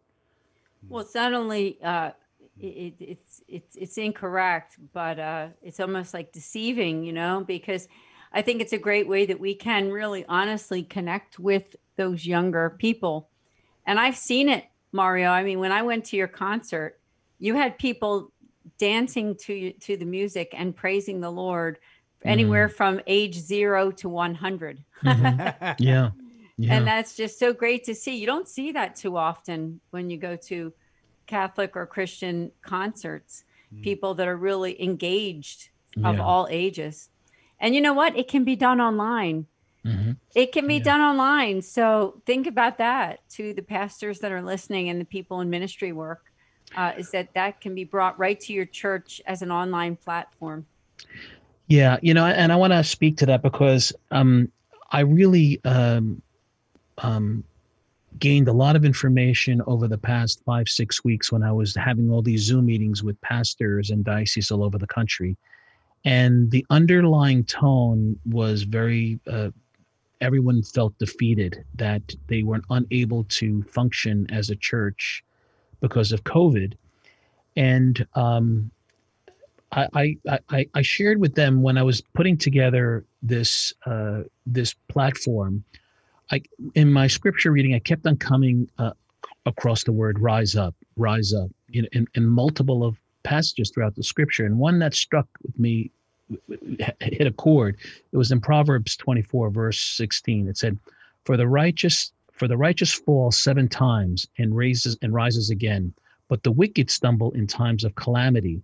Well, 0.89 1.03
it's 1.03 1.15
not 1.15 1.35
only 1.35 1.79
uh, 1.83 2.13
it, 2.59 2.95
it's 3.01 3.43
it's 3.49 3.77
it's 3.77 3.99
incorrect, 3.99 4.79
but 4.93 5.19
uh, 5.19 5.49
it's 5.63 5.81
almost 5.81 6.15
like 6.15 6.33
deceiving, 6.33 7.05
you 7.05 7.13
know, 7.13 7.45
because 7.47 7.89
I 8.33 8.43
think 8.43 8.61
it's 8.61 8.73
a 8.73 8.79
great 8.79 9.07
way 9.09 9.27
that 9.27 9.39
we 9.39 9.55
can 9.55 9.91
really 9.91 10.25
honestly 10.29 10.83
connect 10.83 11.39
with 11.39 11.77
those 11.97 12.27
younger 12.27 12.71
people. 12.79 13.29
And 13.87 13.99
I've 13.99 14.17
seen 14.17 14.49
it, 14.49 14.65
Mario. 14.93 15.31
I 15.31 15.43
mean, 15.43 15.59
when 15.59 15.73
I 15.73 15.83
went 15.83 16.07
to 16.07 16.17
your 16.17 16.29
concert, 16.29 16.99
you 17.39 17.55
had 17.55 17.79
people 17.79 18.33
dancing 18.79 19.37
to 19.37 19.55
you- 19.55 19.73
to 19.73 19.97
the 19.97 20.05
music 20.05 20.55
and 20.57 20.75
praising 20.75 21.21
the 21.21 21.31
Lord 21.31 21.77
mm-hmm. 21.77 22.29
anywhere 22.29 22.69
from 22.69 23.01
age 23.07 23.35
0 23.35 23.91
to 23.93 24.09
100. 24.09 24.85
Yeah, 25.03 25.15
mm-hmm. 25.15 25.75
yeah. 26.57 26.75
And 26.75 26.87
that's 26.87 27.17
just 27.17 27.39
so 27.39 27.53
great 27.53 27.85
to 27.85 27.95
see. 27.95 28.17
You 28.17 28.27
don't 28.27 28.49
see 28.49 28.73
that 28.73 28.97
too 28.97 29.17
often 29.17 29.81
when 29.91 30.11
you 30.11 30.17
go 30.17 30.37
to 30.37 30.73
Catholic 31.27 31.77
or 31.77 31.87
Christian 31.87 32.51
concerts, 32.63 33.45
mm. 33.75 33.83
people 33.83 34.15
that 34.15 34.29
are 34.29 34.37
really 34.37 34.81
engaged 34.83 35.71
of 36.03 36.17
Yeah. 36.17 36.23
all 36.23 36.49
ages. 36.51 37.11
And 37.61 37.75
you 37.75 37.81
know 37.81 37.95
what? 37.95 38.17
It 38.17 38.29
can 38.29 38.45
be 38.45 38.57
done 38.57 38.81
online. 38.81 39.47
Mhm. 39.85 40.17
It 40.35 40.53
can 40.53 40.67
be 40.67 40.77
Yeah. 40.77 40.85
done 40.85 41.01
online. 41.01 41.63
So 41.63 42.23
think 42.27 42.47
about 42.47 42.79
that 42.79 43.21
to 43.31 43.55
the 43.55 43.63
pastors 43.63 44.19
that 44.21 44.33
are 44.33 44.43
listening 44.43 44.89
and 44.89 45.01
the 45.01 45.05
people 45.05 45.41
in 45.41 45.51
ministry 45.51 45.93
work. 45.93 46.23
Uh, 46.77 46.93
is 46.99 47.11
that 47.13 47.33
that 47.35 47.61
can 47.61 47.75
be 47.75 47.85
brought 47.85 48.19
right 48.19 48.41
to 48.41 48.53
your 48.53 48.65
church 48.65 49.21
as 49.27 49.43
an 49.43 49.51
online 49.53 49.97
platform? 49.97 50.67
Yeah, 51.69 51.99
you 52.03 52.15
know, 52.15 52.27
and 52.27 52.53
I 52.53 52.57
want 52.57 52.73
to 52.73 52.83
speak 52.83 53.17
to 53.19 53.27
that 53.27 53.43
because 53.43 53.93
um, 54.11 54.51
I 54.91 55.01
really 55.01 55.61
um, 55.65 56.21
um, 56.99 57.45
gained 58.19 58.49
a 58.49 58.53
lot 58.53 58.77
of 58.77 58.85
information 58.85 59.63
over 59.67 59.89
the 59.89 59.99
past 59.99 60.43
five, 60.45 60.69
six 60.69 61.05
weeks 61.05 61.31
when 61.31 61.43
I 61.43 61.53
was 61.53 61.75
having 61.75 62.11
all 62.11 62.23
these 62.23 62.43
Zoom 62.43 62.67
meetings 62.67 63.03
with 63.03 63.21
pastors 63.21 63.91
and 63.91 64.05
dioceses 64.05 64.51
all 64.51 64.65
over 64.65 64.79
the 64.79 64.87
country. 64.87 65.37
And 66.05 66.51
the 66.51 66.67
underlying 66.71 67.45
tone 67.45 68.19
was 68.27 68.65
very, 68.65 69.21
uh, 69.31 69.51
everyone 70.25 70.63
felt 70.63 70.99
defeated 70.99 71.63
that 71.75 72.03
they 72.29 72.43
weren't 72.43 72.65
unable 72.71 73.25
to 73.25 73.63
function 73.65 74.27
as 74.33 74.49
a 74.49 74.57
church 74.57 75.23
because 75.81 76.13
of 76.13 76.25
COVID. 76.25 76.73
And 77.57 78.07
um, 78.15 78.71
I, 79.73 80.17
I, 80.27 80.39
I, 80.49 80.67
I 80.75 80.83
shared 80.83 81.21
with 81.21 81.35
them 81.35 81.63
when 81.63 81.77
I 81.77 81.83
was 81.83 82.01
putting 82.01 82.39
together 82.39 83.05
this 83.23 83.73
uh, 83.87 84.23
this 84.47 84.75
platform. 84.89 85.63
I 86.31 86.43
in 86.75 86.91
my 86.91 87.07
scripture 87.07 87.53
reading, 87.53 87.75
I 87.75 87.81
kept 87.81 88.07
on 88.07 88.17
coming 88.17 88.69
uh, 88.79 88.93
across 89.45 89.85
the 89.85 89.93
word 89.93 90.19
"rise 90.19 90.57
up," 90.57 90.75
"rise 90.97 91.35
up" 91.35 91.51
in, 91.73 91.87
in, 91.93 92.07
in 92.15 92.27
multiple 92.27 92.83
of 92.83 92.99
passages 93.25 93.71
throughout 93.71 93.95
the 93.95 94.03
scripture, 94.03 94.47
and 94.47 94.59
one 94.59 94.79
that 94.79 94.95
struck 94.95 95.29
with 95.43 95.59
me 95.59 95.91
hit 97.01 97.27
a 97.27 97.33
chord. 97.33 97.77
It 98.13 98.17
was 98.17 98.33
in 98.33 98.41
Proverbs 98.41 98.97
24, 98.97 99.51
verse 99.51 99.81
16. 99.81 100.49
It 100.49 100.57
said, 100.57 100.79
"For 101.25 101.37
the 101.37 101.49
righteous, 101.49 102.13
for 102.33 102.49
the 102.49 102.57
righteous 102.57 102.93
fall 102.93 103.31
seven 103.31 103.69
times 103.69 104.27
and 104.39 104.57
raises 104.57 104.97
and 105.03 105.13
rises 105.13 105.51
again, 105.51 105.93
but 106.29 106.43
the 106.43 106.53
wicked 106.53 106.91
stumble 106.91 107.31
in 107.33 107.47
times 107.47 107.85
of 107.85 107.95
calamity." 107.95 108.63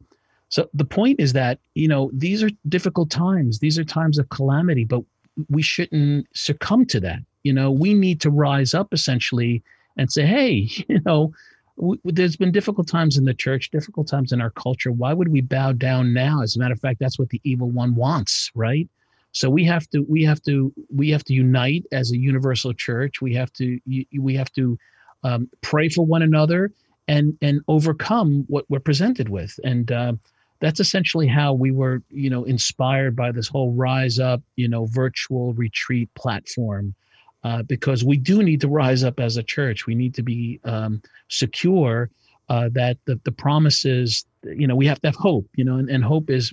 So 0.48 0.68
the 0.74 0.84
point 0.84 1.20
is 1.20 1.32
that, 1.34 1.60
you 1.74 1.86
know, 1.86 2.10
these 2.12 2.42
are 2.42 2.50
difficult 2.68 3.08
times. 3.08 3.60
These 3.60 3.78
are 3.78 3.84
times 3.84 4.18
of 4.18 4.28
calamity, 4.30 4.84
but 4.84 5.02
we 5.48 5.62
shouldn't 5.62 6.26
succumb 6.34 6.84
to 6.86 7.00
that. 7.00 7.20
You 7.44 7.52
know, 7.52 7.70
we 7.70 7.94
need 7.94 8.20
to 8.22 8.30
rise 8.30 8.74
up 8.74 8.92
essentially 8.92 9.62
and 9.96 10.10
say, 10.10 10.26
hey, 10.26 10.68
you 10.88 11.00
know, 11.04 11.32
w- 11.80 12.00
there's 12.04 12.36
been 12.36 12.52
difficult 12.52 12.88
times 12.88 13.16
in 13.16 13.24
the 13.24 13.34
church, 13.34 13.70
difficult 13.70 14.08
times 14.08 14.32
in 14.32 14.40
our 14.40 14.50
culture. 14.50 14.92
Why 14.92 15.12
would 15.12 15.28
we 15.28 15.40
bow 15.40 15.72
down 15.72 16.12
now? 16.12 16.42
As 16.42 16.56
a 16.56 16.58
matter 16.58 16.74
of 16.74 16.80
fact, 16.80 17.00
that's 17.00 17.18
what 17.18 17.30
the 17.30 17.40
evil 17.44 17.70
one 17.70 17.94
wants, 17.94 18.50
right? 18.54 18.88
So 19.32 19.48
we 19.48 19.64
have 19.64 19.88
to 19.90 20.04
we 20.08 20.24
have 20.24 20.42
to 20.42 20.72
we 20.94 21.10
have 21.10 21.24
to 21.24 21.34
unite 21.34 21.84
as 21.92 22.10
a 22.10 22.18
universal 22.18 22.72
church. 22.72 23.22
We 23.22 23.34
have 23.34 23.52
to 23.54 23.78
we 23.86 24.34
have 24.34 24.52
to 24.52 24.78
um, 25.22 25.48
pray 25.60 25.88
for 25.88 26.04
one 26.04 26.22
another 26.22 26.72
and 27.08 27.36
and 27.40 27.60
overcome 27.68 28.44
what 28.48 28.64
we're 28.68 28.80
presented 28.80 29.28
with. 29.28 29.58
And 29.64 29.92
uh, 29.92 30.12
that's 30.60 30.80
essentially 30.80 31.26
how 31.26 31.52
we 31.52 31.70
were, 31.70 32.02
you 32.10 32.28
know, 32.28 32.44
inspired 32.44 33.16
by 33.16 33.32
this 33.32 33.48
whole 33.48 33.72
rise 33.72 34.18
up, 34.18 34.42
you 34.56 34.68
know, 34.68 34.86
virtual 34.86 35.54
retreat 35.54 36.12
platform. 36.14 36.94
Uh, 37.42 37.62
because 37.62 38.04
we 38.04 38.18
do 38.18 38.42
need 38.42 38.60
to 38.60 38.68
rise 38.68 39.02
up 39.02 39.18
as 39.18 39.36
a 39.38 39.42
church. 39.42 39.86
We 39.86 39.94
need 39.94 40.14
to 40.14 40.22
be 40.22 40.60
um, 40.64 41.00
secure 41.28 42.10
uh, 42.50 42.68
that 42.72 42.98
the, 43.06 43.18
the 43.24 43.32
promises, 43.32 44.26
you 44.42 44.66
know, 44.66 44.76
we 44.76 44.86
have 44.86 45.00
to 45.00 45.08
have 45.08 45.16
hope, 45.16 45.46
you 45.54 45.64
know, 45.64 45.76
and, 45.76 45.88
and 45.88 46.04
hope 46.04 46.28
is 46.28 46.52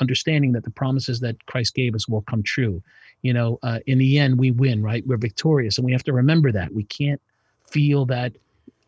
understanding 0.00 0.52
that 0.52 0.64
the 0.64 0.70
promises 0.70 1.20
that 1.20 1.44
Christ 1.46 1.74
gave 1.74 1.94
us 1.94 2.08
will 2.08 2.22
come 2.22 2.42
true. 2.42 2.82
You 3.22 3.32
know, 3.32 3.58
uh, 3.62 3.80
in 3.86 3.98
the 3.98 4.18
end, 4.18 4.38
we 4.38 4.50
win, 4.50 4.82
right? 4.82 5.06
We're 5.06 5.16
victorious. 5.18 5.76
And 5.76 5.84
we 5.84 5.92
have 5.92 6.04
to 6.04 6.12
remember 6.12 6.52
that. 6.52 6.72
We 6.72 6.84
can't 6.84 7.20
feel 7.66 8.06
that 8.06 8.32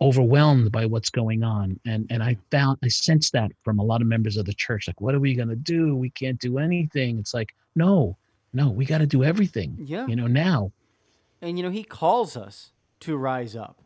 overwhelmed 0.01 0.73
by 0.73 0.87
what's 0.87 1.11
going 1.11 1.43
on 1.43 1.79
and 1.85 2.07
and 2.09 2.23
i 2.23 2.35
found 2.51 2.79
i 2.83 2.89
sensed 2.89 3.35
that 3.35 3.53
from 3.65 3.79
a 3.79 3.83
lot 3.83 4.01
of 4.01 4.07
members 4.07 4.39
of 4.39 4.47
the 4.47 4.55
church 4.55 4.87
like 4.89 4.99
what 4.99 5.15
are 5.15 5.21
we 5.21 5.35
going 5.35 5.47
to 5.51 5.55
do 5.57 5.95
we 5.95 6.09
can't 6.09 6.41
do 6.41 6.57
anything 6.57 7.19
it's 7.19 7.35
like 7.35 7.55
no 7.77 8.17
no 8.55 8.71
we 8.71 8.87
got 8.87 8.99
to 8.99 9.07
do 9.07 9.23
everything 9.25 9.77
Yeah. 9.79 10.07
you 10.07 10.17
know 10.17 10.27
now 10.27 10.73
And 11.43 11.59
you 11.59 11.65
know, 11.65 11.71
he 11.71 11.85
calls 11.85 12.37
us 12.37 12.73
to 13.01 13.17
rise 13.17 13.57
up. 13.57 13.83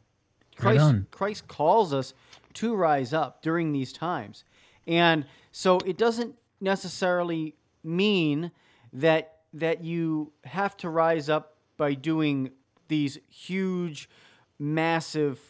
Christ, 0.57 0.83
on. 0.83 1.07
Christ 1.11 1.49
calls 1.49 1.93
us 1.93 2.15
to 2.55 2.75
rise 2.75 3.13
up 3.13 3.43
during 3.43 3.73
these 3.73 3.93
times. 3.93 4.45
And 4.87 5.27
so 5.53 5.79
it 5.79 5.97
doesn't 5.97 6.37
necessarily 6.61 7.55
mean 7.83 8.51
that 8.93 9.31
that 9.53 9.85
you 9.85 10.33
have 10.45 10.77
to 10.77 10.89
rise 10.89 11.29
up 11.29 11.57
by 11.77 11.95
doing 11.95 12.51
these 12.89 13.19
huge 13.29 14.09
massive 14.59 15.41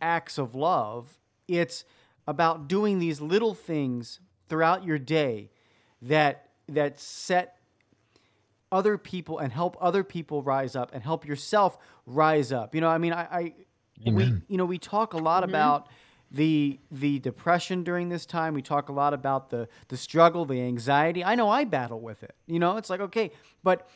acts 0.00 0.38
of 0.38 0.54
love. 0.54 1.18
It's 1.48 1.84
about 2.26 2.68
doing 2.68 2.98
these 2.98 3.20
little 3.20 3.54
things 3.54 4.20
throughout 4.48 4.84
your 4.84 4.98
day 4.98 5.50
that 6.02 6.50
that 6.68 7.00
set 7.00 7.55
other 8.72 8.98
people 8.98 9.38
and 9.38 9.52
help 9.52 9.76
other 9.80 10.02
people 10.02 10.42
rise 10.42 10.74
up 10.74 10.90
and 10.92 11.02
help 11.02 11.26
yourself 11.26 11.78
rise 12.04 12.52
up. 12.52 12.74
You 12.74 12.80
know, 12.80 12.88
I 12.88 12.98
mean, 12.98 13.12
I, 13.12 13.22
I 13.22 13.54
we 14.10 14.24
you 14.48 14.56
know 14.56 14.64
we 14.64 14.78
talk 14.78 15.14
a 15.14 15.18
lot 15.18 15.44
about 15.44 15.88
the 16.30 16.78
the 16.90 17.18
depression 17.20 17.84
during 17.84 18.08
this 18.08 18.26
time. 18.26 18.54
We 18.54 18.62
talk 18.62 18.88
a 18.88 18.92
lot 18.92 19.14
about 19.14 19.50
the 19.50 19.68
the 19.88 19.96
struggle, 19.96 20.44
the 20.44 20.60
anxiety. 20.60 21.24
I 21.24 21.34
know 21.34 21.48
I 21.48 21.64
battle 21.64 22.00
with 22.00 22.22
it. 22.22 22.34
You 22.46 22.58
know, 22.58 22.76
it's 22.76 22.90
like 22.90 23.00
okay, 23.00 23.30
but 23.62 23.88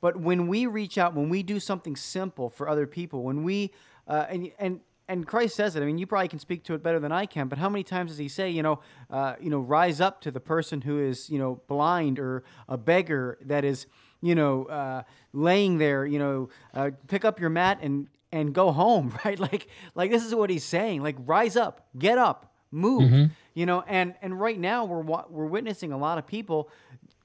but 0.00 0.16
when 0.16 0.46
we 0.46 0.66
reach 0.66 0.98
out, 0.98 1.14
when 1.14 1.28
we 1.28 1.42
do 1.42 1.60
something 1.60 1.96
simple 1.96 2.50
for 2.50 2.68
other 2.68 2.86
people, 2.86 3.22
when 3.22 3.42
we 3.42 3.72
uh, 4.06 4.26
and 4.28 4.50
and 4.58 4.80
and 5.08 5.26
Christ 5.26 5.56
says 5.56 5.76
it. 5.76 5.82
I 5.82 5.84
mean, 5.84 5.98
you 5.98 6.06
probably 6.06 6.28
can 6.28 6.38
speak 6.38 6.64
to 6.64 6.74
it 6.74 6.82
better 6.82 6.98
than 6.98 7.12
I 7.12 7.26
can. 7.26 7.48
But 7.48 7.58
how 7.58 7.68
many 7.68 7.82
times 7.82 8.12
does 8.12 8.18
he 8.18 8.28
say, 8.28 8.48
you 8.48 8.62
know, 8.62 8.80
uh, 9.10 9.34
you 9.40 9.50
know, 9.50 9.58
rise 9.58 10.00
up 10.00 10.20
to 10.22 10.30
the 10.30 10.40
person 10.40 10.80
who 10.80 11.00
is, 11.00 11.28
you 11.28 11.38
know, 11.38 11.60
blind 11.66 12.18
or 12.18 12.44
a 12.68 12.78
beggar 12.78 13.38
that 13.42 13.64
is, 13.64 13.86
you 14.22 14.34
know, 14.34 14.64
uh, 14.66 15.02
laying 15.32 15.78
there, 15.78 16.06
you 16.06 16.18
know, 16.18 16.48
uh, 16.72 16.90
pick 17.08 17.24
up 17.24 17.40
your 17.40 17.50
mat 17.50 17.80
and 17.82 18.06
and 18.30 18.54
go 18.54 18.72
home, 18.72 19.16
right? 19.24 19.38
Like, 19.38 19.68
like 19.94 20.10
this 20.10 20.24
is 20.24 20.34
what 20.34 20.48
he's 20.48 20.64
saying. 20.64 21.02
Like, 21.02 21.16
rise 21.26 21.56
up, 21.56 21.86
get 21.98 22.16
up, 22.16 22.54
move. 22.70 23.02
Mm-hmm. 23.02 23.24
You 23.54 23.66
know, 23.66 23.84
and 23.86 24.14
and 24.22 24.40
right 24.40 24.58
now 24.58 24.86
we're 24.86 25.02
we're 25.02 25.46
witnessing 25.46 25.92
a 25.92 25.98
lot 25.98 26.16
of 26.16 26.26
people, 26.26 26.70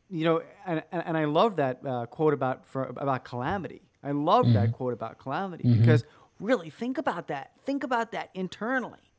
you 0.09 0.25
know, 0.25 0.41
and 0.65 0.83
and 0.91 1.17
I 1.17 1.23
love 1.23 1.55
that 1.55 1.79
uh, 1.85 2.05
quote 2.07 2.33
about 2.33 2.65
for 2.65 2.83
about 2.83 3.23
calamity. 3.23 3.81
I 4.03 4.11
love 4.11 4.45
mm-hmm. 4.45 4.55
that 4.55 4.73
quote 4.73 4.91
about 4.91 5.19
calamity 5.19 5.63
mm-hmm. 5.63 5.79
because 5.79 6.03
really 6.41 6.69
think 6.69 6.97
about 6.97 7.27
that. 7.27 7.51
Think 7.63 7.85
about 7.85 8.11
that 8.11 8.29
internally, 8.33 9.13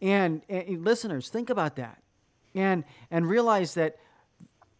and, 0.00 0.40
and 0.48 0.82
listeners, 0.82 1.28
think 1.28 1.50
about 1.50 1.76
that, 1.76 2.02
and 2.54 2.84
and 3.10 3.28
realize 3.28 3.74
that 3.74 3.98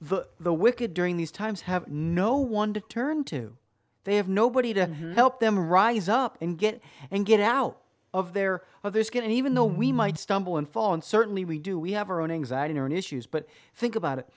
the 0.01 0.27
the 0.39 0.53
wicked 0.53 0.95
during 0.95 1.17
these 1.17 1.31
times 1.31 1.63
have 1.63 1.89
no 1.89 2.37
one 2.37 2.73
to 2.75 2.81
turn 2.81 3.25
to. 3.25 3.57
They 4.05 4.17
have 4.17 4.29
nobody 4.29 4.73
to 4.75 4.87
mm-hmm. 4.87 5.13
help 5.13 5.41
them 5.41 5.59
rise 5.59 6.09
up 6.09 6.39
and 6.41 6.57
get 6.57 6.83
and 7.11 7.27
get 7.27 7.41
out 7.41 7.81
of 8.15 8.33
their 8.33 8.63
of 8.83 8.93
their 8.93 9.05
skin. 9.05 9.25
And 9.25 9.33
even 9.33 9.55
though 9.55 9.67
we 9.67 9.93
might 9.93 10.19
stumble 10.19 10.57
and 10.57 10.69
fall, 10.69 10.95
and 10.95 11.05
certainly 11.05 11.45
we 11.45 11.59
do, 11.59 11.79
we 11.79 11.93
have 11.93 12.11
our 12.11 12.21
own 12.21 12.31
anxiety 12.31 12.73
and 12.73 12.79
our 12.79 12.87
own 12.87 12.93
issues. 12.93 13.27
But 13.27 13.47
think 13.75 13.95
about 13.95 14.19
it: 14.19 14.29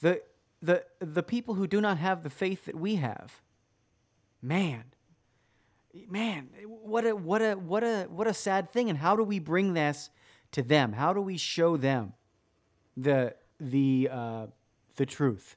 the 0.00 0.22
the 0.60 0.84
the 0.98 1.22
people 1.22 1.54
who 1.54 1.66
do 1.66 1.80
not 1.80 1.98
have 1.98 2.22
the 2.22 2.30
faith 2.30 2.64
that 2.64 2.74
we 2.74 2.96
have, 2.96 3.40
man, 4.42 4.84
man, 6.08 6.48
what 6.66 7.06
a 7.06 7.14
what 7.14 7.40
a 7.40 7.54
what 7.54 7.84
a 7.84 8.06
what 8.10 8.26
a 8.26 8.34
sad 8.34 8.72
thing. 8.72 8.90
And 8.90 8.98
how 8.98 9.14
do 9.14 9.22
we 9.22 9.38
bring 9.38 9.74
this 9.74 10.10
to 10.52 10.62
them? 10.62 10.92
How 10.92 11.12
do 11.12 11.20
we 11.20 11.36
show 11.36 11.76
them 11.76 12.14
the 12.96 13.36
the 13.60 14.08
uh, 14.10 14.46
the 14.98 15.06
truth? 15.06 15.56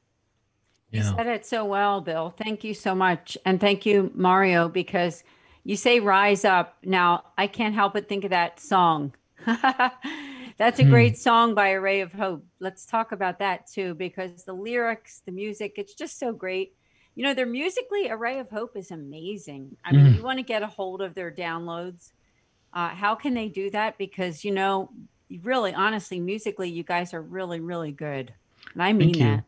You 0.92 1.04
said 1.04 1.28
it 1.28 1.46
so 1.46 1.64
well, 1.64 2.02
Bill. 2.02 2.34
Thank 2.38 2.66
you 2.66 2.74
so 2.74 2.94
much. 2.94 3.38
And 3.46 3.62
thank 3.62 3.86
you, 3.86 4.12
Mario, 4.14 4.68
because 4.68 5.24
you 5.64 5.78
say 5.78 6.02
rise 6.02 6.44
up. 6.44 6.78
Now, 6.84 7.24
I 7.38 7.48
can't 7.48 7.74
help 7.74 7.94
but 7.94 8.10
think 8.10 8.26
of 8.26 8.32
that 8.32 8.60
song. 8.60 9.14
That's 9.46 10.80
a 10.80 10.84
hmm. 10.84 10.90
great 10.90 11.18
song 11.18 11.56
by 11.56 11.72
Array 11.72 12.02
of 12.02 12.12
Hope. 12.12 12.46
Let's 12.60 12.86
talk 12.86 13.14
about 13.14 13.40
that 13.40 13.68
too, 13.68 13.96
because 13.96 14.44
the 14.44 14.54
lyrics, 14.54 15.22
the 15.26 15.32
music, 15.32 15.76
it's 15.78 15.94
just 15.94 16.20
so 16.20 16.34
great. 16.34 16.76
You 17.16 17.24
know, 17.24 17.34
their 17.34 17.46
musically, 17.46 18.10
Array 18.10 18.40
of 18.40 18.50
Hope 18.50 18.76
is 18.76 18.92
amazing. 18.92 19.78
I 19.84 19.92
mean, 19.94 20.08
mm. 20.08 20.18
you 20.18 20.24
want 20.24 20.40
to 20.40 20.44
get 20.44 20.62
a 20.62 20.68
hold 20.68 21.02
of 21.02 21.14
their 21.14 21.32
downloads. 21.32 22.12
Uh, 22.74 22.90
how 22.90 23.16
can 23.16 23.34
they 23.34 23.48
do 23.48 23.70
that? 23.72 23.98
Because, 23.98 24.46
you 24.46 24.52
know, 24.52 24.90
really, 25.42 25.74
honestly, 25.74 26.20
musically, 26.20 26.70
you 26.70 26.84
guys 26.84 27.14
are 27.14 27.22
really, 27.22 27.60
really 27.60 27.92
good. 27.92 28.34
And 28.74 28.84
I 28.84 28.94
mean 28.94 29.18
that. 29.20 29.44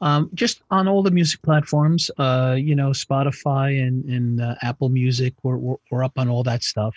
Um, 0.00 0.30
just 0.34 0.62
on 0.70 0.86
all 0.86 1.02
the 1.02 1.10
music 1.10 1.42
platforms, 1.42 2.10
uh, 2.18 2.56
you 2.58 2.76
know, 2.76 2.90
Spotify 2.90 3.84
and, 3.84 4.04
and 4.04 4.40
uh, 4.40 4.54
Apple 4.62 4.88
Music, 4.88 5.34
we're, 5.42 5.56
we're, 5.56 5.76
we're, 5.90 6.04
up 6.04 6.18
on 6.18 6.28
all 6.28 6.44
that 6.44 6.62
stuff. 6.62 6.94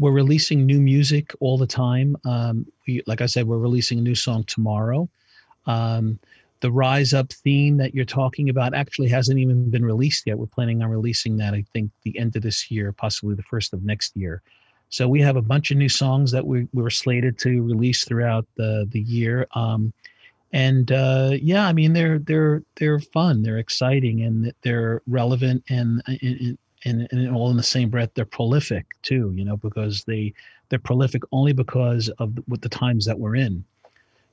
We're 0.00 0.10
releasing 0.10 0.66
new 0.66 0.80
music 0.80 1.32
all 1.38 1.56
the 1.56 1.66
time. 1.66 2.16
Um, 2.24 2.66
we, 2.88 3.02
like 3.06 3.20
I 3.20 3.26
said, 3.26 3.46
we're 3.46 3.58
releasing 3.58 4.00
a 4.00 4.02
new 4.02 4.16
song 4.16 4.42
tomorrow. 4.44 5.08
Um, 5.66 6.18
the 6.60 6.72
Rise 6.72 7.14
Up 7.14 7.32
theme 7.32 7.76
that 7.76 7.94
you're 7.94 8.04
talking 8.04 8.48
about 8.48 8.74
actually 8.74 9.08
hasn't 9.08 9.38
even 9.38 9.70
been 9.70 9.84
released 9.84 10.26
yet. 10.26 10.38
We're 10.38 10.46
planning 10.46 10.82
on 10.82 10.90
releasing 10.90 11.36
that, 11.38 11.54
I 11.54 11.64
think, 11.72 11.90
the 12.02 12.18
end 12.18 12.36
of 12.36 12.42
this 12.42 12.70
year, 12.70 12.92
possibly 12.92 13.34
the 13.34 13.42
first 13.44 13.72
of 13.72 13.82
next 13.84 14.16
year. 14.16 14.42
So 14.88 15.08
we 15.08 15.20
have 15.20 15.36
a 15.36 15.42
bunch 15.42 15.70
of 15.70 15.76
new 15.76 15.88
songs 15.88 16.32
that 16.32 16.44
we, 16.44 16.66
we 16.72 16.82
were 16.82 16.90
slated 16.90 17.38
to 17.38 17.62
release 17.62 18.04
throughout 18.04 18.46
the, 18.56 18.88
the 18.90 19.00
year. 19.00 19.46
Um, 19.54 19.92
and 20.52 20.90
uh, 20.90 21.32
yeah, 21.40 21.66
I 21.66 21.72
mean 21.72 21.92
they're 21.92 22.18
they're 22.18 22.62
they're 22.76 22.98
fun, 22.98 23.42
they're 23.42 23.58
exciting, 23.58 24.22
and 24.22 24.52
they're 24.62 25.02
relevant, 25.06 25.62
and 25.68 26.02
and, 26.06 26.58
and, 26.84 27.08
and 27.10 27.36
all 27.36 27.50
in 27.50 27.56
the 27.56 27.62
same 27.62 27.88
breath, 27.88 28.10
they're 28.14 28.24
prolific 28.24 28.86
too. 29.02 29.32
You 29.36 29.44
know, 29.44 29.56
because 29.56 30.04
they 30.04 30.34
they're 30.68 30.78
prolific 30.78 31.22
only 31.30 31.52
because 31.52 32.08
of 32.18 32.36
with 32.48 32.62
the 32.62 32.68
times 32.68 33.04
that 33.06 33.18
we're 33.18 33.36
in. 33.36 33.64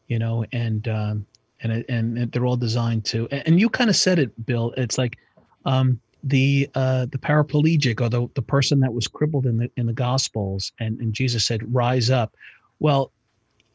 You 0.07 0.17
know, 0.17 0.45
and 0.53 0.87
um, 0.87 1.25
and 1.61 1.85
and 1.87 2.31
they're 2.31 2.45
all 2.45 2.57
designed 2.57 3.05
to. 3.05 3.27
And 3.27 3.59
you 3.59 3.69
kind 3.69 3.89
of 3.89 3.95
said 3.95 4.17
it, 4.17 4.45
Bill. 4.45 4.73
It's 4.75 4.97
like 4.97 5.19
um, 5.65 5.99
the 6.23 6.67
uh, 6.73 7.05
the 7.11 7.19
paraplegic 7.19 8.01
or 8.01 8.09
the 8.09 8.27
the 8.33 8.41
person 8.41 8.79
that 8.79 8.93
was 8.93 9.07
crippled 9.07 9.45
in 9.45 9.57
the 9.57 9.69
in 9.77 9.85
the 9.85 9.93
Gospels, 9.93 10.71
and 10.79 10.99
and 10.99 11.13
Jesus 11.13 11.45
said, 11.45 11.61
"Rise 11.71 12.09
up." 12.09 12.35
Well, 12.79 13.11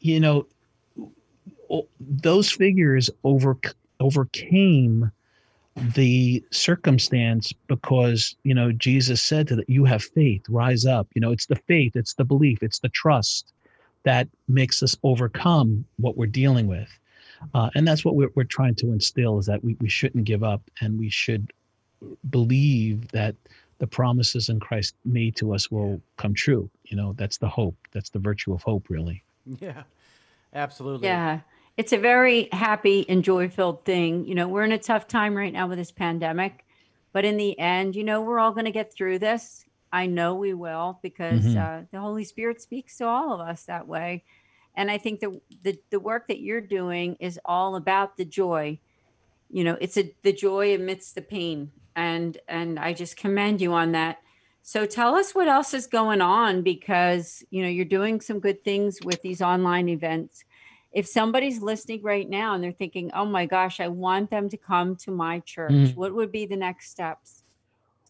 you 0.00 0.18
know 0.18 0.46
those 2.00 2.50
figures 2.50 3.10
over 3.24 3.56
overcame 4.00 5.10
the 5.76 6.44
circumstance 6.50 7.52
because 7.66 8.36
you 8.42 8.52
know 8.54 8.72
jesus 8.72 9.22
said 9.22 9.48
to 9.48 9.56
that 9.56 9.68
you 9.70 9.84
have 9.84 10.02
faith 10.02 10.42
rise 10.48 10.84
up. 10.84 11.08
You 11.14 11.20
know 11.20 11.32
it's 11.32 11.46
the 11.46 11.56
faith 11.56 11.96
it's 11.96 12.14
the 12.14 12.24
belief 12.24 12.62
it's 12.62 12.80
the 12.80 12.90
trust 12.90 13.52
that 14.04 14.28
makes 14.48 14.82
us 14.82 14.96
overcome 15.04 15.84
what 15.98 16.16
we're 16.16 16.26
dealing 16.26 16.66
with. 16.66 16.88
Uh, 17.54 17.70
and 17.74 17.86
that's 17.86 18.04
what 18.04 18.16
we're, 18.16 18.30
we're 18.34 18.44
trying 18.44 18.74
to 18.74 18.92
instill 18.92 19.38
is 19.38 19.46
that 19.46 19.62
we, 19.62 19.76
we 19.80 19.88
shouldn't 19.88 20.24
give 20.24 20.42
up 20.42 20.60
and 20.80 20.98
we 20.98 21.08
should 21.08 21.52
believe 22.30 23.08
that 23.08 23.34
the 23.78 23.86
promises 23.86 24.48
in 24.48 24.60
christ 24.60 24.94
made 25.04 25.36
to 25.36 25.54
us 25.54 25.70
will 25.70 26.00
come 26.16 26.34
true. 26.34 26.68
You 26.84 26.96
know 26.96 27.14
that's 27.16 27.38
the 27.38 27.48
hope 27.48 27.76
that's 27.92 28.10
the 28.10 28.18
virtue 28.18 28.52
of 28.52 28.62
hope 28.62 28.90
really. 28.90 29.22
Yeah 29.60 29.84
absolutely. 30.54 31.08
Yeah 31.08 31.40
it's 31.76 31.92
a 31.92 31.98
very 31.98 32.48
happy 32.52 33.08
and 33.08 33.24
joy 33.24 33.48
filled 33.48 33.84
thing. 33.84 34.26
You 34.26 34.34
know, 34.34 34.48
we're 34.48 34.64
in 34.64 34.72
a 34.72 34.78
tough 34.78 35.08
time 35.08 35.36
right 35.36 35.52
now 35.52 35.66
with 35.66 35.78
this 35.78 35.90
pandemic, 35.90 36.64
but 37.12 37.24
in 37.24 37.36
the 37.36 37.58
end, 37.58 37.96
you 37.96 38.04
know, 38.04 38.20
we're 38.20 38.38
all 38.38 38.52
going 38.52 38.66
to 38.66 38.70
get 38.70 38.92
through 38.92 39.18
this. 39.18 39.64
I 39.92 40.06
know 40.06 40.34
we 40.34 40.54
will 40.54 40.98
because 41.02 41.44
mm-hmm. 41.44 41.58
uh, 41.58 41.80
the 41.90 42.00
Holy 42.00 42.24
Spirit 42.24 42.60
speaks 42.60 42.96
to 42.98 43.06
all 43.06 43.32
of 43.32 43.40
us 43.40 43.64
that 43.64 43.86
way. 43.86 44.24
And 44.74 44.90
I 44.90 44.96
think 44.96 45.20
the, 45.20 45.40
the 45.62 45.78
the 45.90 46.00
work 46.00 46.28
that 46.28 46.40
you're 46.40 46.62
doing 46.62 47.16
is 47.20 47.38
all 47.44 47.76
about 47.76 48.16
the 48.16 48.24
joy. 48.24 48.78
You 49.50 49.64
know, 49.64 49.76
it's 49.80 49.98
a 49.98 50.14
the 50.22 50.32
joy 50.32 50.74
amidst 50.74 51.14
the 51.14 51.20
pain, 51.20 51.72
and 51.94 52.38
and 52.48 52.78
I 52.78 52.94
just 52.94 53.18
commend 53.18 53.60
you 53.60 53.74
on 53.74 53.92
that. 53.92 54.22
So 54.62 54.86
tell 54.86 55.14
us 55.14 55.34
what 55.34 55.46
else 55.46 55.74
is 55.74 55.86
going 55.86 56.22
on 56.22 56.62
because 56.62 57.44
you 57.50 57.62
know 57.62 57.68
you're 57.68 57.84
doing 57.84 58.22
some 58.22 58.40
good 58.40 58.64
things 58.64 58.98
with 59.04 59.20
these 59.20 59.42
online 59.42 59.90
events 59.90 60.44
if 60.92 61.06
somebody's 61.06 61.62
listening 61.62 62.02
right 62.02 62.28
now 62.28 62.54
and 62.54 62.62
they're 62.62 62.72
thinking, 62.72 63.10
oh 63.14 63.24
my 63.24 63.46
gosh, 63.46 63.80
I 63.80 63.88
want 63.88 64.30
them 64.30 64.48
to 64.50 64.56
come 64.56 64.96
to 64.96 65.10
my 65.10 65.40
church, 65.40 65.72
mm. 65.72 65.96
what 65.96 66.14
would 66.14 66.30
be 66.30 66.46
the 66.46 66.56
next 66.56 66.90
steps? 66.90 67.42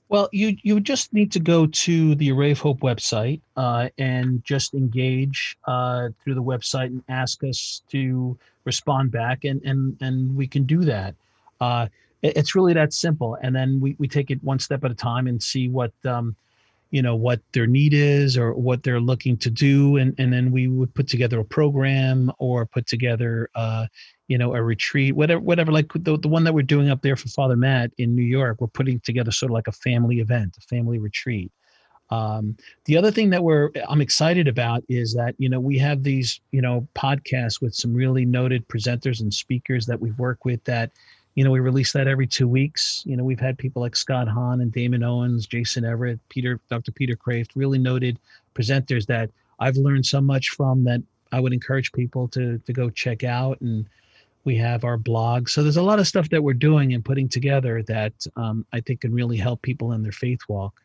Well, 0.09 0.28
you 0.30 0.59
you 0.62 0.78
just 0.78 1.14
need 1.14 1.33
to 1.33 1.41
go 1.41 1.66
to 1.66 2.14
the 2.16 2.33
Array 2.33 2.51
of 2.51 2.59
Hope 2.59 2.80
website 2.80 3.41
uh, 3.57 3.89
and 3.97 4.45
just 4.45 4.74
engage 4.74 5.57
uh, 5.66 6.11
through 6.22 6.35
the 6.35 6.43
website 6.43 6.89
and 6.89 7.03
ask 7.09 7.43
us 7.45 7.80
to 7.93 8.39
respond 8.64 9.11
back, 9.11 9.45
and 9.45 9.62
and 9.62 9.97
and 10.03 10.37
we 10.37 10.47
can 10.47 10.64
do 10.64 10.85
that. 10.85 11.14
Uh, 11.62 11.87
it, 12.20 12.37
it's 12.37 12.55
really 12.55 12.74
that 12.74 12.93
simple, 12.93 13.39
and 13.41 13.57
then 13.57 13.80
we 13.80 13.97
we 13.99 14.07
take 14.07 14.30
it 14.30 14.45
one 14.45 14.59
step 14.59 14.85
at 14.85 14.91
a 14.91 14.95
time 14.95 15.28
and 15.28 15.43
see 15.43 15.70
what 15.70 15.93
um, 16.05 16.37
you 16.93 17.03
know 17.03 17.16
what 17.16 17.40
their 17.53 17.66
need 17.66 17.95
is 17.95 18.38
or 18.38 18.55
what 18.55 18.84
they're 18.84 19.01
looking 19.01 19.36
to 19.38 19.51
do. 19.51 19.97
And, 19.97 20.14
and 20.18 20.32
then 20.32 20.53
we 20.53 20.68
would 20.68 20.95
put 20.95 21.09
together 21.09 21.40
a 21.40 21.45
program 21.45 22.30
or 22.38 22.66
put 22.66 22.86
together 22.86 23.49
uh, 23.57 23.86
you 24.28 24.38
know 24.38 24.55
a 24.55 24.62
retreat 24.62 25.14
whatever 25.14 25.40
whatever 25.40 25.72
like 25.72 25.93
the, 25.95 26.16
the 26.18 26.28
one 26.28 26.45
that 26.45 26.55
we're 26.55 26.62
doing 26.62 26.88
up 26.88 27.03
there 27.03 27.16
for 27.16 27.28
father 27.28 27.57
matt 27.57 27.90
in 27.99 28.14
new 28.14 28.22
york 28.22 28.61
we're 28.61 28.66
putting 28.68 28.99
together 29.01 29.30
sort 29.30 29.51
of 29.51 29.55
like 29.55 29.66
a 29.66 29.72
family 29.72 30.20
event 30.20 30.57
a 30.57 30.61
family 30.62 30.99
retreat. 30.99 31.53
Um, 32.11 32.57
the 32.84 32.97
other 32.97 33.11
thing 33.11 33.28
that 33.30 33.43
we're 33.43 33.70
i'm 33.88 34.01
excited 34.01 34.49
about 34.49 34.84
is 34.88 35.12
that 35.14 35.34
you 35.38 35.49
know 35.51 35.61
we 35.61 35.76
have 35.78 36.03
these 36.03 36.40
you 36.51 36.62
know 36.62 36.86
podcasts 36.95 37.61
with 37.61 37.74
some 37.74 37.93
really 37.93 38.24
noted 38.24 38.66
presenters 38.68 39.20
and 39.20 39.32
speakers 39.34 39.84
that 39.86 40.01
we 40.01 40.12
work 40.12 40.45
with 40.45 40.62
that 40.64 40.93
you 41.35 41.45
know, 41.45 41.51
we 41.51 41.61
release 41.61 41.93
that 41.93 42.07
every 42.07 42.26
two 42.26 42.47
weeks. 42.47 43.03
You 43.07 43.16
know, 43.16 43.24
we've 43.24 43.41
had 43.41 43.57
people 43.57 43.80
like 43.80 43.97
Scott 43.97 44.28
Hahn 44.28 44.61
and 44.61 44.70
Damon 44.70 45.03
Owens, 45.03 45.47
Jason 45.47 45.85
Evert, 45.85 46.18
Peter, 46.28 46.61
Dr. 46.68 46.93
Peter 46.93 47.16
Kreeft, 47.16 47.51
really 47.55 47.78
noted 47.78 48.18
presenters 48.55 49.07
that 49.07 49.30
I've 49.59 49.76
learned 49.76 50.05
so 50.05 50.20
much 50.20 50.51
from 50.51 50.85
that 50.85 51.03
I 51.30 51.41
would 51.41 51.53
encourage 51.53 51.93
people 51.93 52.28
to 52.28 52.59
to 52.59 52.72
go 52.72 52.91
check 52.91 53.24
out. 53.24 53.61
And 53.62 53.87
we 54.45 54.57
have 54.57 54.85
our 54.85 54.97
blog. 54.97 55.49
So 55.49 55.62
there's 55.62 55.76
a 55.76 55.83
lot 55.83 55.99
of 55.99 56.07
stuff 56.07 56.28
that 56.30 56.43
we're 56.43 56.55
doing 56.55 56.95
and 56.95 57.05
putting 57.05 57.28
together 57.28 57.83
that 57.85 58.12
um, 58.37 58.66
I 58.72 58.80
think 58.80 59.01
can 59.03 59.12
really 59.12 59.37
help 59.37 59.62
people 59.62 59.93
in 59.93 60.03
their 60.03 60.12
faith 60.12 60.41
walk. 60.49 60.80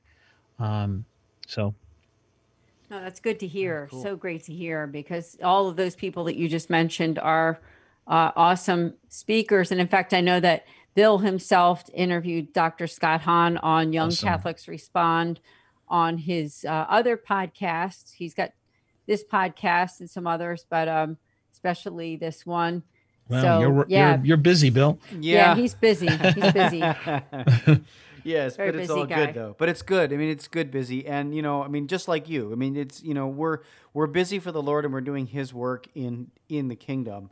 Um, 0.60 1.06
so. 1.48 1.74
No, 2.90 3.02
that's 3.02 3.20
good 3.20 3.40
to 3.40 3.48
hear. 3.48 3.88
Cool. 3.90 4.02
So 4.02 4.16
great 4.16 4.44
to 4.44 4.54
hear 4.54 4.88
because 4.88 5.38
all 5.44 5.68
of 5.68 5.76
those 5.76 5.96
people 5.96 6.24
that 6.26 6.38
you 6.38 6.48
just 6.48 6.70
mentioned 6.70 7.20
are 7.20 7.60
uh, 8.08 8.32
awesome 8.36 8.94
speakers. 9.10 9.72
And 9.72 9.82
in 9.82 9.88
fact, 9.88 10.14
I 10.14 10.22
know 10.22 10.40
that 10.40 10.66
Bill 10.96 11.20
himself 11.20 11.84
interviewed 11.94 12.54
Dr. 12.54 12.88
Scott 12.88 13.22
Hahn 13.22 13.58
on 13.58 13.94
Young 13.94 14.08
awesome. 14.08 14.28
Catholics 14.28 14.68
Respond. 14.68 15.40
on 15.90 16.18
his 16.18 16.66
uh, 16.66 16.86
other 16.90 17.18
podcasts. 17.18 18.14
He's 18.14 18.34
got 18.34 18.52
this 19.08 19.24
podcast 19.24 20.00
and 20.00 20.10
some 20.10 20.28
others, 20.28 20.66
but 20.70 20.88
um, 20.88 21.18
especially 21.54 22.16
this 22.16 22.46
one. 22.46 22.84
Well, 23.30 23.42
so 23.42 23.60
you're, 23.60 23.86
yeah, 23.90 24.16
you're 24.16 24.26
you're 24.26 24.38
busy, 24.38 24.70
Bill. 24.70 25.00
yeah, 25.20 25.56
he's 25.56 25.74
busy. 25.76 26.08
He's 26.08 26.54
busy. 26.54 26.80
yes, 28.24 28.56
Very 28.56 28.72
but 28.72 28.80
it's 28.80 28.90
all 28.90 29.06
guy. 29.06 29.26
good 29.26 29.36
though. 29.36 29.56
But 29.58 29.70
it's 29.70 29.82
good. 29.82 30.14
I 30.14 30.18
mean, 30.18 30.30
it's 30.30 30.48
good 30.48 30.72
busy, 30.72 31.06
and 31.06 31.36
you 31.36 31.42
know, 31.42 31.62
I 31.64 31.68
mean, 31.68 31.88
just 31.88 32.08
like 32.08 32.30
you. 32.30 32.52
I 32.52 32.56
mean, 32.56 32.78
it's 32.78 33.04
you 33.04 33.14
know, 33.14 33.28
we're 33.28 33.60
we're 33.94 34.08
busy 34.08 34.40
for 34.40 34.52
the 34.52 34.62
Lord, 34.62 34.86
and 34.86 34.94
we're 34.94 35.02
doing 35.02 35.28
His 35.28 35.54
work 35.54 35.88
in 35.94 36.32
in 36.48 36.70
the 36.70 36.76
kingdom, 36.76 37.32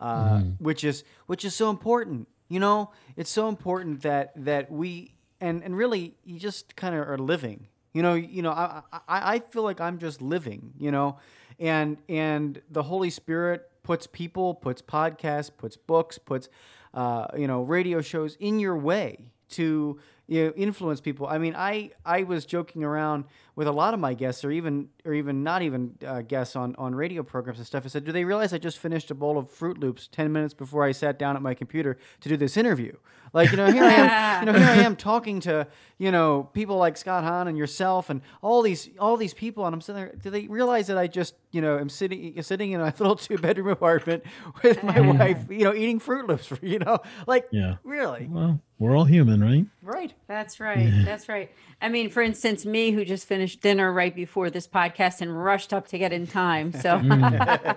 uh, 0.00 0.40
which 0.58 0.84
is 0.84 1.04
which 1.26 1.44
is 1.44 1.54
so 1.54 1.70
important. 1.70 2.28
You 2.48 2.60
know, 2.60 2.90
it's 3.16 3.30
so 3.30 3.48
important 3.48 4.02
that 4.02 4.32
that 4.36 4.70
we 4.70 5.14
and 5.40 5.62
and 5.62 5.76
really 5.76 6.16
you 6.24 6.38
just 6.38 6.76
kind 6.76 6.94
of 6.94 7.08
are 7.08 7.18
living. 7.18 7.68
You 7.92 8.02
know, 8.02 8.14
you 8.14 8.42
know, 8.42 8.50
I, 8.50 8.82
I 8.92 9.34
I 9.34 9.38
feel 9.38 9.62
like 9.62 9.80
I'm 9.80 9.98
just 9.98 10.20
living. 10.20 10.72
You 10.78 10.90
know, 10.90 11.18
and 11.58 11.98
and 12.08 12.60
the 12.70 12.82
Holy 12.82 13.10
Spirit 13.10 13.70
puts 13.82 14.06
people, 14.06 14.54
puts 14.54 14.82
podcasts, 14.82 15.50
puts 15.56 15.76
books, 15.76 16.18
puts 16.18 16.48
uh, 16.94 17.26
you 17.36 17.46
know 17.46 17.62
radio 17.62 18.00
shows 18.00 18.36
in 18.40 18.58
your 18.58 18.76
way 18.76 19.32
to 19.48 19.98
you 20.26 20.46
know, 20.46 20.52
influence 20.56 21.00
people. 21.00 21.26
I 21.26 21.38
mean, 21.38 21.54
I 21.56 21.92
I 22.04 22.24
was 22.24 22.46
joking 22.46 22.84
around 22.84 23.24
with 23.54 23.68
a 23.68 23.72
lot 23.72 23.94
of 23.94 24.00
my 24.00 24.14
guests, 24.14 24.44
or 24.44 24.50
even 24.50 24.88
or 25.06 25.14
even 25.14 25.42
not 25.42 25.62
even 25.62 25.94
uh, 26.06 26.22
guests 26.22 26.56
on 26.56 26.74
on 26.76 26.94
radio 26.94 27.22
programs 27.22 27.58
and 27.58 27.66
stuff. 27.66 27.84
I 27.84 27.88
said, 27.88 28.04
"Do 28.04 28.12
they 28.12 28.24
realize 28.24 28.52
I 28.52 28.58
just 28.58 28.78
finished 28.78 29.10
a 29.10 29.14
bowl 29.14 29.38
of 29.38 29.50
Froot 29.50 29.78
Loops 29.78 30.08
ten 30.10 30.32
minutes 30.32 30.54
before 30.54 30.84
I 30.84 30.92
sat 30.92 31.18
down 31.18 31.36
at 31.36 31.42
my 31.42 31.54
computer 31.54 31.96
to 32.20 32.28
do 32.28 32.36
this 32.36 32.56
interview? 32.56 32.92
Like, 33.32 33.50
you 33.50 33.56
know, 33.56 33.70
here 33.70 33.82
I 33.84 33.92
am, 33.92 34.46
you 34.46 34.52
know, 34.52 34.58
here 34.58 34.68
I 34.68 34.76
am 34.82 34.96
talking 34.96 35.40
to 35.40 35.66
you 35.98 36.10
know 36.10 36.48
people 36.52 36.76
like 36.76 36.96
Scott 36.96 37.24
Hahn 37.24 37.48
and 37.48 37.56
yourself 37.56 38.10
and 38.10 38.20
all 38.42 38.62
these 38.62 38.88
all 38.98 39.16
these 39.16 39.34
people, 39.34 39.66
and 39.66 39.74
I'm 39.74 39.80
sitting 39.80 40.02
there. 40.02 40.12
Do 40.22 40.30
they 40.30 40.46
realize 40.46 40.86
that 40.88 40.98
I 40.98 41.06
just 41.06 41.34
you 41.52 41.60
know 41.60 41.78
am 41.78 41.88
sitting 41.88 42.40
sitting 42.42 42.72
in 42.72 42.80
a 42.80 42.84
little 42.98 43.16
two 43.16 43.38
bedroom 43.38 43.68
apartment 43.68 44.24
with 44.62 44.82
my 44.82 45.00
wife, 45.12 45.38
you 45.50 45.64
know, 45.64 45.74
eating 45.74 46.00
Froot 46.00 46.28
Loops, 46.28 46.52
you 46.62 46.78
know, 46.78 46.98
like 47.26 47.46
Yeah. 47.50 47.76
really, 47.84 48.28
Well, 48.30 48.60
we're 48.78 48.96
all 48.96 49.04
human, 49.04 49.42
right? 49.42 49.64
right? 49.82 50.12
That's 50.28 50.60
right. 50.60 50.92
That's 51.04 51.28
right. 51.28 51.50
I 51.80 51.88
mean, 51.88 52.10
for 52.10 52.22
instance, 52.22 52.64
me 52.66 52.90
who 52.90 53.04
just 53.04 53.26
finished 53.26 53.60
dinner 53.60 53.92
right 53.92 54.14
before 54.14 54.50
this 54.50 54.66
podcast 54.68 54.95
and 55.20 55.44
rushed 55.44 55.72
up 55.72 55.88
to 55.88 55.98
get 55.98 56.12
in 56.12 56.26
time. 56.26 56.72
So 56.72 56.98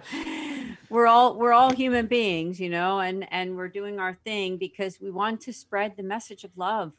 we're 0.89 1.07
all 1.07 1.37
we're 1.37 1.53
all 1.53 1.73
human 1.73 2.07
beings, 2.07 2.59
you 2.59 2.69
know, 2.69 2.99
and 2.99 3.27
and 3.31 3.55
we're 3.55 3.67
doing 3.67 3.99
our 3.99 4.17
thing 4.25 4.57
because 4.57 4.99
we 4.99 5.11
want 5.11 5.41
to 5.41 5.53
spread 5.53 5.95
the 5.97 6.03
message 6.03 6.43
of 6.43 6.51
love 6.57 6.93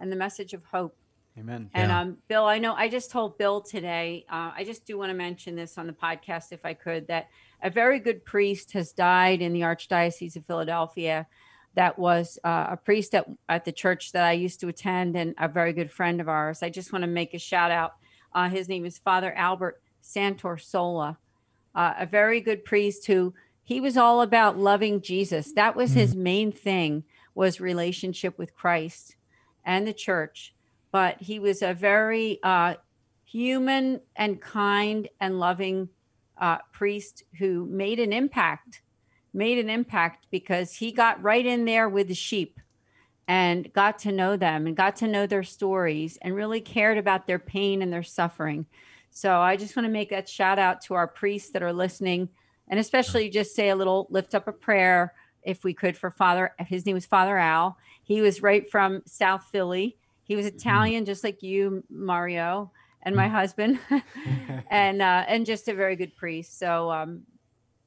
and 0.00 0.10
the 0.10 0.16
message 0.16 0.54
of 0.54 0.64
hope. 0.64 0.96
Amen. 1.38 1.70
And 1.72 1.90
Yeah. 1.90 2.00
um, 2.00 2.16
Bill, 2.28 2.44
I 2.46 2.58
know 2.58 2.74
I 2.74 2.88
just 2.88 3.10
told 3.10 3.38
Bill 3.38 3.60
today. 3.60 4.24
Uh, 4.28 4.50
I 4.56 4.64
just 4.64 4.84
do 4.86 4.98
want 4.98 5.10
to 5.10 5.14
mention 5.14 5.54
this 5.54 5.78
on 5.78 5.86
the 5.86 5.92
podcast, 5.92 6.50
if 6.50 6.64
I 6.64 6.74
could, 6.74 7.06
that 7.08 7.28
a 7.62 7.70
very 7.70 8.00
good 8.00 8.24
priest 8.24 8.72
has 8.72 8.92
died 8.92 9.40
in 9.40 9.52
the 9.52 9.60
Archdiocese 9.60 10.34
of 10.36 10.44
Philadelphia. 10.46 11.26
That 11.74 11.96
was 11.96 12.40
uh, 12.42 12.66
a 12.70 12.76
priest 12.76 13.14
at, 13.14 13.28
at 13.48 13.64
the 13.64 13.70
church 13.70 14.10
that 14.12 14.24
I 14.24 14.32
used 14.32 14.58
to 14.60 14.68
attend, 14.68 15.16
and 15.16 15.34
a 15.38 15.46
very 15.46 15.72
good 15.72 15.92
friend 15.92 16.20
of 16.20 16.28
ours. 16.28 16.62
I 16.62 16.70
just 16.70 16.92
want 16.92 17.02
to 17.04 17.06
make 17.08 17.34
a 17.34 17.38
shout 17.38 17.70
out. 17.70 17.92
Uh, 18.32 18.48
his 18.48 18.68
name 18.68 18.84
is 18.84 18.98
Father 18.98 19.32
Albert 19.34 19.80
Santor 20.02 20.58
Sola, 20.58 21.18
uh, 21.74 21.94
a 21.98 22.06
very 22.06 22.40
good 22.40 22.64
priest 22.64 23.06
who 23.06 23.34
he 23.62 23.80
was 23.80 23.96
all 23.96 24.22
about 24.22 24.58
loving 24.58 25.00
Jesus. 25.00 25.52
That 25.52 25.76
was 25.76 25.92
his 25.92 26.14
main 26.14 26.52
thing 26.52 27.04
was 27.34 27.60
relationship 27.60 28.38
with 28.38 28.54
Christ 28.54 29.16
and 29.64 29.86
the 29.86 29.92
church. 29.92 30.54
But 30.90 31.20
he 31.20 31.38
was 31.38 31.60
a 31.62 31.74
very 31.74 32.38
uh, 32.42 32.74
human 33.24 34.00
and 34.16 34.40
kind 34.40 35.08
and 35.20 35.38
loving 35.38 35.90
uh, 36.38 36.58
priest 36.72 37.24
who 37.38 37.66
made 37.66 37.98
an 37.98 38.12
impact 38.12 38.80
made 39.34 39.58
an 39.58 39.70
impact 39.70 40.26
because 40.30 40.74
he 40.74 40.92
got 40.92 41.22
right 41.22 41.44
in 41.44 41.64
there 41.64 41.88
with 41.88 42.08
the 42.08 42.14
sheep 42.14 42.58
and 43.28 43.70
got 43.74 43.98
to 44.00 44.10
know 44.10 44.36
them 44.36 44.66
and 44.66 44.76
got 44.76 44.96
to 44.96 45.06
know 45.06 45.26
their 45.26 45.44
stories 45.44 46.18
and 46.22 46.34
really 46.34 46.60
cared 46.60 46.98
about 46.98 47.26
their 47.26 47.38
pain 47.38 47.82
and 47.82 47.92
their 47.92 48.02
suffering. 48.02 48.66
So 49.10 49.40
i 49.40 49.56
just 49.56 49.76
want 49.76 49.86
to 49.86 49.92
make 49.92 50.10
that 50.10 50.28
shout 50.28 50.58
out 50.58 50.80
to 50.82 50.94
our 50.94 51.06
priests 51.06 51.50
that 51.50 51.62
are 51.62 51.72
listening 51.72 52.28
and 52.68 52.80
especially 52.80 53.28
just 53.30 53.54
say 53.54 53.68
a 53.68 53.76
little 53.76 54.06
lift 54.10 54.34
up 54.34 54.48
a 54.48 54.52
prayer 54.52 55.14
if 55.42 55.64
we 55.64 55.72
could 55.74 55.96
for 55.96 56.10
father 56.10 56.52
his 56.58 56.84
name 56.86 56.94
was 56.94 57.06
father 57.06 57.38
al. 57.38 57.78
He 58.02 58.22
was 58.22 58.42
right 58.42 58.68
from 58.70 59.02
south 59.06 59.44
philly. 59.52 59.96
He 60.22 60.36
was 60.36 60.46
Italian, 60.46 61.06
just 61.06 61.24
like 61.24 61.42
you, 61.42 61.82
Mario, 61.90 62.70
and 63.02 63.16
my 63.16 63.28
husband, 63.28 63.78
and 64.70 65.00
uh, 65.00 65.24
and 65.26 65.46
just 65.46 65.68
a 65.68 65.74
very 65.74 65.96
good 65.96 66.14
priest. 66.16 66.58
So 66.58 66.90
um, 66.90 67.22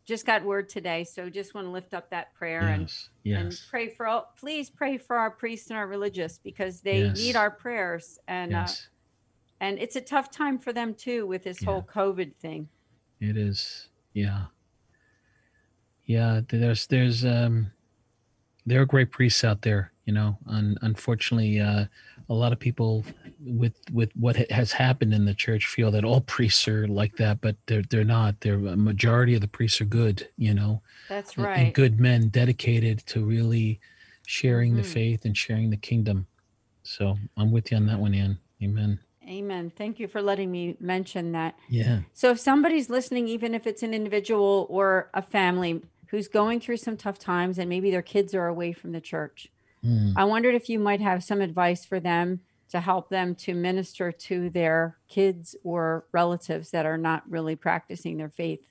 just 0.06 0.26
got 0.26 0.44
word 0.44 0.68
today. 0.68 1.04
So 1.04 1.30
just 1.30 1.54
want 1.54 1.68
to 1.68 1.72
lift 1.72 1.94
up 1.94 2.10
that 2.10 2.34
prayer 2.34 2.62
and 2.62 2.92
Yes. 3.24 3.40
and 3.42 3.62
pray 3.70 3.90
for 3.90 4.08
all. 4.08 4.34
Please 4.38 4.70
pray 4.70 4.98
for 4.98 5.16
our 5.16 5.30
priests 5.32 5.70
and 5.70 5.78
our 5.78 5.88
religious 5.88 6.40
because 6.40 6.82
they 6.82 7.04
Yes. 7.04 7.18
need 7.18 7.36
our 7.36 7.52
prayers 7.52 8.20
and 8.28 8.54
uh, 8.56 8.68
and 9.60 9.78
it's 9.78 9.96
a 9.96 10.02
tough 10.02 10.32
time 10.32 10.58
for 10.58 10.74
them 10.74 10.96
too 10.96 11.28
with 11.28 11.44
this 11.44 11.62
Yeah. 11.62 11.66
whole 11.70 11.84
COVID 11.84 12.36
thing. 12.38 12.68
It 13.20 13.38
is. 13.38 13.90
Yeah. 14.14 14.46
Yeah. 16.06 16.42
There's, 16.48 16.88
there's, 16.88 17.24
um, 17.24 17.72
there 18.66 18.82
are 18.82 18.86
great 18.86 19.12
priests 19.12 19.44
out 19.44 19.62
there, 19.62 19.92
you 20.06 20.14
know, 20.14 20.38
un- 20.48 20.78
unfortunately, 20.82 21.60
uh, 21.60 21.86
a 22.32 22.34
lot 22.34 22.54
of 22.54 22.60
people 22.60 23.04
with, 23.46 23.74
with 23.92 24.10
what 24.16 24.38
has 24.50 24.72
happened 24.72 25.14
in 25.14 25.26
the 25.26 25.34
church 25.34 25.66
feel 25.68 25.92
that 25.92 26.06
all 26.06 26.22
priests 26.22 26.66
are 26.68 26.88
like 26.88 27.18
that, 27.18 27.42
but 27.42 27.58
they're, 27.68 27.84
they're 27.90 28.06
not. 28.06 28.40
They're 28.40 28.56
a 28.56 28.78
majority 28.78 29.36
of 29.36 29.42
the 29.42 29.50
priests 29.50 29.82
are 29.82 29.86
good, 29.86 30.30
you 30.38 30.54
know, 30.54 30.82
That's 31.10 31.38
right. 31.38 31.58
and 31.58 31.74
good 31.74 32.00
men 32.00 32.30
dedicated 32.30 33.00
to 33.08 33.24
really 33.26 33.82
sharing 34.26 34.76
the 34.76 34.82
Mhm. 34.82 34.94
faith 34.94 35.26
and 35.26 35.36
sharing 35.36 35.72
the 35.72 35.78
kingdom. 35.78 36.28
So 36.84 37.18
I'm 37.36 37.52
with 37.52 37.70
you 37.70 37.78
on 37.78 37.86
that 37.88 38.00
one, 38.00 38.14
Ann. 38.14 38.40
Amen. 38.64 39.00
Amen. 39.28 39.70
Thank 39.76 40.00
you 40.00 40.08
for 40.08 40.22
letting 40.22 40.50
me 40.52 40.78
mention 40.80 41.34
that. 41.34 41.56
Yeah. 41.70 42.00
So 42.14 42.32
if 42.32 42.40
somebody's 42.40 42.90
listening, 42.90 43.28
even 43.28 43.54
if 43.54 43.68
it's 43.68 43.84
an 43.84 43.94
individual 43.94 44.68
or 44.70 45.10
a 45.14 45.22
family 45.22 45.82
who's 46.08 46.28
going 46.30 46.60
through 46.62 46.78
some 46.78 46.96
tough 46.98 47.20
times 47.20 47.58
and 47.60 47.70
maybe 47.70 47.92
their 47.92 48.02
kids 48.02 48.34
are 48.34 48.48
away 48.48 48.72
from 48.72 48.94
the 48.94 49.02
church, 49.02 49.50
Mm. 49.86 50.14
I 50.16 50.26
wondered 50.26 50.56
if 50.56 50.70
you 50.70 50.80
might 50.80 51.02
have 51.02 51.24
some 51.24 51.42
advice 51.42 51.86
for 51.86 52.00
them 52.00 52.42
to 52.70 52.80
help 52.80 53.10
them 53.10 53.36
to 53.36 53.54
minister 53.54 54.12
to 54.12 54.50
their 54.50 54.98
kids 55.10 55.56
or 55.64 56.06
relatives 56.12 56.72
that 56.72 56.86
are 56.86 56.98
not 56.98 57.30
really 57.30 57.56
practicing 57.56 58.18
their 58.18 58.30
faith. 58.30 58.62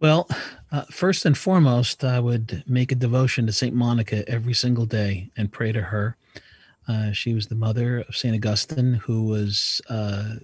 Well, 0.00 0.28
uh, 0.70 0.82
first 0.90 1.24
and 1.26 1.36
foremost, 1.36 2.04
I 2.04 2.20
would 2.20 2.62
make 2.66 2.92
a 2.92 2.96
devotion 2.96 3.46
to 3.46 3.52
St. 3.52 3.74
Monica 3.74 4.28
every 4.28 4.54
single 4.54 4.86
day 4.86 5.30
and 5.36 5.52
pray 5.52 5.72
to 5.72 5.82
her. 5.82 6.16
Uh, 6.86 7.12
she 7.12 7.34
was 7.34 7.48
the 7.48 7.54
mother 7.54 8.00
of 8.00 8.16
St. 8.16 8.34
Augustine, 8.34 8.94
who 8.94 9.24
was 9.24 9.80
uh, 9.88 10.36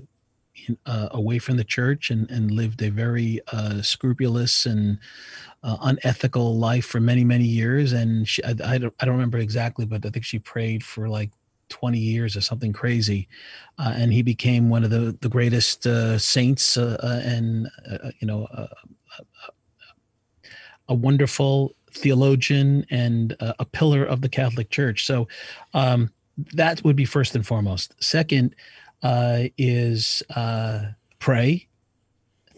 uh, 0.86 1.08
away 1.12 1.38
from 1.38 1.56
the 1.56 1.64
church 1.64 2.10
and, 2.10 2.30
and 2.30 2.50
lived 2.50 2.82
a 2.82 2.90
very 2.90 3.40
uh, 3.52 3.82
scrupulous 3.82 4.66
and 4.66 4.98
uh, 5.62 5.76
unethical 5.82 6.56
life 6.56 6.84
for 6.84 7.00
many, 7.00 7.24
many 7.24 7.44
years. 7.44 7.92
And 7.92 8.28
she, 8.28 8.42
I, 8.44 8.54
I, 8.64 8.78
don't, 8.78 8.94
I 9.00 9.04
don't 9.04 9.14
remember 9.14 9.38
exactly, 9.38 9.84
but 9.84 10.04
I 10.04 10.10
think 10.10 10.24
she 10.24 10.38
prayed 10.38 10.84
for 10.84 11.08
like 11.08 11.30
20 11.70 11.98
years 11.98 12.36
or 12.36 12.40
something 12.40 12.72
crazy. 12.72 13.28
Uh, 13.78 13.94
and 13.96 14.12
he 14.12 14.22
became 14.22 14.68
one 14.68 14.84
of 14.84 14.90
the, 14.90 15.16
the 15.20 15.28
greatest 15.28 15.86
uh, 15.86 16.18
saints 16.18 16.76
uh, 16.76 17.22
and, 17.24 17.68
you 18.20 18.26
know, 18.26 18.46
a 20.88 20.94
wonderful 20.94 21.74
theologian 21.90 22.84
and 22.90 23.36
a 23.40 23.64
pillar 23.64 24.04
of 24.04 24.20
the 24.20 24.28
Catholic 24.28 24.70
Church. 24.70 25.06
So 25.06 25.26
um, 25.72 26.10
that 26.52 26.82
would 26.84 26.96
be 26.96 27.04
first 27.04 27.34
and 27.34 27.46
foremost. 27.46 27.94
Second 28.02 28.54
uh, 29.02 29.44
is 29.58 30.22
uh, 30.34 30.86
pray. 31.18 31.66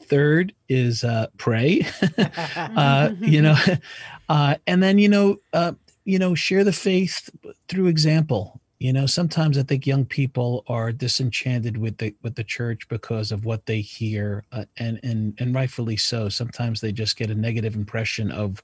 Third 0.03 0.55
is 0.68 1.03
uh, 1.05 1.26
pray. 1.37 1.87
uh, 2.57 3.12
you 3.20 3.43
know, 3.43 3.57
uh, 4.28 4.57
and 4.66 4.82
then 4.82 4.99
you 4.99 5.09
know, 5.09 5.39
uh, 5.53 5.72
you 6.05 6.18
know, 6.18 6.34
share 6.34 6.64
the 6.64 6.72
faith 6.72 7.28
through 7.68 7.89
example. 7.89 8.61
You 8.78 8.93
know, 8.93 9.07
sometimes 9.07 9.57
I 9.57 9.62
think 9.62 9.87
young 9.87 10.05
people 10.05 10.62
are 10.68 10.93
disenchanted 10.93 11.78
with 11.78 11.99
the 11.99 12.14
with 12.22 12.34
the 12.34 12.45
church 12.45 12.89
because 12.89 13.32
of 13.32 13.45
what 13.45 13.66
they 13.66 13.80
hear, 13.80 14.45
and 14.76 15.01
and 15.03 15.34
and 15.39 15.55
rightfully 15.55 15.97
so. 15.97 16.28
Sometimes 16.28 16.80
they 16.80 16.93
just 16.93 17.16
get 17.16 17.30
a 17.30 17.34
negative 17.34 17.74
impression 17.74 18.30
of 18.30 18.62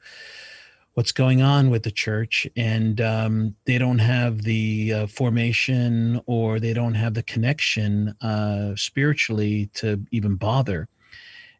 what's 0.94 1.12
going 1.12 1.42
on 1.42 1.70
with 1.70 1.82
the 1.82 1.90
church, 1.90 2.46
and 2.56 3.00
um, 3.00 3.54
they 3.66 3.78
don't 3.78 3.98
have 3.98 4.42
the 4.42 4.92
uh, 4.92 5.06
formation 5.06 6.20
or 6.26 6.60
they 6.60 6.72
don't 6.72 6.94
have 6.94 7.14
the 7.14 7.22
connection 7.22 8.14
uh, 8.20 8.74
spiritually 8.76 9.70
to 9.74 10.04
even 10.10 10.36
bother. 10.36 10.88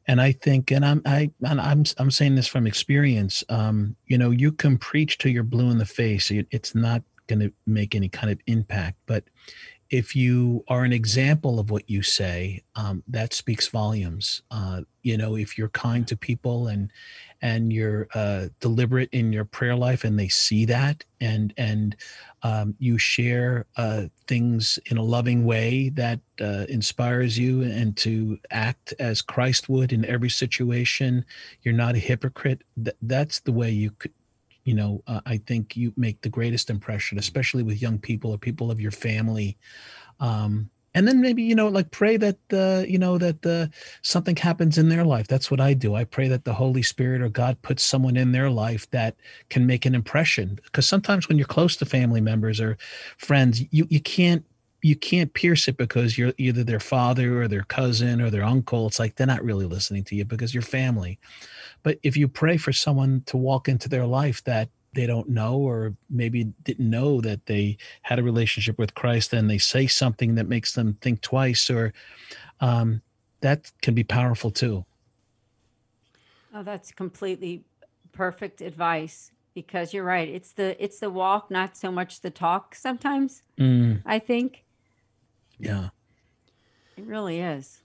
And 0.06 0.20
I 0.20 0.32
think, 0.32 0.70
and 0.70 0.84
I'm 0.84 1.00
I 1.06 1.30
and 1.44 1.60
I'm 1.60 1.84
I'm 1.98 2.10
saying 2.10 2.34
this 2.34 2.48
from 2.48 2.66
experience. 2.66 3.44
Um, 3.48 3.94
you 4.06 4.18
know, 4.18 4.30
you 4.30 4.50
can 4.52 4.76
preach 4.76 5.18
till 5.18 5.30
you're 5.30 5.44
blue 5.44 5.70
in 5.70 5.78
the 5.78 5.86
face. 5.86 6.30
It, 6.30 6.46
it's 6.50 6.74
not 6.74 7.02
going 7.28 7.40
to 7.40 7.52
make 7.66 7.94
any 7.94 8.08
kind 8.08 8.32
of 8.32 8.40
impact. 8.46 8.98
But 9.06 9.24
if 9.92 10.16
you 10.16 10.64
are 10.68 10.84
an 10.84 10.92
example 10.92 11.60
of 11.60 11.70
what 11.70 11.88
you 11.88 12.02
say, 12.02 12.64
um, 12.76 13.04
that 13.08 13.34
speaks 13.34 13.68
volumes. 13.68 14.40
Uh, 14.50 14.80
you 15.02 15.18
know, 15.18 15.36
if 15.36 15.58
you're 15.58 15.68
kind 15.68 16.08
to 16.08 16.16
people 16.16 16.66
and 16.68 16.90
and 17.42 17.72
you're 17.72 18.08
uh, 18.14 18.48
deliberate 18.60 19.10
in 19.12 19.32
your 19.32 19.44
prayer 19.44 19.74
life, 19.74 20.04
and 20.04 20.18
they 20.18 20.28
see 20.28 20.64
that, 20.64 21.04
and 21.20 21.52
and 21.58 21.94
um, 22.42 22.74
you 22.78 22.96
share 22.96 23.66
uh, 23.76 24.04
things 24.26 24.78
in 24.86 24.96
a 24.96 25.02
loving 25.02 25.44
way 25.44 25.90
that 25.90 26.20
uh, 26.40 26.64
inspires 26.70 27.38
you, 27.38 27.60
and 27.62 27.94
to 27.98 28.38
act 28.50 28.94
as 28.98 29.20
Christ 29.20 29.68
would 29.68 29.92
in 29.92 30.06
every 30.06 30.30
situation. 30.30 31.22
You're 31.62 31.74
not 31.74 31.96
a 31.96 31.98
hypocrite. 31.98 32.62
Th- 32.82 32.96
that's 33.02 33.40
the 33.40 33.52
way 33.52 33.70
you 33.70 33.90
could 33.90 34.12
you 34.64 34.74
know, 34.74 35.02
uh, 35.06 35.20
I 35.26 35.38
think 35.38 35.76
you 35.76 35.92
make 35.96 36.20
the 36.20 36.28
greatest 36.28 36.70
impression, 36.70 37.18
especially 37.18 37.62
with 37.62 37.82
young 37.82 37.98
people 37.98 38.30
or 38.30 38.38
people 38.38 38.70
of 38.70 38.80
your 38.80 38.92
family. 38.92 39.56
Um, 40.20 40.70
and 40.94 41.08
then 41.08 41.20
maybe 41.20 41.42
you 41.42 41.54
know 41.54 41.68
like 41.68 41.90
pray 41.90 42.16
that 42.18 42.36
uh, 42.52 42.84
you 42.86 42.98
know 42.98 43.18
that 43.18 43.44
uh, 43.46 43.66
something 44.02 44.36
happens 44.36 44.78
in 44.78 44.88
their 44.88 45.04
life. 45.04 45.26
That's 45.26 45.50
what 45.50 45.60
i 45.60 45.74
do. 45.74 45.94
I 45.94 46.04
pray 46.04 46.28
that 46.28 46.44
the 46.44 46.52
holy 46.52 46.82
spirit 46.82 47.22
or 47.22 47.28
god 47.28 47.60
puts 47.62 47.82
someone 47.82 48.16
in 48.16 48.32
their 48.32 48.50
life 48.50 48.90
that 48.90 49.16
can 49.48 49.66
make 49.66 49.86
an 49.86 49.94
impression. 49.94 50.60
Because 50.64 50.86
sometimes 50.86 51.28
when 51.28 51.38
you're 51.38 51.46
close 51.46 51.76
to 51.76 51.86
family 51.86 52.20
members 52.20 52.60
or 52.60 52.76
friends 53.16 53.64
you 53.70 53.86
you 53.88 54.00
can't 54.00 54.44
you 54.82 54.96
can't 54.96 55.32
pierce 55.32 55.68
it 55.68 55.76
because 55.76 56.18
you're 56.18 56.32
either 56.38 56.64
their 56.64 56.80
father 56.80 57.40
or 57.40 57.48
their 57.48 57.62
cousin 57.62 58.20
or 58.20 58.30
their 58.30 58.42
uncle 58.42 58.86
it's 58.86 58.98
like 58.98 59.14
they're 59.14 59.26
not 59.26 59.44
really 59.44 59.66
listening 59.66 60.04
to 60.04 60.14
you 60.14 60.24
because 60.24 60.52
you're 60.52 60.62
family 60.62 61.18
but 61.82 61.98
if 62.02 62.16
you 62.16 62.28
pray 62.28 62.56
for 62.56 62.72
someone 62.72 63.22
to 63.26 63.36
walk 63.36 63.68
into 63.68 63.88
their 63.88 64.06
life 64.06 64.42
that 64.44 64.68
they 64.94 65.06
don't 65.06 65.28
know 65.28 65.56
or 65.56 65.94
maybe 66.10 66.44
didn't 66.64 66.88
know 66.88 67.20
that 67.20 67.46
they 67.46 67.76
had 68.02 68.18
a 68.18 68.22
relationship 68.22 68.78
with 68.78 68.94
Christ 68.94 69.32
and 69.32 69.48
they 69.48 69.58
say 69.58 69.86
something 69.86 70.34
that 70.34 70.48
makes 70.48 70.74
them 70.74 70.98
think 71.00 71.22
twice 71.22 71.70
or 71.70 71.92
um, 72.60 73.00
that 73.40 73.72
can 73.80 73.94
be 73.94 74.04
powerful 74.04 74.50
too. 74.50 74.84
Oh, 76.54 76.62
that's 76.62 76.92
completely 76.92 77.64
perfect 78.12 78.60
advice 78.60 79.32
because 79.54 79.94
you're 79.94 80.04
right. 80.04 80.28
It's 80.28 80.52
the 80.52 80.82
it's 80.82 81.00
the 81.00 81.10
walk, 81.10 81.50
not 81.50 81.76
so 81.76 81.90
much 81.90 82.20
the 82.20 82.30
talk 82.30 82.74
sometimes. 82.74 83.42
Mm, 83.58 84.02
I 84.04 84.18
think 84.18 84.64
yeah. 85.62 85.88
it 86.96 87.04
really 87.06 87.40
is. 87.40 87.82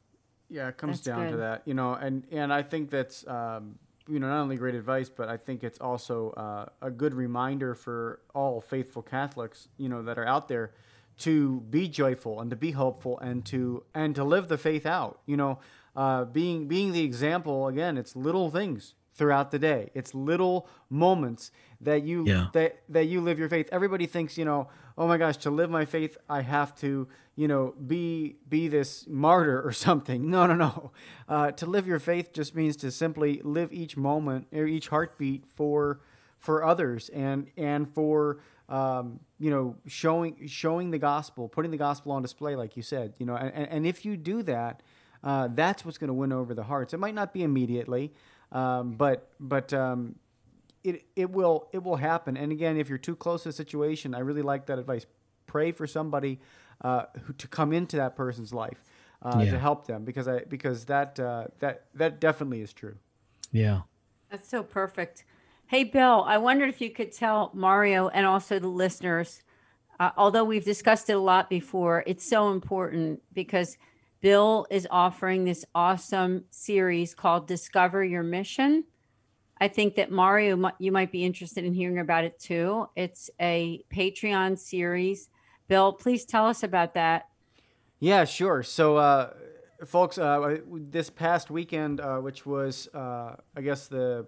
Yeah, 0.49 0.69
it 0.69 0.77
comes 0.77 1.01
That's 1.01 1.17
down 1.17 1.31
to 1.31 1.37
that, 1.37 1.63
you 1.65 1.73
know, 1.73 1.93
and 1.93 2.23
and 2.31 2.53
I 2.53 2.63
think 2.63 2.89
that's 2.89 3.27
um, 3.27 3.77
you 4.07 4.19
know 4.19 4.27
not 4.27 4.41
only 4.41 4.55
great 4.55 4.75
advice, 4.75 5.09
but 5.09 5.27
I 5.27 5.37
think 5.37 5.63
it's 5.63 5.79
also 5.79 6.31
uh, 6.31 6.65
a 6.81 6.89
good 6.89 7.13
reminder 7.13 7.75
for 7.75 8.21
all 8.33 8.61
faithful 8.61 9.01
Catholics, 9.01 9.67
you 9.77 9.89
know, 9.89 10.03
that 10.03 10.17
are 10.17 10.25
out 10.25 10.47
there 10.47 10.71
to 11.19 11.61
be 11.61 11.87
joyful 11.87 12.39
and 12.39 12.49
to 12.49 12.55
be 12.55 12.71
hopeful 12.71 13.19
and 13.19 13.43
to 13.45 13.83
and 13.93 14.15
to 14.15 14.23
live 14.23 14.47
the 14.47 14.57
faith 14.57 14.85
out. 14.85 15.19
You 15.25 15.35
know, 15.35 15.59
uh, 15.95 16.25
being 16.25 16.67
being 16.67 16.93
the 16.93 17.03
example 17.03 17.67
again. 17.67 17.97
It's 17.97 18.15
little 18.15 18.49
things 18.49 18.93
throughout 19.13 19.51
the 19.51 19.59
day. 19.59 19.89
It's 19.93 20.13
little 20.13 20.67
moments 20.89 21.51
that 21.81 22.03
you 22.03 22.25
Yeah. 22.25 22.47
that 22.53 22.81
that 22.89 23.05
you 23.05 23.21
live 23.21 23.37
your 23.39 23.49
faith. 23.49 23.69
Everybody 23.71 24.05
thinks, 24.05 24.37
you 24.37 24.45
know, 24.45 24.67
oh 24.97 25.07
my 25.07 25.17
gosh, 25.17 25.37
to 25.37 25.51
live 25.51 25.69
my 25.69 25.85
faith, 25.85 26.17
I 26.29 26.41
have 26.41 26.75
to, 26.79 27.07
you 27.35 27.47
know, 27.47 27.73
be 27.85 28.37
be 28.49 28.67
this 28.67 29.05
martyr 29.07 29.61
or 29.61 29.71
something. 29.87 30.29
No, 30.29 30.45
no, 30.47 30.55
no. 30.55 30.91
Uh, 31.29 31.51
to 31.51 31.65
live 31.65 31.87
your 31.87 31.99
faith 31.99 32.33
just 32.33 32.55
means 32.55 32.75
to 32.77 32.91
simply 32.91 33.41
live 33.43 33.71
each 33.71 33.95
moment 33.97 34.47
or 34.53 34.65
each 34.65 34.87
heartbeat 34.89 35.45
for 35.45 36.01
for 36.39 36.63
others 36.63 37.09
and 37.09 37.47
and 37.57 37.89
for 37.89 38.39
um, 38.69 39.19
you 39.39 39.49
know 39.49 39.75
showing 39.87 40.47
showing 40.47 40.91
the 40.91 40.97
gospel, 40.99 41.47
putting 41.47 41.71
the 41.71 41.77
gospel 41.77 42.11
on 42.11 42.21
display, 42.21 42.55
like 42.55 42.75
you 42.75 42.83
said. 42.83 43.13
You 43.17 43.25
know, 43.27 43.35
and, 43.35 43.67
and 43.69 43.85
if 43.87 44.03
you 44.03 44.17
do 44.17 44.43
that, 44.43 44.81
uh, 45.23 45.47
that's 45.53 45.85
what's 45.85 45.97
going 45.97 46.09
to 46.09 46.13
win 46.13 46.31
over 46.33 46.53
the 46.53 46.63
hearts. 46.63 46.93
It 46.93 46.99
might 46.99 47.13
not 47.15 47.33
be 47.33 47.43
immediately, 47.43 48.13
um, 48.51 48.93
but 48.93 49.29
but 49.39 49.73
um, 49.73 50.15
it 50.87 51.05
it 51.15 51.29
will 51.29 51.67
it 51.73 51.83
will 51.83 51.97
happen. 51.97 52.37
And 52.37 52.51
again, 52.51 52.77
if 52.77 52.89
you're 52.89 52.97
too 52.97 53.15
close 53.15 53.43
to 53.43 53.49
a 53.49 53.51
situation, 53.53 54.15
I 54.15 54.19
really 54.19 54.41
like 54.41 54.65
that 54.67 54.79
advice. 54.79 55.05
Pray 55.45 55.71
for 55.71 55.87
somebody 55.87 56.39
uh, 56.81 57.03
who 57.23 57.33
to 57.33 57.47
come 57.47 57.73
into 57.73 57.97
that 57.97 58.15
person's 58.15 58.53
life 58.53 58.83
uh, 59.21 59.41
Yeah. 59.43 59.51
to 59.51 59.59
help 59.59 59.87
them 59.87 60.03
because 60.05 60.27
I 60.27 60.39
because 60.47 60.85
that 60.85 61.19
uh, 61.19 61.47
that 61.59 61.85
that 61.95 62.19
definitely 62.19 62.61
is 62.61 62.73
true. 62.73 62.95
Yeah. 63.51 63.81
That's 64.29 64.49
so 64.49 64.61
perfect. 64.63 65.23
Hey, 65.67 65.83
Bill, 65.83 66.23
I 66.25 66.37
wondered 66.37 66.69
if 66.69 66.79
you 66.81 66.89
could 66.89 67.11
tell 67.11 67.51
Mario 67.53 68.07
and 68.09 68.25
also 68.25 68.59
the 68.59 68.67
listeners, 68.67 69.41
uh, 69.99 70.11
although 70.17 70.43
we've 70.45 70.63
discussed 70.65 71.09
it 71.09 71.13
a 71.13 71.19
lot 71.19 71.49
before, 71.49 72.03
it's 72.07 72.25
so 72.25 72.51
important 72.51 73.21
because 73.33 73.77
Bill 74.21 74.65
is 74.69 74.87
offering 74.91 75.43
this 75.45 75.65
awesome 75.75 76.45
series 76.51 77.13
called 77.15 77.47
Discover 77.47 78.03
Your 78.05 78.23
Mission. 78.23 78.83
I 79.59 79.67
think 79.67 79.95
that 79.95 80.11
Mario, 80.11 80.71
you 80.79 80.91
might 80.91 81.11
be 81.11 81.25
interested 81.25 81.65
in 81.65 81.73
hearing 81.73 81.99
about 81.99 82.23
it 82.23 82.39
too. 82.39 82.87
It's 82.95 83.29
a 83.39 83.83
Patreon 83.91 84.57
series. 84.59 85.29
Bill, 85.67 85.91
please 85.93 86.25
tell 86.25 86.45
us 86.45 86.63
about 86.63 86.93
that. 86.93 87.27
Yeah, 87.99 88.25
sure. 88.25 88.61
So, 88.61 88.97
uh, 88.97 89.33
folks, 89.85 90.17
uh, 90.17 90.57
this 90.69 91.09
past 91.09 91.49
weekend, 91.49 91.99
uh, 91.99 92.17
which 92.19 92.45
was, 92.45 92.87
uh, 92.93 93.35
I 93.55 93.61
guess, 93.61 93.87
the 93.87 94.27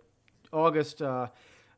August 0.52 1.02
uh, 1.02 1.28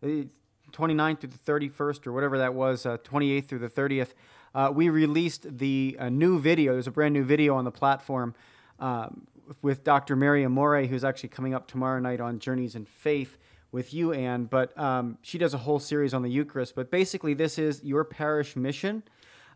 29th 0.01 1.19
through 1.19 1.29
the 1.29 1.69
31st, 1.69 2.07
or 2.07 2.13
whatever 2.13 2.37
that 2.37 2.53
was, 2.53 2.85
uh, 2.85 2.97
28th 2.99 3.45
through 3.45 3.59
the 3.59 3.69
30th, 3.69 4.13
uh, 4.55 4.71
we 4.73 4.89
released 4.89 5.57
the 5.57 5.97
uh, 5.99 6.09
new 6.09 6.39
video. 6.39 6.73
There's 6.73 6.87
a 6.87 6.91
brand 6.91 7.13
new 7.13 7.23
video 7.23 7.55
on 7.55 7.65
the 7.65 7.71
platform 7.71 8.35
um, 8.79 9.27
with 9.61 9.83
Dr. 9.83 10.15
Mary 10.15 10.43
Amore, 10.45 10.83
who's 10.83 11.03
actually 11.03 11.29
coming 11.29 11.53
up 11.53 11.67
tomorrow 11.67 11.99
night 11.99 12.19
on 12.19 12.39
Journeys 12.39 12.75
in 12.75 12.85
Faith 12.85 13.37
with 13.71 13.93
you, 13.93 14.13
Anne. 14.13 14.45
But 14.45 14.77
um, 14.77 15.17
she 15.21 15.37
does 15.37 15.53
a 15.53 15.57
whole 15.57 15.79
series 15.79 16.13
on 16.13 16.21
the 16.21 16.29
Eucharist. 16.29 16.75
But 16.75 16.91
basically, 16.91 17.33
this 17.33 17.57
is 17.57 17.83
your 17.83 18.03
parish 18.03 18.55
mission 18.55 19.03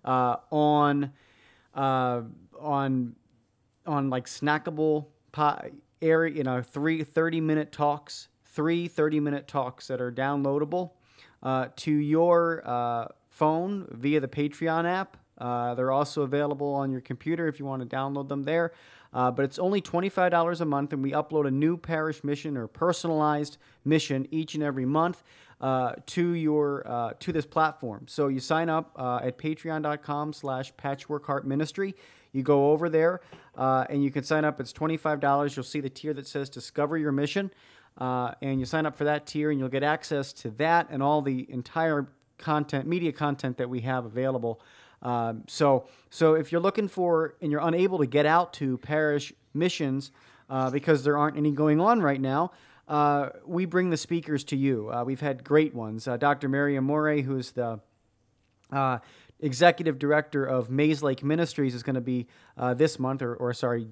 uh, 0.04 0.38
on 0.52 1.12
uh, 1.74 2.22
on 2.60 3.16
on 3.86 4.10
like 4.10 4.26
snackable 4.26 5.08
pot 5.32 5.68
area, 6.02 6.36
you 6.36 6.44
know, 6.44 6.62
three 6.62 7.04
30 7.04 7.42
minute 7.42 7.72
talks, 7.72 8.30
three 8.46 8.88
30 8.88 9.20
minute 9.20 9.48
talks 9.48 9.88
that 9.88 10.02
are 10.02 10.12
downloadable 10.12 10.92
uh, 11.44 11.68
to 11.76 11.92
your 11.92 12.62
uh, 12.66 13.08
phone 13.30 13.88
via 13.92 14.20
the 14.20 14.28
Patreon 14.28 14.86
app. 14.86 15.18
Uh, 15.38 15.76
they're 15.76 15.92
also 15.92 16.22
available 16.22 16.74
on 16.74 16.92
your 16.92 17.02
computer 17.02 17.48
if 17.48 17.60
you 17.60 17.66
want 17.66 17.88
to 17.88 17.96
download 17.96 18.30
them 18.30 18.44
there. 18.44 18.72
Uh, 19.16 19.32
but 19.32 19.46
it's 19.46 19.58
only 19.58 19.82
$25 19.82 20.60
a 20.60 20.66
month, 20.66 20.92
and 20.92 21.02
we 21.02 21.14
upload 21.14 21.48
a 21.48 21.52
new 21.52 21.78
parish 21.78 22.22
mission 22.24 22.58
or 22.58 22.68
personalized 22.68 23.58
mission 23.86 24.28
each 24.30 24.56
and 24.56 24.64
every 24.64 24.86
month 24.86 25.24
uh, 25.62 25.94
to 26.06 26.34
your 26.34 26.86
uh, 26.86 27.14
to 27.22 27.32
this 27.32 27.46
platform. 27.46 28.06
So 28.08 28.28
you 28.28 28.42
sign 28.42 28.70
up 28.70 28.92
uh, 28.98 29.22
at 29.24 29.38
patreon.com 29.38 30.34
slash 30.34 30.74
patchworkheart 30.74 31.46
ministry. 31.46 31.96
You 32.34 32.44
go 32.44 32.72
over 32.72 32.90
there 32.90 33.22
uh, 33.58 33.86
and 33.90 34.04
you 34.04 34.12
can 34.12 34.26
sign 34.26 34.44
up. 34.44 34.60
It's 34.60 34.74
$25. 34.74 35.56
You'll 35.56 35.64
see 35.64 35.80
the 35.80 35.90
tier 35.90 36.14
that 36.14 36.28
says 36.28 36.50
Discover 36.50 36.98
Your 36.98 37.14
Mission. 37.14 37.52
Uh, 37.98 38.34
and 38.42 38.60
you 38.60 38.66
sign 38.66 38.86
up 38.86 38.98
for 38.98 39.06
that 39.06 39.26
tier 39.26 39.52
and 39.52 39.58
you'll 39.58 39.70
get 39.70 39.84
access 39.84 40.34
to 40.34 40.50
that 40.52 40.88
and 40.90 41.02
all 41.02 41.22
the 41.22 41.50
entire 41.50 42.08
content, 42.38 42.86
media 42.86 43.14
content 43.14 43.58
that 43.58 43.70
we 43.70 43.80
have 43.80 44.04
available. 44.04 44.60
Um, 45.06 45.44
so, 45.48 45.86
so 46.10 46.34
if 46.34 46.52
you're 46.52 46.60
looking 46.60 46.88
for 46.88 47.36
and 47.40 47.52
you're 47.52 47.62
unable 47.62 48.00
to 48.00 48.08
get 48.08 48.26
out 48.26 48.54
to 48.54 48.80
parish 48.80 49.32
missions 49.54 50.12
uh, 50.50 50.72
because 50.72 51.04
there 51.04 51.16
aren't 51.16 51.38
any 51.38 51.52
going 51.52 51.80
on 51.80 52.02
right 52.02 52.20
now, 52.20 52.52
uh, 52.88 53.30
we 53.46 53.66
bring 53.66 53.92
the 53.92 53.98
speakers 53.98 54.44
to 54.46 54.58
you. 54.58 54.92
Uh, 54.92 55.04
we've 55.04 55.22
had 55.22 55.44
great 55.44 55.76
ones. 55.76 56.08
Uh, 56.08 56.18
Dr. 56.18 56.50
Mary 56.50 56.76
Amore, 56.76 57.22
who's 57.22 57.52
the 57.52 57.80
uh, 58.72 58.98
executive 59.40 60.00
director 60.00 60.44
of 60.44 60.70
Mayslake 60.70 61.22
Ministries, 61.22 61.76
is 61.76 61.84
going 61.84 61.96
to 61.96 62.02
be 62.02 62.26
uh, 62.58 62.74
this 62.74 62.98
month, 62.98 63.22
or, 63.22 63.36
or 63.36 63.54
sorry, 63.54 63.88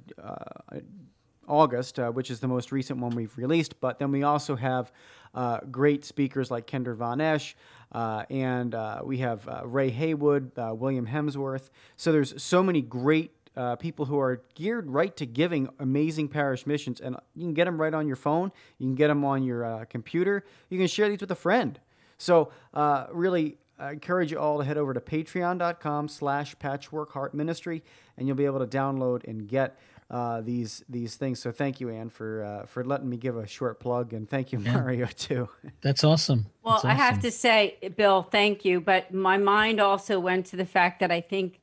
August, 1.47 1.99
which 2.14 2.32
is 2.32 2.39
the 2.39 2.47
most 2.47 2.72
recent 2.72 2.99
one 2.99 3.16
we've 3.16 3.38
released. 3.38 3.80
But 3.80 3.99
then 3.99 4.11
we 4.11 4.24
also 4.24 4.55
have 4.55 4.91
uh, 5.34 5.60
great 5.72 6.06
speakers 6.06 6.52
like 6.52 6.68
Kendra 6.68 6.96
Von 6.96 7.22
Esh, 7.22 7.56
uh, 7.92 8.24
and 8.30 8.74
uh, 8.74 9.02
we 9.04 9.20
have 9.20 9.48
uh, 9.48 9.62
Ray 9.66 9.90
Haywood, 9.90 10.58
uh, 10.58 10.74
William 10.76 11.08
Hemsworth. 11.08 11.70
So 11.96 12.12
there's 12.12 12.42
so 12.42 12.64
many 12.64 12.82
great 12.82 13.32
uh, 13.56 13.76
people 13.76 14.06
who 14.06 14.20
are 14.20 14.42
geared 14.56 14.90
right 14.90 15.16
to 15.18 15.26
giving 15.26 15.70
amazing 15.80 16.28
parish 16.28 16.66
missions, 16.66 17.00
and 17.00 17.16
you 17.36 17.44
can 17.44 17.54
get 17.54 17.66
them 17.66 17.80
right 17.80 17.94
on 17.94 18.08
your 18.08 18.16
phone. 18.16 18.52
You 18.80 18.88
can 18.88 18.96
get 18.96 19.08
them 19.08 19.24
on 19.24 19.44
your 19.44 19.64
uh, 19.64 19.86
computer. 19.86 20.44
You 20.70 20.78
can 20.78 20.88
share 20.88 21.08
these 21.10 21.22
with 21.22 21.32
a 21.32 21.36
friend. 21.36 21.80
So 22.18 22.52
uh, 22.74 23.08
really. 23.12 23.58
I 23.80 23.92
encourage 23.92 24.32
you 24.32 24.38
all 24.40 24.60
to 24.60 24.64
head 24.64 24.78
over 24.78 24.94
to 24.94 25.02
patreon.com 25.02 26.08
slash 26.08 26.56
patchworkheart 26.58 27.34
ministry 27.34 27.84
and 28.16 28.28
you'll 28.28 28.38
be 28.38 28.46
able 28.46 28.60
to 28.60 28.68
download 28.68 29.28
and 29.28 29.48
get 29.48 29.78
uh, 30.10 30.41
these 30.41 30.84
these 30.89 31.16
things. 31.16 31.39
So 31.39 31.51
thank 31.51 31.80
you, 31.80 31.89
Ann, 31.89 32.10
for 32.10 32.43
uh, 32.43 32.66
for 32.66 32.84
letting 32.84 33.10
me 33.10 33.18
give 33.18 33.38
a 33.38 33.47
short 33.47 33.80
plug, 33.80 34.14
and 34.14 34.30
thank 34.30 34.51
you, 34.51 34.60
Mario, 34.60 35.06
too. 35.08 35.49
That's 35.82 36.04
awesome. 36.04 36.45
Well, 36.64 36.76
That's 36.76 36.86
I 36.86 36.93
have 36.93 37.22
to 37.22 37.32
say, 37.32 37.78
Bill, 37.95 38.24
thank 38.24 38.66
you. 38.66 38.82
But 38.82 39.14
my 39.14 39.38
mind 39.38 39.80
also 39.80 40.20
went 40.20 40.47
to 40.47 40.56
the 40.56 40.66
fact 40.66 40.99
that 40.99 41.12
I 41.12 41.22
think 41.22 41.60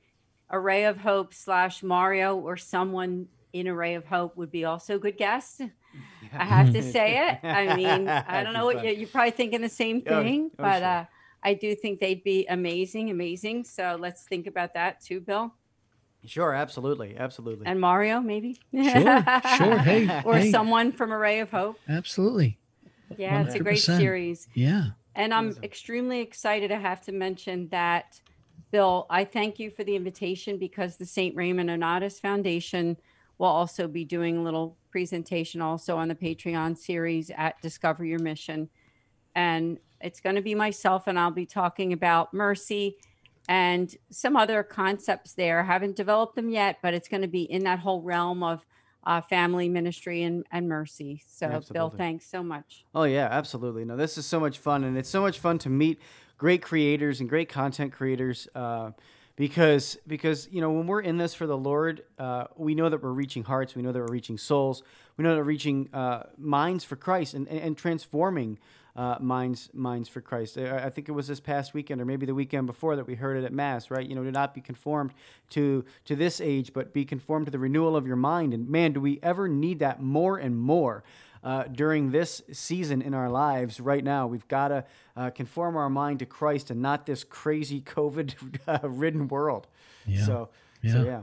Array 0.51 0.85
of 0.85 0.97
Hope 0.99 1.35
slash 1.35 1.83
Mario 1.83 2.37
or 2.37 2.57
someone 2.57 3.29
in 3.53 3.69
Array 3.69 3.95
of 3.95 4.05
Hope 4.07 4.37
would 4.37 4.51
be 4.51 4.65
also 4.65 4.97
a 4.97 4.99
good 4.99 5.17
guest. 5.17 5.63
I 6.33 6.45
have 6.45 6.73
to 6.73 6.83
say 6.83 7.29
it. 7.29 7.47
I 7.47 7.75
mean, 7.77 8.09
I 8.09 8.43
don't 8.43 8.53
know 8.53 8.65
what 8.65 8.85
you, 8.85 8.93
you're 8.93 9.09
probably 9.09 9.33
thinking 9.33 9.61
the 9.61 9.69
same 9.69 10.03
Oh, 10.07 10.23
thing, 10.23 10.51
oh, 10.53 10.63
but 10.63 10.79
sure. 10.79 10.87
uh, 10.87 11.05
I 11.43 11.55
do 11.55 11.75
think 11.75 12.01
they'd 12.01 12.23
be 12.23 12.47
amazing, 12.47 13.11
amazing. 13.11 13.65
So 13.65 13.97
let's 13.99 14.23
think 14.25 14.47
about 14.47 14.75
that 14.75 15.01
too, 15.01 15.21
Bill 15.21 15.53
Sure, 16.27 16.53
absolutely, 16.55 17.17
absolutely. 17.17 17.67
and 17.67 17.81
Mario, 17.81 18.21
maybe. 18.21 18.59
Sure, 18.73 19.25
sure. 19.57 19.79
Hey, 19.79 20.23
or 20.25 20.37
hey, 20.37 20.51
someone 20.51 20.93
from 20.93 21.13
Array 21.13 21.41
of 21.41 21.51
Hope. 21.51 21.79
absolutely. 21.89 22.59
Yeah, 23.17 23.43
it's 23.43 23.55
a 23.55 23.59
great 23.59 23.81
series. 23.81 24.49
Yeah. 24.55 24.91
And 25.17 25.35
I'm 25.35 25.49
Awesome. 25.49 25.65
extremely 25.65 26.21
excited. 26.21 26.71
I 26.71 26.79
have 26.79 27.01
to 27.03 27.13
mention 27.13 27.69
that, 27.71 28.21
Bill, 28.71 29.07
I 29.11 29.25
thank 29.25 29.59
you 29.59 29.71
for 29.71 29.83
the 29.83 29.97
invitation 29.97 30.59
because 30.59 30.97
the 30.97 31.07
St. 31.07 31.35
Raymond 31.35 31.69
Nonnatus 31.71 32.21
Foundation 32.21 32.97
will 33.39 33.49
also 33.49 33.89
be 33.89 34.05
doing 34.05 34.37
a 34.37 34.43
little 34.43 34.77
presentation 34.91 35.61
also 35.61 35.97
on 35.97 36.09
the 36.09 36.15
Patreon 36.15 36.77
series 36.77 37.31
at 37.37 37.61
Discover 37.63 38.05
Your 38.05 38.19
Mission. 38.21 38.69
And 39.35 39.79
it's 40.01 40.21
going 40.21 40.37
to 40.37 40.43
be 40.43 40.55
myself, 40.55 41.07
and 41.07 41.19
I'll 41.19 41.31
be 41.31 41.47
talking 41.47 41.93
about 41.93 42.33
mercy 42.33 42.97
and 43.51 43.97
some 44.11 44.37
other 44.37 44.63
concepts 44.63 45.33
there. 45.33 45.65
haven't 45.65 45.97
developed 45.97 46.37
them 46.37 46.51
yet, 46.51 46.79
but 46.83 46.95
it's 46.95 47.09
going 47.09 47.23
to 47.23 47.29
be 47.29 47.43
in 47.43 47.65
that 47.65 47.81
whole 47.81 48.01
realm 48.01 48.45
of 48.45 48.65
uh, 49.03 49.21
family 49.23 49.69
ministry 49.69 50.23
and, 50.23 50.47
and 50.53 50.69
mercy. 50.69 51.21
So, 51.27 51.61
Bill, 51.73 51.91
thanks 51.91 52.27
so 52.27 52.45
much. 52.45 52.85
Oh 52.95 53.03
yeah, 53.03 53.27
absolutely. 53.29 53.85
No, 53.85 53.97
this 53.97 54.17
is 54.17 54.25
so 54.25 54.39
much 54.39 54.59
fun, 54.59 54.85
and 54.85 54.97
it's 54.97 55.09
so 55.09 55.21
much 55.21 55.41
fun 55.41 55.59
to 55.59 55.69
meet 55.69 56.01
great 56.39 56.63
creators 56.63 57.19
and 57.19 57.29
great 57.29 57.49
content 57.49 57.93
creators. 57.93 58.47
Uh, 58.55 58.93
because 59.35 59.99
because 60.07 60.49
you 60.53 60.61
know 60.61 60.71
when 60.71 60.87
we're 60.87 61.01
in 61.01 61.17
this 61.17 61.35
for 61.35 61.49
the 61.49 61.59
Lord, 61.59 62.05
uh, 62.21 62.45
we 62.57 62.77
know 62.77 62.89
that 62.89 63.03
we're 63.03 63.11
reaching 63.11 63.43
hearts, 63.43 63.75
we 63.75 63.83
know 63.83 63.91
that 63.91 63.99
we're 63.99 64.13
reaching 64.13 64.39
souls, 64.39 64.85
we 65.17 65.25
know 65.25 65.31
that 65.31 65.39
we're 65.39 65.45
reaching 65.45 65.89
uh, 65.93 66.25
minds 66.39 66.85
for 66.85 66.95
Christ 66.95 67.35
and, 67.35 67.49
and, 67.49 67.59
and 67.59 67.77
transforming 67.77 68.59
uh, 68.97 69.17
minds 69.21 69.71
minds 69.73 70.09
for 70.09 70.21
Christ. 70.21 70.59
I, 70.59 70.87
I 70.87 70.91
think 70.91 71.09
it 71.09 71.13
was 71.13 71.27
this 71.27 71.41
past 71.41 71.75
weekend 71.75 72.01
or 72.01 72.05
maybe 72.05 72.27
the 72.27 72.35
weekend 72.35 72.67
before 72.67 72.97
that 72.97 73.07
we 73.07 73.15
heard 73.15 73.37
it 73.37 73.45
at 73.45 73.53
Mass, 73.53 73.91
right? 73.91 74.07
You 74.07 74.15
know, 74.15 74.25
do 74.25 74.31
not 74.31 74.55
be 74.55 74.61
conformed 74.61 75.13
to 75.51 75.85
to 76.05 76.17
this 76.17 76.41
age, 76.41 76.73
but 76.73 76.93
be 76.93 77.05
conformed 77.05 77.47
to 77.47 77.53
the 77.53 77.59
renewal 77.59 77.97
of 77.97 78.07
your 78.07 78.17
mind. 78.17 78.55
And 78.55 78.69
man, 78.69 78.93
do 78.93 79.01
we 79.01 79.19
ever 79.23 79.49
need 79.49 79.79
that 79.81 80.01
more 80.03 80.37
and 80.39 80.59
more? 80.59 81.05
uh, 81.43 81.65
during 81.65 82.11
this 82.11 82.43
season 82.53 83.01
in 83.01 83.15
our 83.15 83.31
lives 83.31 83.81
right 83.81 84.05
now. 84.05 84.27
We've 84.27 84.47
got 84.49 84.69
to 84.69 84.85
uh, 85.17 85.31
conform 85.31 85.77
our 85.77 85.89
mind 85.89 86.19
to 86.19 86.27
Christ 86.27 86.71
and 86.71 86.83
not 86.83 87.07
this 87.07 87.25
crazy 87.25 87.81
COVID 87.97 88.61
uh, 88.67 88.89
ridden 88.89 89.29
world. 89.29 89.67
Yeah. 90.07 90.27
So, 90.27 90.49
Yeah. 90.83 90.93
so 90.93 91.05
yeah. 91.05 91.21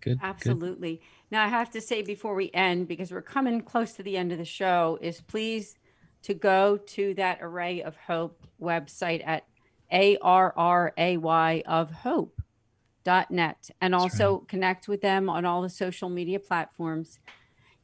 Good. 0.00 0.18
good. 0.18 0.18
Absolutely. 0.22 1.00
Now, 1.30 1.44
I 1.44 1.48
have 1.48 1.70
to 1.70 1.80
say 1.80 2.02
before 2.02 2.34
we 2.34 2.50
end, 2.54 2.86
because 2.86 3.10
we're 3.10 3.22
coming 3.22 3.60
close 3.60 3.92
to 3.94 4.02
the 4.02 4.16
end 4.16 4.30
of 4.30 4.38
the 4.38 4.44
show, 4.44 4.98
is 5.02 5.20
please 5.20 5.76
to 6.22 6.34
go 6.34 6.76
to 6.76 7.14
that 7.14 7.38
Array 7.40 7.82
of 7.82 7.96
Hope 7.96 8.42
website 8.60 9.22
at 9.26 9.44
A 9.92 10.16
R 10.18 10.52
R 10.56 10.92
A 10.96 11.16
Y 11.16 11.62
of 11.66 11.90
Hope 11.90 12.40
dot 13.04 13.30
net 13.30 13.70
and 13.80 13.94
also 13.94 14.38
connect 14.48 14.88
with 14.88 15.00
them 15.00 15.30
on 15.30 15.44
all 15.44 15.62
the 15.62 15.70
social 15.70 16.08
media 16.08 16.40
platforms. 16.40 17.20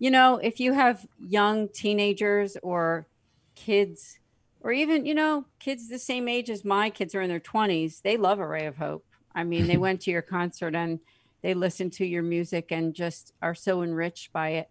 You 0.01 0.11
know, 0.11 0.39
if 0.39 0.59
you 0.59 0.72
have 0.72 1.07
young 1.20 1.68
teenagers 1.68 2.57
or 2.61 3.07
kids, 3.55 4.18
or 4.62 4.72
even, 4.72 5.07
you 5.07 5.14
know, 5.14 5.45
kids 5.61 5.89
the 5.89 5.99
same 6.01 6.26
age 6.26 6.51
as 6.51 6.64
my 6.64 6.91
kids 6.91 7.14
are 7.14 7.22
in 7.22 7.28
their 7.28 7.39
20s, 7.39 8.03
they 8.03 8.16
love 8.16 8.41
Array 8.41 8.66
of 8.66 8.76
Hope. 8.76 9.05
I 9.33 9.45
mean, 9.45 9.68
they 9.68 9.76
went 9.87 10.01
to 10.03 10.11
your 10.11 10.22
concert 10.22 10.74
and 10.74 10.99
they 11.43 11.55
listen 11.55 11.89
to 11.91 12.05
your 12.05 12.24
music 12.24 12.72
and 12.72 12.93
just 12.93 13.33
are 13.41 13.55
so 13.55 13.83
enriched 13.83 14.33
by 14.33 14.51
it 14.51 14.70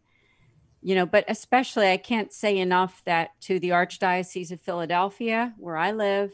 you 0.81 0.95
know 0.95 1.05
but 1.05 1.23
especially 1.27 1.89
i 1.89 1.97
can't 1.97 2.33
say 2.33 2.57
enough 2.57 3.03
that 3.05 3.29
to 3.39 3.59
the 3.59 3.69
archdiocese 3.69 4.51
of 4.51 4.59
philadelphia 4.61 5.53
where 5.57 5.77
i 5.77 5.91
live 5.91 6.31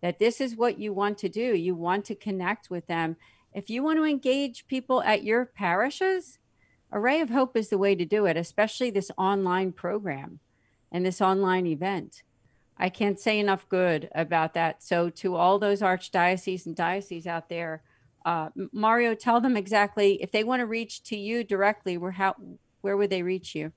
that 0.00 0.18
this 0.18 0.40
is 0.40 0.56
what 0.56 0.78
you 0.78 0.92
want 0.92 1.18
to 1.18 1.28
do. 1.28 1.54
You 1.56 1.74
want 1.74 2.04
to 2.06 2.14
connect 2.14 2.70
with 2.70 2.86
them. 2.86 3.16
If 3.52 3.68
you 3.70 3.82
want 3.82 3.98
to 3.98 4.04
engage 4.04 4.66
people 4.66 5.02
at 5.02 5.24
your 5.24 5.44
parishes 5.44 6.38
array 6.90 7.20
of 7.20 7.28
hope 7.28 7.54
is 7.54 7.68
the 7.68 7.76
way 7.76 7.94
to 7.94 8.06
do 8.06 8.24
it 8.24 8.34
especially 8.34 8.88
this 8.88 9.10
online 9.18 9.70
program 9.72 10.40
and 10.90 11.04
this 11.04 11.20
online 11.20 11.66
event. 11.66 12.22
I 12.78 12.88
can't 12.88 13.20
say 13.20 13.38
enough 13.38 13.68
good 13.68 14.08
about 14.14 14.54
that. 14.54 14.82
So 14.82 15.10
to 15.10 15.34
all 15.34 15.58
those 15.58 15.82
archdioceses 15.82 16.64
and 16.64 16.74
dioceses 16.74 17.26
out 17.26 17.48
there 17.48 17.82
uh, 18.24 18.50
Mario, 18.72 19.14
tell 19.14 19.40
them 19.40 19.56
exactly 19.56 20.22
if 20.22 20.32
they 20.32 20.44
want 20.44 20.60
to 20.60 20.66
reach 20.66 21.02
to 21.04 21.16
you 21.16 21.44
directly. 21.44 21.96
Where 21.96 22.10
how 22.10 22.34
where 22.80 22.96
would 22.96 23.10
they 23.10 23.22
reach 23.22 23.54
you? 23.54 23.72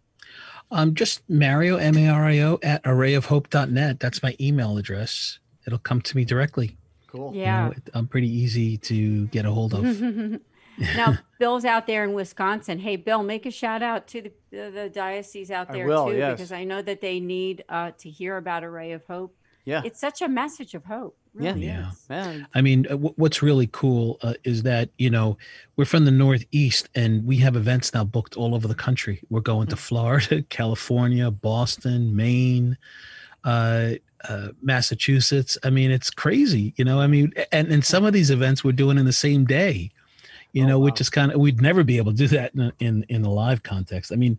Um, 0.71 0.93
just 0.93 1.21
Mario, 1.29 1.77
M 1.77 1.97
A 1.97 2.07
R 2.07 2.25
I 2.25 2.39
O, 2.39 2.59
at 2.63 2.83
arrayofhope.net. 2.83 3.99
That's 3.99 4.23
my 4.23 4.35
email 4.39 4.77
address. 4.77 5.39
It'll 5.67 5.79
come 5.79 6.01
to 6.01 6.15
me 6.15 6.23
directly. 6.25 6.77
Cool. 7.07 7.33
You 7.33 7.41
Yeah. 7.41 7.65
know, 7.65 7.71
it- 7.71 7.89
I'm 7.93 8.07
pretty 8.07 8.29
easy 8.29 8.77
to 8.77 9.27
get 9.27 9.45
a 9.45 9.51
hold 9.51 9.73
of. 9.73 9.83
now, 10.95 11.17
Bill's 11.39 11.65
out 11.65 11.85
there 11.85 12.03
in 12.05 12.13
Wisconsin. 12.13 12.79
Hey, 12.79 12.95
Bill, 12.95 13.21
make 13.23 13.45
a 13.45 13.51
shout 13.51 13.83
out 13.83 14.07
to 14.07 14.21
the 14.21 14.31
the, 14.51 14.71
the 14.73 14.89
diocese 14.89 15.51
out 15.51 15.71
there 15.71 15.85
will, 15.87 16.07
too, 16.07 16.17
yes. 16.17 16.33
because 16.37 16.51
I 16.51 16.63
know 16.65 16.81
that 16.81 16.99
they 17.01 17.19
need 17.19 17.63
uh, 17.69 17.91
to 17.99 18.09
hear 18.09 18.37
about 18.37 18.63
Array 18.63 18.91
of 18.93 19.05
Hope. 19.05 19.35
Yeah. 19.65 19.81
It's 19.85 19.99
such 19.99 20.21
a 20.21 20.27
message 20.27 20.73
of 20.73 20.85
hope. 20.85 21.17
Yeah. 21.39 21.53
Really 21.53 21.65
Yeah. 21.67 21.91
is. 21.91 22.05
Man, 22.09 22.47
I 22.53 22.61
mean, 22.61 22.85
uh, 22.89 22.97
wh- 22.97 23.17
what's 23.17 23.41
really 23.41 23.69
cool 23.71 24.17
uh, 24.21 24.33
is 24.43 24.63
that, 24.63 24.89
you 24.97 25.09
know, 25.09 25.37
we're 25.77 25.85
from 25.85 26.03
the 26.05 26.11
Northeast 26.11 26.89
and 26.93 27.25
we 27.25 27.37
have 27.37 27.55
events 27.55 27.93
now 27.93 28.03
booked 28.03 28.35
all 28.35 28.53
over 28.53 28.67
the 28.67 28.75
country. 28.75 29.21
We're 29.29 29.39
going 29.41 29.67
to 29.67 29.75
Florida, 29.77 30.41
California, 30.49 31.31
Boston, 31.31 32.13
Maine, 32.15 32.77
uh, 33.45 33.91
uh, 34.27 34.49
Massachusetts. 34.61 35.57
I 35.63 35.69
mean, 35.69 35.89
it's 35.89 36.09
crazy, 36.09 36.73
you 36.77 36.83
know, 36.85 36.99
I 36.99 37.07
mean, 37.07 37.31
and, 37.51 37.71
and 37.71 37.83
some 37.83 38.03
of 38.05 38.13
these 38.13 38.29
events 38.29 38.63
we're 38.63 38.71
doing 38.73 38.97
in 38.97 39.05
the 39.05 39.13
same 39.13 39.45
day, 39.45 39.89
you 40.53 40.65
Oh, 40.65 40.67
know, 40.67 40.79
wow. 40.79 40.85
which 40.85 40.99
is 41.01 41.09
kind 41.09 41.31
of, 41.31 41.39
we'd 41.39 41.61
never 41.61 41.83
be 41.83 41.97
able 41.97 42.11
to 42.11 42.17
do 42.17 42.27
that 42.27 42.53
in, 42.53 42.71
in, 42.79 43.05
in 43.09 43.23
a 43.23 43.31
live 43.31 43.63
context. 43.63 44.11
I 44.11 44.15
mean, 44.17 44.37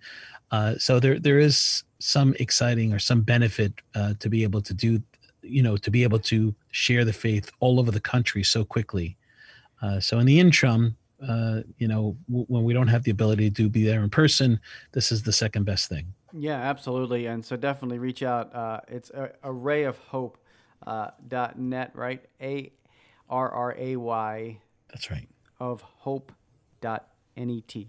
uh, 0.50 0.76
so 0.76 1.00
there, 1.00 1.18
there 1.18 1.38
is 1.38 1.84
some 2.00 2.34
exciting 2.38 2.92
or 2.92 2.98
some 2.98 3.22
benefit 3.22 3.72
uh, 3.94 4.12
to 4.18 4.28
be 4.28 4.42
able 4.42 4.60
to 4.60 4.74
do 4.74 5.02
you 5.44 5.60
know 5.62 5.76
to 5.76 5.90
be 5.90 6.04
able 6.04 6.20
to 6.20 6.54
share 6.72 7.04
the 7.04 7.12
faith 7.12 7.50
all 7.60 7.78
over 7.78 7.90
the 7.90 8.00
country 8.00 8.42
so 8.42 8.64
quickly 8.64 9.16
uh, 9.82 10.00
so 10.00 10.18
in 10.18 10.26
the 10.26 10.40
interim 10.40 10.96
uh, 11.28 11.60
you 11.78 11.86
know 11.86 12.16
w- 12.28 12.46
when 12.48 12.64
we 12.64 12.72
don't 12.72 12.88
have 12.88 13.04
the 13.04 13.10
ability 13.12 13.50
to 13.50 13.68
be 13.68 13.84
there 13.84 14.02
in 14.02 14.10
person 14.10 14.58
this 14.90 15.12
is 15.12 15.22
the 15.22 15.32
second 15.32 15.64
best 15.64 15.88
thing 15.88 16.12
yeah, 16.32 16.56
absolutely. 16.56 17.26
And 17.26 17.44
so 17.44 17.56
definitely 17.56 17.98
reach 17.98 18.22
out. 18.22 18.54
Uh, 18.54 18.80
it's 18.88 19.10
a, 19.10 19.30
array 19.44 19.84
of 19.84 19.98
hope 19.98 20.38
uh, 20.86 21.10
dot 21.28 21.58
net, 21.58 21.92
right? 21.94 22.24
A 22.40 22.72
R 23.28 23.50
R 23.50 23.74
A 23.78 23.96
Y 23.96 24.58
that's 24.90 25.10
right 25.10 25.28
of 25.60 25.80
hope.net. 25.80 27.06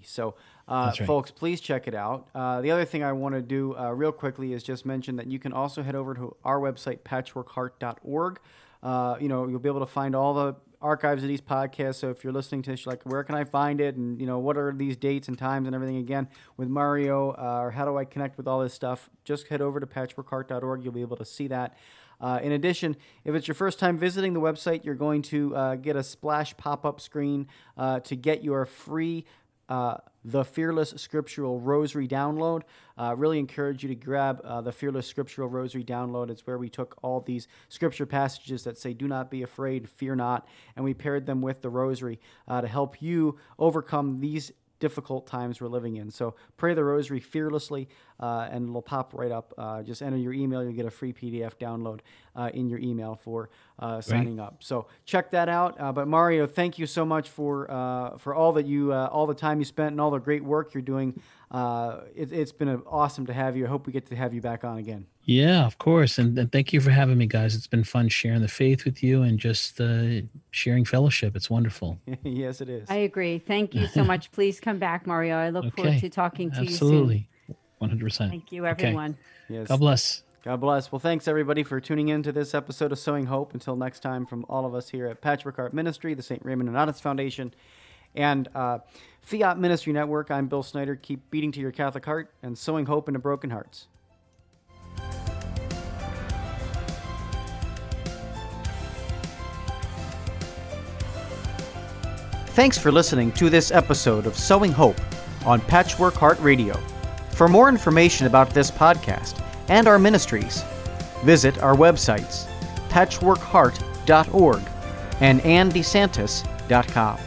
So, 0.04 0.36
uh, 0.70 0.94
right. 0.98 1.08
folks, 1.08 1.32
please 1.32 1.60
check 1.60 1.88
it 1.88 1.96
out. 1.96 2.30
Uh, 2.34 2.62
the 2.62 2.72
other 2.72 2.86
thing 2.86 3.04
I 3.04 3.12
want 3.12 3.36
to 3.36 3.42
do 3.42 3.76
uh, 3.76 3.90
real 3.92 4.14
quickly 4.14 4.54
is 4.54 4.64
just 4.64 4.86
mention 4.86 5.18
that 5.18 5.28
you 5.28 5.38
can 5.38 5.52
also 5.52 5.84
head 5.84 5.96
over 5.96 6.14
to 6.14 6.36
our 6.46 6.60
website, 6.60 7.00
patchworkheart.org. 7.00 8.40
Uh, 8.84 9.16
you 9.20 9.30
know, 9.30 9.48
you'll 9.48 9.60
be 9.60 9.70
able 9.70 9.80
to 9.80 9.86
find 9.86 10.16
all 10.16 10.34
the 10.34 10.56
archives 10.82 11.24
of 11.24 11.30
these 11.30 11.42
podcasts. 11.42 11.96
So 11.96 12.10
if 12.10 12.24
you're 12.24 12.34
listening 12.34 12.62
to 12.64 12.72
this, 12.72 12.86
you're 12.86 12.92
like, 12.92 13.04
where 13.04 13.24
can 13.24 13.36
I 13.36 13.46
find 13.46 13.80
it? 13.80 13.96
And, 13.96 14.20
you 14.20 14.28
know, 14.28 14.38
what 14.40 14.58
are 14.58 14.74
these 14.74 14.98
dates 14.98 15.30
and 15.30 15.38
times 15.38 15.66
and 15.66 15.74
everything 15.74 15.98
again 15.98 16.28
with 16.58 16.68
Mario? 16.68 17.32
Uh, 17.32 17.62
or 17.62 17.72
how 17.72 17.86
do 17.86 17.98
I 17.98 18.04
connect 18.04 18.36
with 18.38 18.48
all 18.48 18.60
this 18.60 18.74
stuff? 18.74 19.10
Just 19.24 19.48
head 19.48 19.62
over 19.62 19.80
to 19.80 19.88
patchworkheart.org. 19.88 20.84
You'll 20.84 20.94
be 20.94 21.02
able 21.02 21.18
to 21.18 21.26
see 21.26 21.48
that. 21.48 21.78
Uh, 22.20 22.40
in 22.42 22.52
addition, 22.52 22.96
if 23.26 23.34
it's 23.36 23.48
your 23.48 23.56
first 23.56 23.80
time 23.80 23.98
visiting 23.98 24.34
the 24.34 24.40
website, 24.40 24.86
you're 24.86 24.96
going 24.96 25.22
to 25.22 25.56
uh, 25.56 25.76
get 25.76 25.96
a 25.96 26.04
splash 26.04 26.56
pop 26.58 26.86
up 26.86 27.02
screen 27.02 27.48
uh, 27.78 28.00
to 28.02 28.16
get 28.16 28.44
your 28.44 28.66
free 28.66 29.26
uh, 29.74 29.98
the 30.24 30.46
Fearless 30.46 30.94
Scriptural 30.98 31.60
Rosary 31.60 32.08
download. 32.08 32.62
Uh, 32.96 33.16
really 33.18 33.40
encourage 33.40 33.82
you 33.82 33.90
to 33.90 33.96
grab 33.96 34.40
uh, 34.44 34.62
the 34.62 34.72
Fearless 34.72 35.08
Scriptural 35.08 35.50
Rosary 35.50 35.84
download. 35.84 36.30
It's 36.30 36.46
where 36.46 36.60
we 36.60 36.70
took 36.70 36.96
all 37.02 37.22
these 37.22 37.48
scripture 37.70 38.06
passages 38.06 38.64
that 38.66 38.78
say, 38.78 38.94
Do 38.94 39.08
not 39.08 39.32
be 39.32 39.42
afraid, 39.42 39.90
fear 39.90 40.16
not, 40.16 40.48
and 40.76 40.86
we 40.86 40.94
paired 40.94 41.26
them 41.26 41.42
with 41.42 41.64
the 41.64 41.72
Rosary 41.72 42.20
uh, 42.48 42.62
to 42.62 42.68
help 42.68 43.02
you 43.02 43.40
overcome 43.58 44.20
these 44.20 44.52
difficult 44.80 45.26
times 45.26 45.60
we're 45.60 45.70
living 45.70 45.96
in. 45.96 46.12
So 46.12 46.36
pray 46.58 46.74
the 46.74 46.84
rosary 46.84 47.22
fearlessly. 47.22 47.88
Uh, 48.24 48.48
and 48.50 48.70
it'll 48.70 48.82
pop 48.82 49.14
right 49.14 49.32
up. 49.32 49.54
Uh, 49.58 49.84
just 49.84 50.02
enter 50.02 50.16
your 50.16 50.32
email, 50.32 50.64
you'll 50.64 50.72
get 50.72 50.86
a 50.86 50.92
free 50.92 51.12
PDF 51.12 51.56
download 51.56 52.00
uh, 52.38 52.50
in 52.54 52.70
your 52.70 52.80
email 52.80 53.16
for 53.16 53.50
uh, 53.80 54.00
signing 54.00 54.40
up. 54.40 54.64
So 54.64 54.88
check 55.04 55.32
that 55.32 55.50
out. 55.50 55.76
Uh, 55.78 55.92
but 55.92 56.08
Mario, 56.08 56.48
thank 56.48 56.80
you 56.80 56.86
so 56.86 57.04
much 57.04 57.28
for 57.28 57.70
uh, 57.70 58.18
for 58.18 58.34
all 58.34 58.54
that 58.54 58.66
you 58.66 58.94
all 58.94 59.28
the 59.28 59.34
time 59.34 59.60
you 59.60 59.66
spent 59.66 59.92
and 59.92 60.00
all 60.00 60.12
the 60.12 60.20
great 60.20 60.42
work 60.42 60.74
you're 60.74 60.82
doing. 60.82 61.22
It, 61.54 62.32
has 62.32 62.54
been 62.54 62.82
awesome 62.88 63.26
to 63.26 63.34
have 63.34 63.58
you. 63.58 63.66
I 63.66 63.68
hope 63.68 63.88
we 63.88 63.92
get 63.92 64.06
to 64.06 64.16
have 64.16 64.34
you 64.34 64.40
back 64.40 64.64
on 64.64 64.78
again. 64.78 65.06
Yeah, 65.26 65.66
of 65.66 65.78
course. 65.78 66.18
And, 66.18 66.38
and, 66.38 66.52
thank 66.52 66.74
you 66.74 66.82
for 66.82 66.92
having 66.92 67.18
me, 67.18 67.28
guys. 67.28 67.56
It's 67.56 67.68
been 67.68 67.86
fun 67.86 68.10
sharing 68.10 68.42
the 68.42 68.50
faith 68.50 68.84
with 68.84 69.02
you 69.02 69.22
and 69.22 69.40
just 69.40 69.80
uh, 69.80 70.22
sharing 70.52 70.84
fellowship. 70.84 71.36
It's 71.36 71.50
wonderful. 71.50 71.98
yes, 72.24 72.60
it 72.60 72.68
is. 72.68 72.90
I 72.90 72.96
agree. 72.96 73.40
Thank 73.40 73.74
you 73.74 73.88
so 73.88 74.04
much. 74.12 74.32
Please 74.32 74.60
come 74.60 74.80
back, 74.80 75.08
Mario. 75.08 75.38
I 75.38 75.50
look 75.50 75.66
okay. 75.66 75.84
forward 75.84 76.00
to 76.00 76.10
talking 76.10 76.52
to 76.52 76.58
Absolutely. 76.58 76.68
you 76.68 76.78
soon. 76.78 76.88
Absolutely. 76.88 77.30
100%. 77.90 78.30
Thank 78.30 78.52
you, 78.52 78.66
everyone. 78.66 79.12
Okay. 79.12 79.56
Yes. 79.56 79.68
God 79.68 79.80
bless. 79.80 80.24
God 80.44 80.60
bless. 80.60 80.92
Well, 80.92 81.00
thanks 81.00 81.28
everybody 81.28 81.64
for 81.64 81.80
tuning 81.80 82.10
in 82.10 82.22
to 82.24 82.32
this 82.32 82.54
episode 82.54 82.92
of 82.92 83.00
Sowing 83.00 83.28
Hope. 83.28 83.54
Until 83.54 83.76
next 83.76 84.02
time, 84.02 84.26
from 84.26 84.46
all 84.50 84.66
of 84.66 84.76
us 84.76 84.90
here 84.90 85.08
at 85.08 85.22
Patchwork 85.22 85.56
Heart 85.56 85.74
Ministry, 85.74 86.14
the 86.14 86.22
St. 86.22 86.44
Raymond 86.44 86.70
Nonnatus 86.70 87.00
Foundation, 87.00 87.54
and 88.16 88.50
uh, 88.54 88.80
Fiat 89.22 89.58
Ministry 89.58 89.94
Network, 89.94 90.32
I'm 90.32 90.48
Bill 90.48 90.64
Snyder. 90.64 90.96
Keep 90.96 91.32
beating 91.32 91.52
to 91.54 91.62
your 91.62 91.72
Catholic 91.72 92.06
heart 92.06 92.30
and 92.44 92.58
sowing 92.58 92.86
hope 92.86 93.08
into 93.08 93.20
broken 93.20 93.50
hearts. 93.52 93.88
Thanks 102.48 102.78
for 102.78 102.92
listening 102.92 103.32
to 103.32 103.50
this 103.50 103.72
episode 103.72 104.28
of 104.28 104.38
Sowing 104.38 104.72
Hope 104.72 105.00
on 105.44 105.60
Patchwork 105.62 106.14
Heart 106.14 106.40
Radio. 106.40 106.80
For 107.34 107.48
more 107.48 107.68
information 107.70 108.28
about 108.28 108.52
this 108.52 108.70
podcast 108.70 109.44
and 109.68 109.88
our 109.88 109.98
ministries, 110.00 110.64
visit 111.24 111.58
our 111.64 111.76
websites 111.76 112.48
patchworkheart.org 112.90 114.62
and 115.20 115.42
anndesantis.com. 115.42 117.18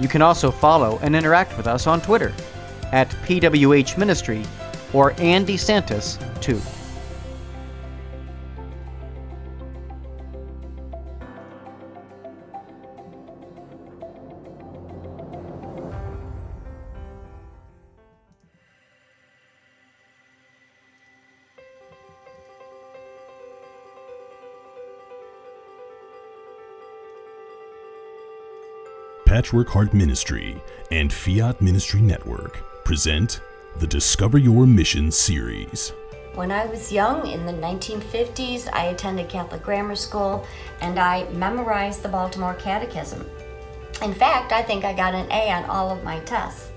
You 0.00 0.08
can 0.08 0.22
also 0.22 0.50
follow 0.50 0.98
and 1.02 1.14
interact 1.14 1.56
with 1.56 1.66
us 1.66 1.86
on 1.86 2.00
Twitter 2.00 2.32
at 2.90 3.08
PWH 3.26 3.98
Ministry 3.98 4.44
or 4.92 5.12
Andy 5.18 5.56
Santis 5.56 6.18
2. 6.40 6.60
Patchwork 29.40 29.70
Heart 29.70 29.94
Ministry 29.94 30.60
and 30.90 31.10
Fiat 31.10 31.62
Ministry 31.62 32.02
Network 32.02 32.62
present 32.84 33.40
the 33.78 33.86
Discover 33.86 34.36
Your 34.36 34.66
Mission 34.66 35.10
series. 35.10 35.94
When 36.34 36.52
I 36.52 36.66
was 36.66 36.92
young 36.92 37.26
in 37.26 37.46
the 37.46 37.52
1950s, 37.54 38.68
I 38.70 38.88
attended 38.88 39.30
Catholic 39.30 39.62
grammar 39.62 39.96
school 39.96 40.44
and 40.82 40.98
I 40.98 41.26
memorized 41.30 42.02
the 42.02 42.10
Baltimore 42.10 42.52
Catechism. 42.52 43.24
In 44.02 44.12
fact, 44.12 44.52
I 44.52 44.60
think 44.60 44.84
I 44.84 44.92
got 44.92 45.14
an 45.14 45.32
A 45.32 45.50
on 45.50 45.64
all 45.70 45.90
of 45.90 46.04
my 46.04 46.20
tests. 46.20 46.70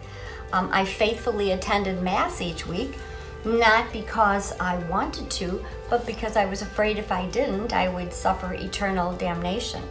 Um, 0.53 0.69
I 0.71 0.85
faithfully 0.85 1.51
attended 1.51 2.01
Mass 2.01 2.39
each 2.39 2.65
week, 2.65 2.95
not 3.43 3.91
because 3.91 4.57
I 4.57 4.77
wanted 4.87 5.29
to, 5.31 5.61
but 5.89 6.05
because 6.05 6.37
I 6.37 6.45
was 6.45 6.61
afraid 6.61 6.97
if 6.97 7.11
I 7.11 7.27
didn't, 7.27 7.73
I 7.73 7.89
would 7.89 8.13
suffer 8.13 8.53
eternal 8.53 9.11
damnation. 9.17 9.83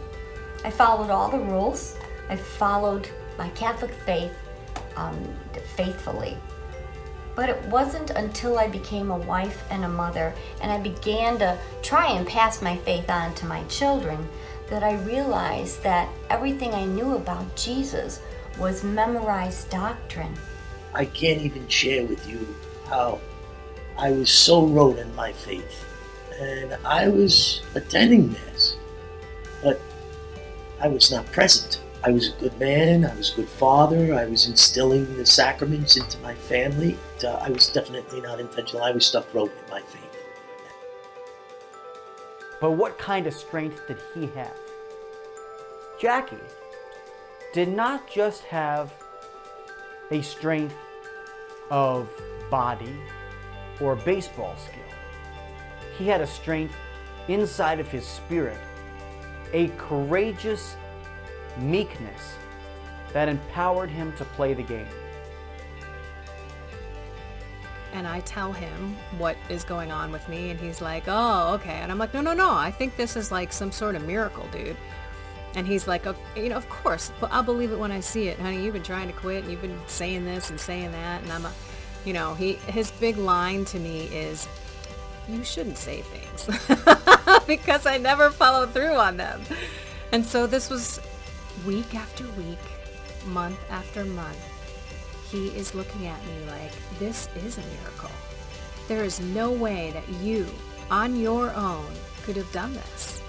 I 0.65 0.71
followed 0.71 1.11
all 1.11 1.29
the 1.29 1.37
rules. 1.37 1.97
I 2.29 2.35
followed 2.35 3.09
my 3.37 3.49
Catholic 3.49 3.91
faith 4.05 4.33
um, 4.95 5.17
faithfully. 5.75 6.37
But 7.35 7.49
it 7.49 7.61
wasn't 7.65 8.11
until 8.11 8.59
I 8.59 8.67
became 8.67 9.09
a 9.09 9.17
wife 9.17 9.63
and 9.71 9.83
a 9.83 9.89
mother 9.89 10.33
and 10.61 10.71
I 10.71 10.79
began 10.79 11.39
to 11.39 11.57
try 11.81 12.11
and 12.11 12.27
pass 12.27 12.61
my 12.61 12.77
faith 12.77 13.09
on 13.09 13.33
to 13.35 13.45
my 13.45 13.63
children 13.63 14.29
that 14.69 14.83
I 14.83 14.95
realized 15.03 15.81
that 15.83 16.09
everything 16.29 16.73
I 16.73 16.85
knew 16.85 17.15
about 17.15 17.55
Jesus 17.55 18.21
was 18.57 18.83
memorized 18.83 19.69
doctrine. 19.69 20.33
I 20.93 21.05
can't 21.05 21.41
even 21.41 21.67
share 21.67 22.05
with 22.05 22.27
you 22.29 22.55
how 22.87 23.19
I 23.97 24.11
was 24.11 24.29
so 24.29 24.65
rooted 24.65 25.07
in 25.07 25.15
my 25.15 25.31
faith. 25.31 25.85
And 26.39 26.75
I 26.85 27.07
was 27.07 27.61
attending 27.75 28.31
Mass, 28.31 28.77
but 29.63 29.79
I 30.79 30.87
was 30.87 31.11
not 31.11 31.31
present. 31.31 31.82
I 32.05 32.11
was 32.11 32.29
a 32.29 32.31
good 32.33 32.59
man, 32.59 33.05
I 33.05 33.15
was 33.15 33.31
a 33.31 33.37
good 33.37 33.47
father, 33.47 34.13
I 34.13 34.25
was 34.25 34.45
instilling 34.45 35.15
the 35.15 35.25
sacraments 35.25 35.95
into 35.95 36.17
my 36.19 36.35
family. 36.35 36.97
Uh, 37.23 37.29
I 37.35 37.49
was 37.49 37.69
definitely 37.69 38.19
not 38.19 38.41
intentional. 38.41 38.83
I 38.83 38.91
was 38.91 39.05
stuck 39.05 39.33
rope 39.33 39.53
in 39.63 39.71
my 39.71 39.79
faith. 39.79 40.01
But 42.59 42.71
what 42.71 42.97
kind 42.97 43.25
of 43.25 43.33
strength 43.33 43.81
did 43.87 43.99
he 44.13 44.27
have? 44.35 44.57
Jackie 45.97 46.35
did 47.53 47.69
not 47.69 48.09
just 48.09 48.43
have 48.43 48.93
a 50.11 50.21
strength 50.21 50.75
of 51.69 52.09
body 52.51 52.97
or 53.79 53.95
baseball 53.95 54.57
skill. 54.57 54.83
He 55.97 56.07
had 56.07 56.19
a 56.19 56.27
strength 56.27 56.75
inside 57.29 57.79
of 57.79 57.87
his 57.87 58.05
spirit, 58.05 58.59
a 59.53 59.69
courageous 59.77 60.75
meekness 61.57 62.35
that 63.13 63.29
empowered 63.29 63.89
him 63.89 64.13
to 64.17 64.25
play 64.25 64.53
the 64.53 64.63
game. 64.63 64.87
And 67.93 68.07
I 68.07 68.21
tell 68.21 68.51
him 68.51 68.97
what 69.19 69.37
is 69.49 69.63
going 69.63 69.91
on 69.91 70.11
with 70.11 70.27
me, 70.27 70.49
and 70.49 70.59
he's 70.59 70.81
like, 70.81 71.03
oh, 71.07 71.53
okay. 71.53 71.75
And 71.75 71.91
I'm 71.91 71.99
like, 71.99 72.13
no, 72.13 72.21
no, 72.21 72.33
no. 72.33 72.51
I 72.51 72.71
think 72.71 72.97
this 72.97 73.15
is 73.15 73.31
like 73.31 73.53
some 73.53 73.71
sort 73.71 73.95
of 73.95 74.05
miracle, 74.05 74.47
dude. 74.51 74.75
And 75.55 75.67
he's 75.67 75.87
like, 75.87 76.07
okay, 76.07 76.19
you 76.35 76.49
know, 76.49 76.55
of 76.55 76.67
course, 76.69 77.11
but 77.21 77.31
I'll 77.31 77.43
believe 77.43 77.71
it 77.71 77.77
when 77.77 77.91
I 77.91 77.99
see 77.99 78.27
it, 78.29 78.39
honey. 78.39 78.63
You've 78.63 78.73
been 78.73 78.81
trying 78.81 79.07
to 79.07 79.13
quit, 79.13 79.43
and 79.43 79.51
you've 79.51 79.61
been 79.61 79.79
saying 79.85 80.25
this 80.25 80.49
and 80.49 80.59
saying 80.59 80.91
that, 80.93 81.21
and 81.21 81.31
I'm 81.31 81.45
a, 81.45 81.51
you 82.03 82.13
know, 82.13 82.33
he 82.33 82.53
his 82.53 82.89
big 82.89 83.17
line 83.17 83.63
to 83.65 83.79
me 83.79 84.05
is, 84.05 84.47
you 85.29 85.43
shouldn't 85.43 85.77
say 85.77 86.01
things 86.01 86.49
because 87.47 87.85
I 87.85 87.97
never 87.99 88.31
follow 88.31 88.65
through 88.65 88.95
on 88.95 89.17
them. 89.17 89.41
And 90.11 90.25
so 90.25 90.47
this 90.47 90.71
was 90.71 90.99
week 91.65 91.95
after 91.95 92.23
week, 92.31 92.59
month 93.25 93.59
after 93.69 94.05
month, 94.05 94.37
he 95.31 95.47
is 95.49 95.73
looking 95.73 96.07
at 96.07 96.19
me 96.25 96.45
like, 96.47 96.71
this 96.99 97.27
is 97.35 97.57
a 97.57 97.61
miracle. 97.61 98.11
There 98.87 99.03
is 99.03 99.19
no 99.19 99.51
way 99.51 99.91
that 99.91 100.07
you, 100.21 100.45
on 100.91 101.19
your 101.19 101.51
own, 101.53 101.87
could 102.23 102.35
have 102.35 102.51
done 102.51 102.73
this. 102.73 103.21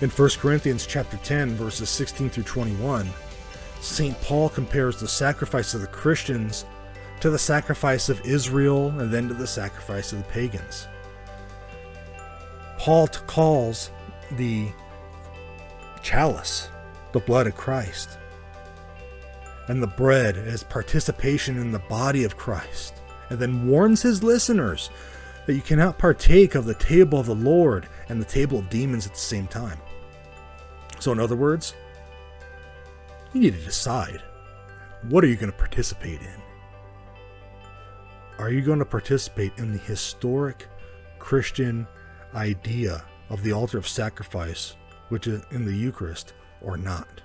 In 0.00 0.10
1 0.10 0.30
Corinthians 0.38 0.86
chapter 0.86 1.16
10, 1.18 1.50
verses 1.50 1.88
16 1.88 2.30
through 2.30 2.42
21, 2.44 3.08
St. 3.80 4.20
Paul 4.20 4.48
compares 4.48 4.98
the 4.98 5.08
sacrifice 5.08 5.74
of 5.74 5.80
the 5.80 5.86
Christians 5.86 6.64
to 7.20 7.30
the 7.30 7.38
sacrifice 7.38 8.08
of 8.08 8.20
Israel 8.26 8.88
and 8.98 9.12
then 9.12 9.28
to 9.28 9.34
the 9.34 9.46
sacrifice 9.46 10.12
of 10.12 10.18
the 10.18 10.24
pagans. 10.24 10.88
Paul 12.78 13.06
calls 13.06 13.90
the 14.32 14.72
chalice, 16.02 16.68
the 17.12 17.20
blood 17.20 17.46
of 17.46 17.56
Christ, 17.56 18.18
and 19.68 19.82
the 19.82 19.86
bread 19.86 20.36
as 20.36 20.64
participation 20.64 21.58
in 21.58 21.72
the 21.72 21.78
body 21.78 22.24
of 22.24 22.36
Christ, 22.36 22.94
and 23.30 23.38
then 23.38 23.68
warns 23.68 24.02
his 24.02 24.22
listeners 24.22 24.90
that 25.46 25.54
you 25.54 25.60
cannot 25.60 25.98
partake 25.98 26.54
of 26.54 26.64
the 26.64 26.74
table 26.74 27.18
of 27.18 27.26
the 27.26 27.34
Lord 27.34 27.88
and 28.08 28.20
the 28.20 28.26
table 28.26 28.58
of 28.58 28.70
demons 28.70 29.06
at 29.06 29.12
the 29.12 29.18
same 29.18 29.46
time. 29.46 29.78
So, 30.98 31.12
in 31.12 31.18
other 31.18 31.36
words, 31.36 31.74
you 33.32 33.40
need 33.40 33.54
to 33.54 33.64
decide 33.64 34.22
what 35.08 35.24
are 35.24 35.26
you 35.26 35.36
going 35.36 35.50
to 35.50 35.58
participate 35.58 36.20
in? 36.20 36.42
Are 38.38 38.50
you 38.50 38.60
going 38.60 38.78
to 38.78 38.84
participate 38.84 39.52
in 39.56 39.72
the 39.72 39.78
historic 39.78 40.66
Christian 41.18 41.86
idea 42.34 43.04
of 43.30 43.42
the 43.42 43.52
altar 43.52 43.78
of 43.78 43.88
sacrifice 43.88 44.76
which 45.12 45.26
is 45.26 45.42
in 45.50 45.66
the 45.66 45.76
Eucharist, 45.76 46.32
or 46.62 46.78
not. 46.78 47.20